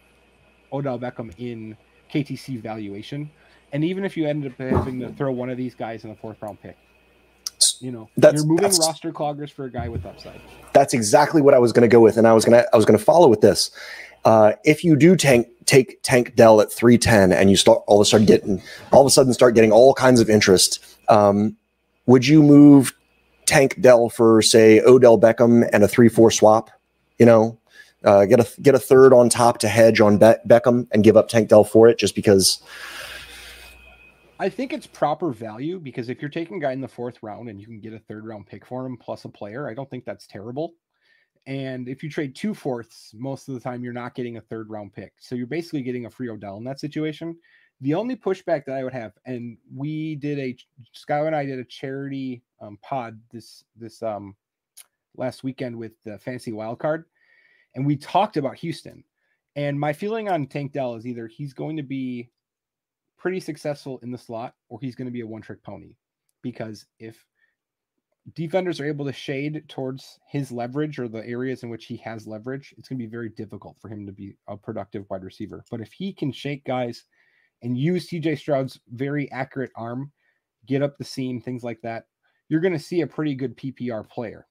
Odell 0.72 0.98
Beckham 0.98 1.32
in 1.38 1.76
KTC 2.12 2.60
valuation. 2.60 3.30
And 3.72 3.82
even 3.84 4.04
if 4.04 4.16
you 4.16 4.26
ended 4.26 4.52
up 4.52 4.58
having 4.58 5.00
to 5.00 5.12
throw 5.14 5.32
one 5.32 5.50
of 5.50 5.56
these 5.56 5.74
guys 5.74 6.04
in 6.04 6.10
the 6.10 6.16
fourth 6.16 6.40
round 6.40 6.60
pick, 6.60 6.76
you 7.80 7.90
know, 7.90 8.08
That's- 8.16 8.42
you're 8.42 8.46
moving 8.48 8.62
that's- 8.62 8.78
roster 8.78 9.12
cloggers 9.12 9.50
for 9.50 9.64
a 9.64 9.70
guy 9.70 9.88
with 9.88 10.06
upside. 10.06 10.40
That's 10.72 10.94
exactly 10.94 11.42
what 11.42 11.54
I 11.54 11.58
was 11.58 11.72
going 11.72 11.82
to 11.82 11.92
go 11.92 12.00
with, 12.00 12.16
and 12.16 12.26
I 12.26 12.32
was 12.32 12.44
going 12.44 12.62
to 12.62 12.68
I 12.72 12.76
was 12.76 12.84
going 12.84 12.98
to 12.98 13.04
follow 13.04 13.28
with 13.28 13.40
this. 13.40 13.70
Uh, 14.24 14.52
if 14.64 14.84
you 14.84 14.96
do 14.96 15.16
tank 15.16 15.48
take 15.66 15.98
Tank 16.02 16.34
Dell 16.36 16.60
at 16.60 16.72
three 16.72 16.98
ten, 16.98 17.32
and 17.32 17.50
you 17.50 17.56
start 17.56 17.82
all 17.86 18.00
of 18.00 18.06
a 18.06 18.08
sudden 18.08 18.26
getting 18.26 18.62
all 18.92 19.00
of 19.00 19.06
a 19.06 19.10
sudden 19.10 19.32
start 19.32 19.54
getting 19.54 19.72
all 19.72 19.94
kinds 19.94 20.20
of 20.20 20.30
interest, 20.30 20.84
um, 21.08 21.56
would 22.06 22.26
you 22.26 22.42
move 22.42 22.92
Tank 23.46 23.80
Dell 23.80 24.08
for 24.08 24.42
say 24.42 24.80
Odell 24.80 25.18
Beckham 25.18 25.68
and 25.72 25.84
a 25.84 25.88
three 25.88 26.08
four 26.08 26.30
swap? 26.30 26.70
You 27.18 27.26
know, 27.26 27.58
uh, 28.04 28.26
get 28.26 28.40
a 28.40 28.60
get 28.60 28.74
a 28.74 28.78
third 28.78 29.12
on 29.12 29.28
top 29.28 29.58
to 29.58 29.68
hedge 29.68 30.00
on 30.00 30.18
Be- 30.18 30.34
Beckham 30.46 30.86
and 30.92 31.02
give 31.04 31.16
up 31.16 31.28
Tank 31.28 31.48
Dell 31.48 31.64
for 31.64 31.88
it, 31.88 31.98
just 31.98 32.14
because. 32.14 32.62
I 34.40 34.48
think 34.48 34.72
it's 34.72 34.86
proper 34.86 35.30
value 35.30 35.78
because 35.78 36.08
if 36.08 36.20
you're 36.20 36.28
taking 36.28 36.56
a 36.56 36.60
guy 36.60 36.72
in 36.72 36.80
the 36.80 36.88
fourth 36.88 37.22
round 37.22 37.48
and 37.48 37.60
you 37.60 37.66
can 37.66 37.80
get 37.80 37.92
a 37.92 38.00
third 38.00 38.26
round 38.26 38.46
pick 38.46 38.66
for 38.66 38.84
him 38.84 38.96
plus 38.96 39.24
a 39.24 39.28
player, 39.28 39.68
I 39.68 39.74
don't 39.74 39.88
think 39.88 40.04
that's 40.04 40.26
terrible. 40.26 40.74
And 41.46 41.88
if 41.88 42.02
you 42.02 42.10
trade 42.10 42.34
two 42.34 42.52
fourths, 42.52 43.12
most 43.14 43.48
of 43.48 43.54
the 43.54 43.60
time 43.60 43.84
you're 43.84 43.92
not 43.92 44.14
getting 44.14 44.36
a 44.36 44.40
third 44.40 44.70
round 44.70 44.92
pick. 44.92 45.12
So 45.20 45.34
you're 45.34 45.46
basically 45.46 45.82
getting 45.82 46.06
a 46.06 46.10
free 46.10 46.30
Odell 46.30 46.56
in 46.56 46.64
that 46.64 46.80
situation. 46.80 47.36
The 47.80 47.94
only 47.94 48.16
pushback 48.16 48.64
that 48.64 48.76
I 48.76 48.84
would 48.84 48.92
have, 48.92 49.12
and 49.26 49.58
we 49.74 50.14
did 50.16 50.38
a 50.38 50.56
Sky 50.92 51.26
and 51.26 51.36
I 51.36 51.44
did 51.44 51.58
a 51.58 51.64
charity 51.64 52.42
um, 52.60 52.78
pod 52.82 53.20
this 53.32 53.64
this 53.76 54.02
um 54.02 54.36
last 55.16 55.44
weekend 55.44 55.76
with 55.76 55.92
the 56.04 56.18
fancy 56.18 56.52
wild 56.52 56.78
card, 56.78 57.04
and 57.74 57.84
we 57.84 57.96
talked 57.96 58.36
about 58.36 58.56
Houston. 58.56 59.04
And 59.56 59.78
my 59.78 59.92
feeling 59.92 60.28
on 60.28 60.46
Tank 60.46 60.72
Dell 60.72 60.94
is 60.94 61.06
either 61.06 61.28
he's 61.28 61.52
going 61.52 61.76
to 61.76 61.82
be 61.82 62.30
pretty 63.24 63.40
successful 63.40 63.98
in 64.02 64.10
the 64.10 64.18
slot 64.18 64.54
or 64.68 64.78
he's 64.80 64.94
going 64.94 65.06
to 65.06 65.12
be 65.12 65.22
a 65.22 65.26
one 65.26 65.40
trick 65.40 65.62
pony 65.62 65.96
because 66.42 66.84
if 66.98 67.24
defenders 68.34 68.80
are 68.80 68.86
able 68.86 69.06
to 69.06 69.12
shade 69.14 69.64
towards 69.66 70.20
his 70.28 70.52
leverage 70.52 70.98
or 70.98 71.08
the 71.08 71.26
areas 71.26 71.62
in 71.62 71.70
which 71.70 71.86
he 71.86 71.96
has 71.96 72.26
leverage 72.26 72.74
it's 72.76 72.86
going 72.86 72.98
to 72.98 73.02
be 73.02 73.10
very 73.10 73.30
difficult 73.30 73.78
for 73.80 73.88
him 73.88 74.04
to 74.04 74.12
be 74.12 74.34
a 74.48 74.56
productive 74.58 75.06
wide 75.08 75.24
receiver 75.24 75.64
but 75.70 75.80
if 75.80 75.90
he 75.90 76.12
can 76.12 76.30
shake 76.30 76.64
guys 76.66 77.04
and 77.64 77.76
use 77.76 78.08
CJ 78.08 78.38
Stroud's 78.38 78.78
very 78.92 79.30
accurate 79.32 79.72
arm 79.74 80.12
get 80.66 80.82
up 80.82 80.96
the 80.96 81.04
seam 81.04 81.40
things 81.40 81.64
like 81.64 81.80
that 81.82 82.04
you're 82.48 82.60
going 82.60 82.72
to 82.72 82.78
see 82.78 83.00
a 83.00 83.06
pretty 83.06 83.34
good 83.34 83.56
PPR 83.56 84.08
player 84.08 84.46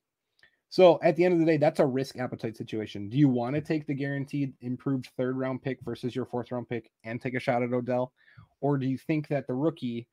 so 0.74 0.98
at 1.04 1.16
the 1.16 1.24
end 1.24 1.36
of 1.36 1.40
the 1.40 1.46
day, 1.46 1.58
that's 1.58 1.80
a 1.80 1.86
risk 1.86 2.18
appetite 2.18 2.58
situation. 2.58 3.08
Do 3.08 3.16
you 3.16 3.30
want 3.30 3.54
to 3.54 3.62
take 3.62 3.86
the 3.86 3.94
guaranteed 3.94 4.54
improved 4.62 5.08
third 5.16 5.38
round 5.38 5.62
pick 5.62 5.78
versus 5.84 6.16
your 6.16 6.26
fourth 6.26 6.52
round 6.52 6.68
pick 6.68 6.90
and 7.04 7.22
take 7.22 7.36
a 7.36 7.40
shot 7.40 7.62
at 7.62 7.72
Odell? 7.72 8.12
Or 8.60 8.80
do 8.80 8.88
you 8.88 8.98
think 8.98 9.28
that 9.28 9.46
the 9.46 9.54
rookie 9.54 10.08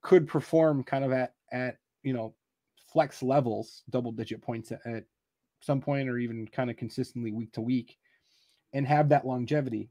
could 0.00 0.26
perform 0.26 0.84
kind 0.84 1.04
of 1.04 1.12
at 1.12 1.34
at 1.52 1.76
you 2.02 2.14
know 2.14 2.34
flex 2.90 3.22
levels, 3.22 3.82
double 3.90 4.10
digit 4.10 4.40
points 4.40 4.72
at, 4.72 4.80
at 4.86 5.04
some 5.60 5.82
point 5.82 6.08
or 6.08 6.16
even 6.16 6.48
kind 6.48 6.70
of 6.70 6.78
consistently 6.78 7.30
week 7.30 7.52
to 7.52 7.60
week 7.60 7.98
and 8.72 8.86
have 8.86 9.10
that 9.10 9.26
longevity? 9.26 9.90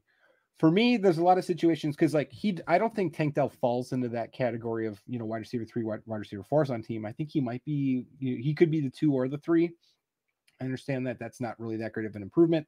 For 0.58 0.70
me, 0.70 0.96
there's 0.96 1.18
a 1.18 1.24
lot 1.24 1.36
of 1.36 1.44
situations 1.44 1.96
because 1.96 2.14
like 2.14 2.32
he 2.32 2.58
I 2.66 2.78
don't 2.78 2.94
think 2.94 3.14
Tank 3.14 3.34
Dell 3.34 3.50
falls 3.50 3.92
into 3.92 4.08
that 4.08 4.32
category 4.32 4.86
of 4.86 5.00
you 5.06 5.18
know 5.18 5.26
wide 5.26 5.38
receiver 5.38 5.64
three, 5.64 5.84
wide, 5.84 6.00
wide 6.06 6.18
receiver 6.18 6.44
fours 6.44 6.70
on 6.70 6.82
team. 6.82 7.04
I 7.04 7.12
think 7.12 7.30
he 7.30 7.40
might 7.40 7.64
be 7.64 8.06
he 8.18 8.54
could 8.54 8.70
be 8.70 8.80
the 8.80 8.90
two 8.90 9.12
or 9.12 9.28
the 9.28 9.38
three. 9.38 9.72
I 10.60 10.64
understand 10.64 11.06
that 11.06 11.18
that's 11.18 11.40
not 11.40 11.58
really 11.60 11.76
that 11.76 11.92
great 11.92 12.06
of 12.06 12.16
an 12.16 12.22
improvement. 12.22 12.66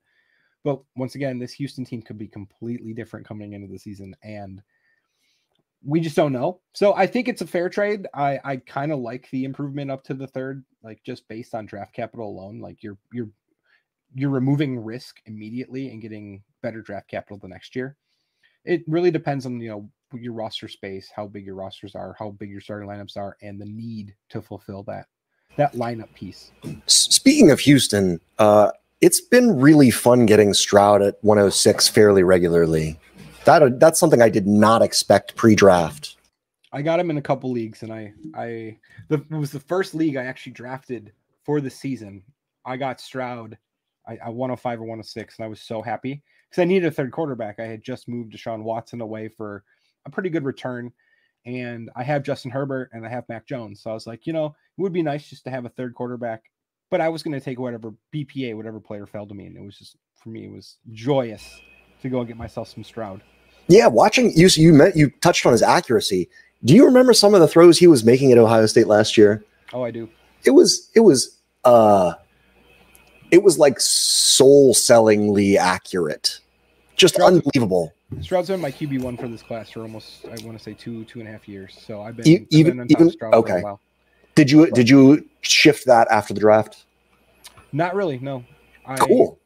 But 0.65 0.81
once 0.97 1.15
again, 1.15 1.39
this 1.39 1.53
Houston 1.53 1.85
team 1.85 2.03
could 2.03 2.19
be 2.19 2.29
completely 2.29 2.93
different 2.93 3.27
coming 3.27 3.53
into 3.53 3.69
the 3.69 3.79
season. 3.79 4.15
And 4.23 4.63
we 5.85 6.01
just 6.01 6.17
don't 6.17 6.33
know. 6.33 6.61
So 6.75 6.95
I 6.95 7.07
think 7.07 7.29
it's 7.29 7.43
a 7.43 7.47
fair 7.47 7.69
trade. 7.69 8.07
I, 8.13 8.41
I 8.45 8.57
kind 8.57 8.93
of 8.93 8.99
like 8.99 9.31
the 9.31 9.45
improvement 9.45 9.91
up 9.91 10.05
to 10.05 10.15
the 10.15 10.27
third, 10.27 10.65
like 10.83 11.03
just 11.05 11.29
based 11.29 11.55
on 11.55 11.67
draft 11.67 11.95
capital 11.95 12.29
alone. 12.29 12.61
Like 12.61 12.83
you're 12.83 12.99
you're 13.13 13.31
you're 14.15 14.31
removing 14.31 14.83
risk 14.83 15.21
immediately 15.27 15.91
and 15.91 16.01
getting 16.03 16.43
better 16.63 16.83
draft 16.83 17.09
capital 17.09 17.39
the 17.39 17.49
next 17.49 17.77
year. 17.77 17.97
It 18.65 18.83
really 18.87 19.11
depends 19.11 19.47
on 19.47 19.61
you 19.61 19.71
know 19.71 19.91
your 20.15 20.33
roster 20.33 20.69
space, 20.69 21.11
how 21.15 21.27
big 21.27 21.45
your 21.45 21.55
rosters 21.55 21.95
are, 21.95 22.17
how 22.19 22.31
big 22.31 22.51
your 22.51 22.61
starting 22.61 22.89
lineups 22.89 23.17
are, 23.17 23.37
and 23.43 23.61
the 23.61 23.67
need 23.67 24.15
to 24.31 24.43
fulfill 24.43 24.83
that 24.85 25.07
that 25.57 25.75
lineup 25.75 26.13
piece. 26.15 26.53
Speaking 26.87 27.51
of 27.51 27.61
Houston, 27.61 28.21
uh, 28.39 28.71
it's 29.01 29.21
been 29.21 29.59
really 29.59 29.91
fun 29.91 30.27
getting 30.27 30.55
Stroud 30.55 31.03
at 31.03 31.19
106 31.23 31.89
fairly 31.89 32.23
regularly. 32.23 32.99
That 33.45 33.81
that's 33.81 34.01
something 34.01 34.23
I 34.23 34.29
did 34.29 34.47
not 34.47 34.83
expect 34.83 35.37
pre-draft. 35.37 36.17
I 36.73 36.83
got 36.83 37.01
him 37.01 37.11
in 37.11 37.17
a 37.17 37.23
couple 37.23 37.51
leagues, 37.51 37.83
and 37.83 37.93
I 37.93 38.13
I 38.35 38.79
the 39.09 39.25
it 39.31 39.31
was 39.31 39.51
the 39.51 39.61
first 39.61 39.95
league 39.95 40.17
I 40.17 40.25
actually 40.25 40.53
drafted 40.53 41.13
for 41.45 41.61
the 41.61 41.71
season. 41.71 42.23
I 42.65 42.77
got 42.77 43.01
Stroud, 43.01 43.57
I, 44.09 44.19
I 44.25 44.29
105 44.31 44.79
or 44.79 44.83
106, 44.83 45.39
and 45.39 45.45
I 45.45 45.49
was 45.49 45.61
so 45.61 45.83
happy 45.83 46.23
because 46.49 46.63
I 46.63 46.65
needed 46.65 46.87
a 46.87 46.91
third 46.91 47.13
quarterback. 47.13 47.61
I 47.61 47.67
had 47.67 47.83
just 47.83 48.09
moved 48.09 48.33
Deshaun 48.33 48.63
Watson 48.63 49.01
away 49.01 49.29
for 49.29 49.65
a 50.07 50.11
pretty 50.11 50.31
good 50.31 50.45
return, 50.45 50.93
and 51.45 51.91
I 51.95 52.03
have 52.03 52.23
Justin 52.23 52.51
Herbert 52.51 52.91
and 52.93 53.05
I 53.05 53.09
have 53.09 53.29
Mac 53.29 53.47
Jones. 53.47 53.83
So 53.83 53.91
I 53.91 53.95
was 53.95 54.07
like, 54.07 54.27
you 54.27 54.33
know, 54.33 54.47
it 54.47 54.81
would 54.81 54.93
be 54.93 55.03
nice 55.03 55.29
just 55.29 55.45
to 55.45 55.51
have 55.51 55.65
a 55.65 55.71
third 55.71 55.95
quarterback. 55.95 56.45
But 56.91 57.03
I 57.03 57.11
was 57.11 57.23
going 57.23 57.35
to 57.35 57.41
take 57.41 57.59
whatever 57.59 57.93
BPA, 58.15 58.57
whatever 58.57 58.81
player 58.81 59.07
fell 59.07 59.27
to 59.27 59.35
me, 59.35 59.47
and 59.47 59.57
it 59.57 59.63
was 59.63 59.77
just 59.77 59.97
for 60.15 60.31
me, 60.31 60.45
it 60.47 60.51
was 60.51 60.79
joyous 60.93 61.61
to 62.03 62.09
go 62.09 62.21
and 62.21 62.29
get 62.29 62.37
myself 62.37 62.69
some 62.69 62.83
Stroud. 62.85 63.23
Yeah, 63.69 63.87
watching 63.89 64.33
you 64.35 64.49
you 64.55 64.73
met 64.73 64.97
you 64.97 65.11
touched 65.21 65.45
on 65.45 65.53
his 65.53 65.63
accuracy. 65.63 66.31
Do 66.65 66.75
you 66.75 66.87
remember 66.87 67.13
some 67.13 67.35
of 67.35 67.41
the 67.41 67.49
throws 67.49 67.79
he 67.79 67.87
was 67.87 68.05
making 68.05 68.33
at 68.33 68.39
Ohio 68.39 68.67
State 68.67 68.89
last 68.89 69.19
year? 69.19 69.45
Oh, 69.73 69.85
I 69.85 69.91
do. 69.91 70.09
It 70.45 70.53
was 70.53 70.91
it 70.95 71.01
was 71.01 71.39
uh 71.65 72.15
it 73.31 73.43
was 73.43 73.59
like 73.59 73.81
soul 73.81 74.75
sellingly 74.75 75.59
accurate. 75.59 76.41
Just 76.97 77.15
Stroud- 77.15 77.35
unbelievable. 77.35 77.93
Stroud's 78.23 78.49
been 78.49 78.61
my 78.61 78.71
QB 78.73 79.03
one 79.03 79.17
for 79.17 79.29
this 79.29 79.43
class 79.43 79.71
for 79.71 79.81
almost 79.83 80.25
I 80.25 80.31
want 80.47 80.57
to 80.57 80.59
say 80.59 80.73
two 80.75 81.05
two 81.05 81.21
and 81.21 81.29
a 81.29 81.33
half 81.33 81.47
years. 81.47 81.79
So 81.87 82.01
I've 82.03 82.17
been, 82.17 82.27
E- 82.27 82.37
I've 82.37 82.47
even- 82.51 82.73
been 82.73 82.81
on 82.81 82.89
top 82.89 83.01
of 83.01 83.07
even- 83.07 83.35
okay. 83.35 83.63
Did 84.35 84.51
you 84.51 84.71
did 84.71 84.89
you 84.89 85.29
shift 85.43 85.87
that 85.87 86.09
after 86.11 86.33
the 86.33 86.41
draft? 86.41 86.85
Not 87.73 87.95
really, 87.95 88.19
no. 88.19 88.45
I, 88.87 88.97
Cool. 88.97 89.39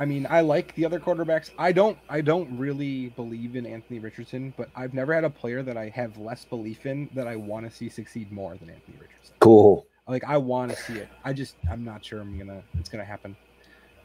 I 0.00 0.04
mean, 0.04 0.26
I 0.28 0.42
like 0.42 0.74
the 0.74 0.84
other 0.84 1.00
quarterbacks. 1.00 1.50
I 1.58 1.72
don't 1.72 1.96
I 2.08 2.20
don't 2.20 2.58
really 2.58 3.08
believe 3.10 3.56
in 3.56 3.64
Anthony 3.64 3.98
Richardson, 4.00 4.52
but 4.56 4.68
I've 4.76 4.92
never 4.92 5.14
had 5.14 5.24
a 5.24 5.30
player 5.30 5.62
that 5.62 5.76
I 5.76 5.88
have 5.88 6.18
less 6.18 6.44
belief 6.44 6.84
in 6.84 7.08
that 7.14 7.26
I 7.26 7.36
want 7.36 7.68
to 7.68 7.74
see 7.74 7.88
succeed 7.88 8.30
more 8.30 8.54
than 8.56 8.70
Anthony 8.70 8.96
Richardson. 9.00 9.34
Cool. 9.40 9.86
Like 10.08 10.24
I 10.24 10.38
want 10.38 10.70
to 10.70 10.76
see 10.76 10.94
it. 10.94 11.08
I 11.24 11.32
just 11.32 11.56
I'm 11.70 11.84
not 11.84 12.04
sure 12.04 12.20
I'm 12.20 12.36
gonna 12.38 12.62
it's 12.78 12.88
gonna 12.88 13.04
happen. 13.04 13.36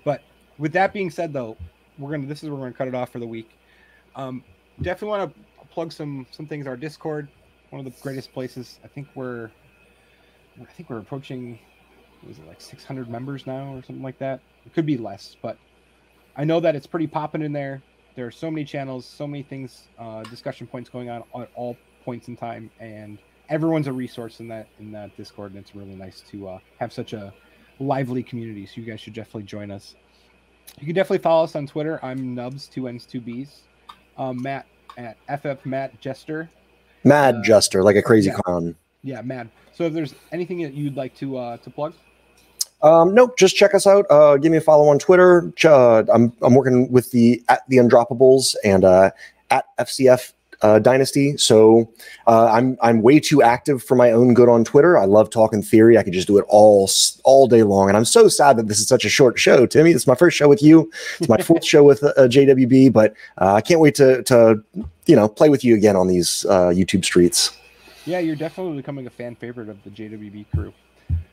But 0.04 0.22
with 0.58 0.74
that 0.74 0.94
being 0.94 1.10
said, 1.10 1.32
though, 1.34 1.58
we're 1.98 2.12
gonna 2.12 2.28
this 2.28 2.44
is 2.44 2.50
where 2.50 2.60
we're 2.60 2.66
gonna 2.66 2.78
cut 2.78 2.88
it 2.90 2.96
off 2.96 3.12
for 3.12 3.20
the 3.20 3.28
week. 3.28 3.50
Um, 4.16 4.44
definitely 4.82 5.18
want 5.18 5.34
to 5.34 5.66
plug 5.68 5.92
some 5.92 6.28
some 6.32 6.46
things. 6.46 6.68
Our 6.68 6.76
Discord, 6.76 7.30
one 7.70 7.80
of 7.80 7.86
the 7.86 8.02
greatest 8.02 8.34
places. 8.34 8.80
I 8.84 8.88
think 8.88 9.08
we're 9.16 9.50
I 10.62 10.66
think 10.66 10.90
we're 10.90 11.00
approaching 11.00 11.58
what 12.22 12.32
is 12.32 12.38
it 12.38 12.48
like 12.48 12.62
600 12.62 13.10
members 13.10 13.48
now 13.48 13.74
or 13.74 13.84
something 13.84 14.04
like 14.04 14.20
that. 14.20 14.42
It 14.66 14.74
could 14.74 14.86
be 14.86 14.98
less, 14.98 15.36
but 15.42 15.58
I 16.36 16.44
know 16.44 16.60
that 16.60 16.76
it's 16.76 16.88
pretty 16.88 17.08
popping 17.08 17.42
in 17.42 17.54
there. 17.54 17.82
There 18.16 18.26
are 18.28 18.32
so 18.32 18.52
many 18.52 18.64
channels, 18.64 19.06
so 19.06 19.26
many 19.26 19.44
things, 19.44 19.88
uh, 19.98 20.24
discussion 20.24 20.68
points 20.68 20.90
going 20.90 21.10
on 21.10 21.24
at 21.36 21.50
all 21.56 21.76
points 22.06 22.28
in 22.28 22.38
time, 22.38 22.70
and 22.80 23.18
everyone's 23.50 23.88
a 23.88 23.94
resource 23.94 24.40
in 24.40 24.48
that 24.50 24.68
in 24.80 24.92
that 24.92 25.16
Discord, 25.18 25.52
and 25.52 25.60
it's 25.60 25.76
really 25.76 25.96
nice 25.96 26.22
to 26.32 26.48
uh, 26.50 26.60
have 26.80 26.92
such 26.94 27.14
a 27.14 27.34
lively 27.80 28.24
community. 28.24 28.66
So 28.66 28.74
you 28.82 28.84
guys 28.84 29.00
should 29.00 29.14
definitely 29.14 29.44
join 29.44 29.72
us. 29.72 29.96
You 30.80 30.86
can 30.86 30.96
definitely 30.96 31.20
follow 31.20 31.44
us 31.44 31.56
on 31.56 31.68
Twitter. 31.68 32.00
I'm 32.04 32.34
Nubs, 32.34 32.68
two 32.68 32.88
N's, 32.88 33.06
two 33.06 33.22
B's. 33.22 33.62
Um, 34.18 34.42
Matt 34.42 34.66
at 34.98 35.18
FF 35.40 35.66
Mad 35.66 35.92
Jester. 36.00 36.50
Mad 37.04 37.36
Uh, 37.36 37.42
Jester, 37.44 37.84
like 37.84 37.96
a 37.96 38.02
crazy 38.02 38.30
yeah. 38.30 38.36
clown. 38.36 38.76
Yeah, 39.04 39.22
mad. 39.22 39.50
So 39.74 39.84
if 39.84 39.94
there's 39.94 40.16
anything 40.32 40.62
that 40.62 40.74
you'd 40.74 40.96
like 40.96 41.16
to 41.18 41.38
uh, 41.38 41.58
to 41.58 41.70
plug, 41.70 41.94
Um, 42.82 43.14
nope, 43.14 43.38
just 43.38 43.56
check 43.56 43.74
us 43.76 43.86
out. 43.88 44.06
Uh, 44.10 44.38
give 44.38 44.52
me 44.52 44.58
a 44.58 44.62
follow 44.62 44.88
on 44.90 45.00
Twitter. 45.00 45.52
Uh, 45.66 46.04
I'm 46.14 46.32
I'm 46.42 46.56
working 46.56 46.92
with 46.92 47.12
the 47.12 47.44
at 47.50 47.68
the 47.68 47.78
Undroppables 47.78 48.56
and 48.64 48.86
uh, 48.86 49.12
at 49.52 49.66
FCF 49.78 50.32
uh, 50.64 50.80
Dynasty. 50.80 51.38
So 51.38 51.92
uh, 52.26 52.46
I'm 52.52 52.78
I'm 52.82 53.02
way 53.02 53.20
too 53.20 53.44
active 53.44 53.84
for 53.84 53.96
my 53.96 54.12
own 54.12 54.34
good 54.34 54.50
on 54.50 54.64
Twitter. 54.64 54.98
I 54.98 55.06
love 55.06 55.30
talking 55.30 55.62
theory. 55.62 55.98
I 55.98 56.04
could 56.04 56.14
just 56.14 56.28
do 56.28 56.38
it 56.38 56.46
all 56.48 56.90
all 57.24 57.48
day 57.48 57.64
long. 57.64 57.90
And 57.90 57.98
I'm 57.98 58.06
so 58.06 58.28
sad 58.28 58.58
that 58.58 58.68
this 58.68 58.80
is 58.80 58.88
such 58.88 59.06
a 59.06 59.10
short 59.10 59.38
show, 59.38 59.66
Timmy. 59.66 59.92
It's 59.92 60.08
my 60.08 60.16
first 60.16 60.38
show 60.38 60.48
with 60.48 60.64
you. 60.64 60.90
It's 61.20 61.30
my 61.30 61.38
fourth 61.38 61.66
show 61.66 61.84
with 61.84 62.04
uh, 62.04 62.14
JWB, 62.18 62.92
but 62.92 63.14
uh, 63.40 63.54
I 63.54 63.62
can't 63.62 63.80
wait 63.80 63.96
to 63.96 64.24
to 64.24 64.64
you 65.06 65.16
know 65.16 65.28
play 65.28 65.50
with 65.50 65.64
you 65.64 65.76
again 65.76 65.96
on 65.96 66.08
these 66.08 66.46
uh, 66.46 66.70
YouTube 66.70 67.06
streets. 67.06 67.56
Yeah, 68.06 68.20
you're 68.20 68.36
definitely 68.36 68.78
becoming 68.78 69.08
a 69.08 69.10
fan 69.10 69.36
favorite 69.36 69.70
of 69.70 69.82
the 69.84 69.90
JWB 69.90 70.46
crew. 70.54 70.74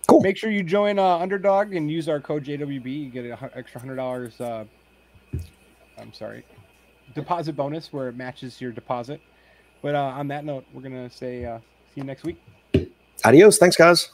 Cool. 0.07 0.21
Make 0.21 0.37
sure 0.37 0.51
you 0.51 0.63
join 0.63 0.99
uh, 0.99 1.19
Underdog 1.19 1.75
and 1.75 1.91
use 1.91 2.09
our 2.09 2.21
code 2.21 2.45
JWB. 2.45 3.05
You 3.05 3.11
get 3.11 3.25
an 3.25 3.51
extra 3.55 3.81
hundred 3.81 3.97
dollars. 3.97 4.41
Uh, 4.41 4.65
I'm 5.99 6.13
sorry, 6.13 6.45
deposit 7.15 7.55
bonus 7.57 7.93
where 7.93 8.09
it 8.09 8.17
matches 8.17 8.61
your 8.61 8.73
deposit. 8.73 9.21
But 9.83 9.95
uh, 9.95 9.99
on 9.99 10.29
that 10.29 10.45
note, 10.45 10.65
we're 10.73 10.83
gonna 10.83 11.11
say 11.11 11.45
uh, 11.45 11.59
see 11.59 12.01
you 12.01 12.05
next 12.05 12.25
week. 12.25 12.41
Adios. 13.25 13.59
Thanks, 13.59 13.77
guys. 13.77 14.11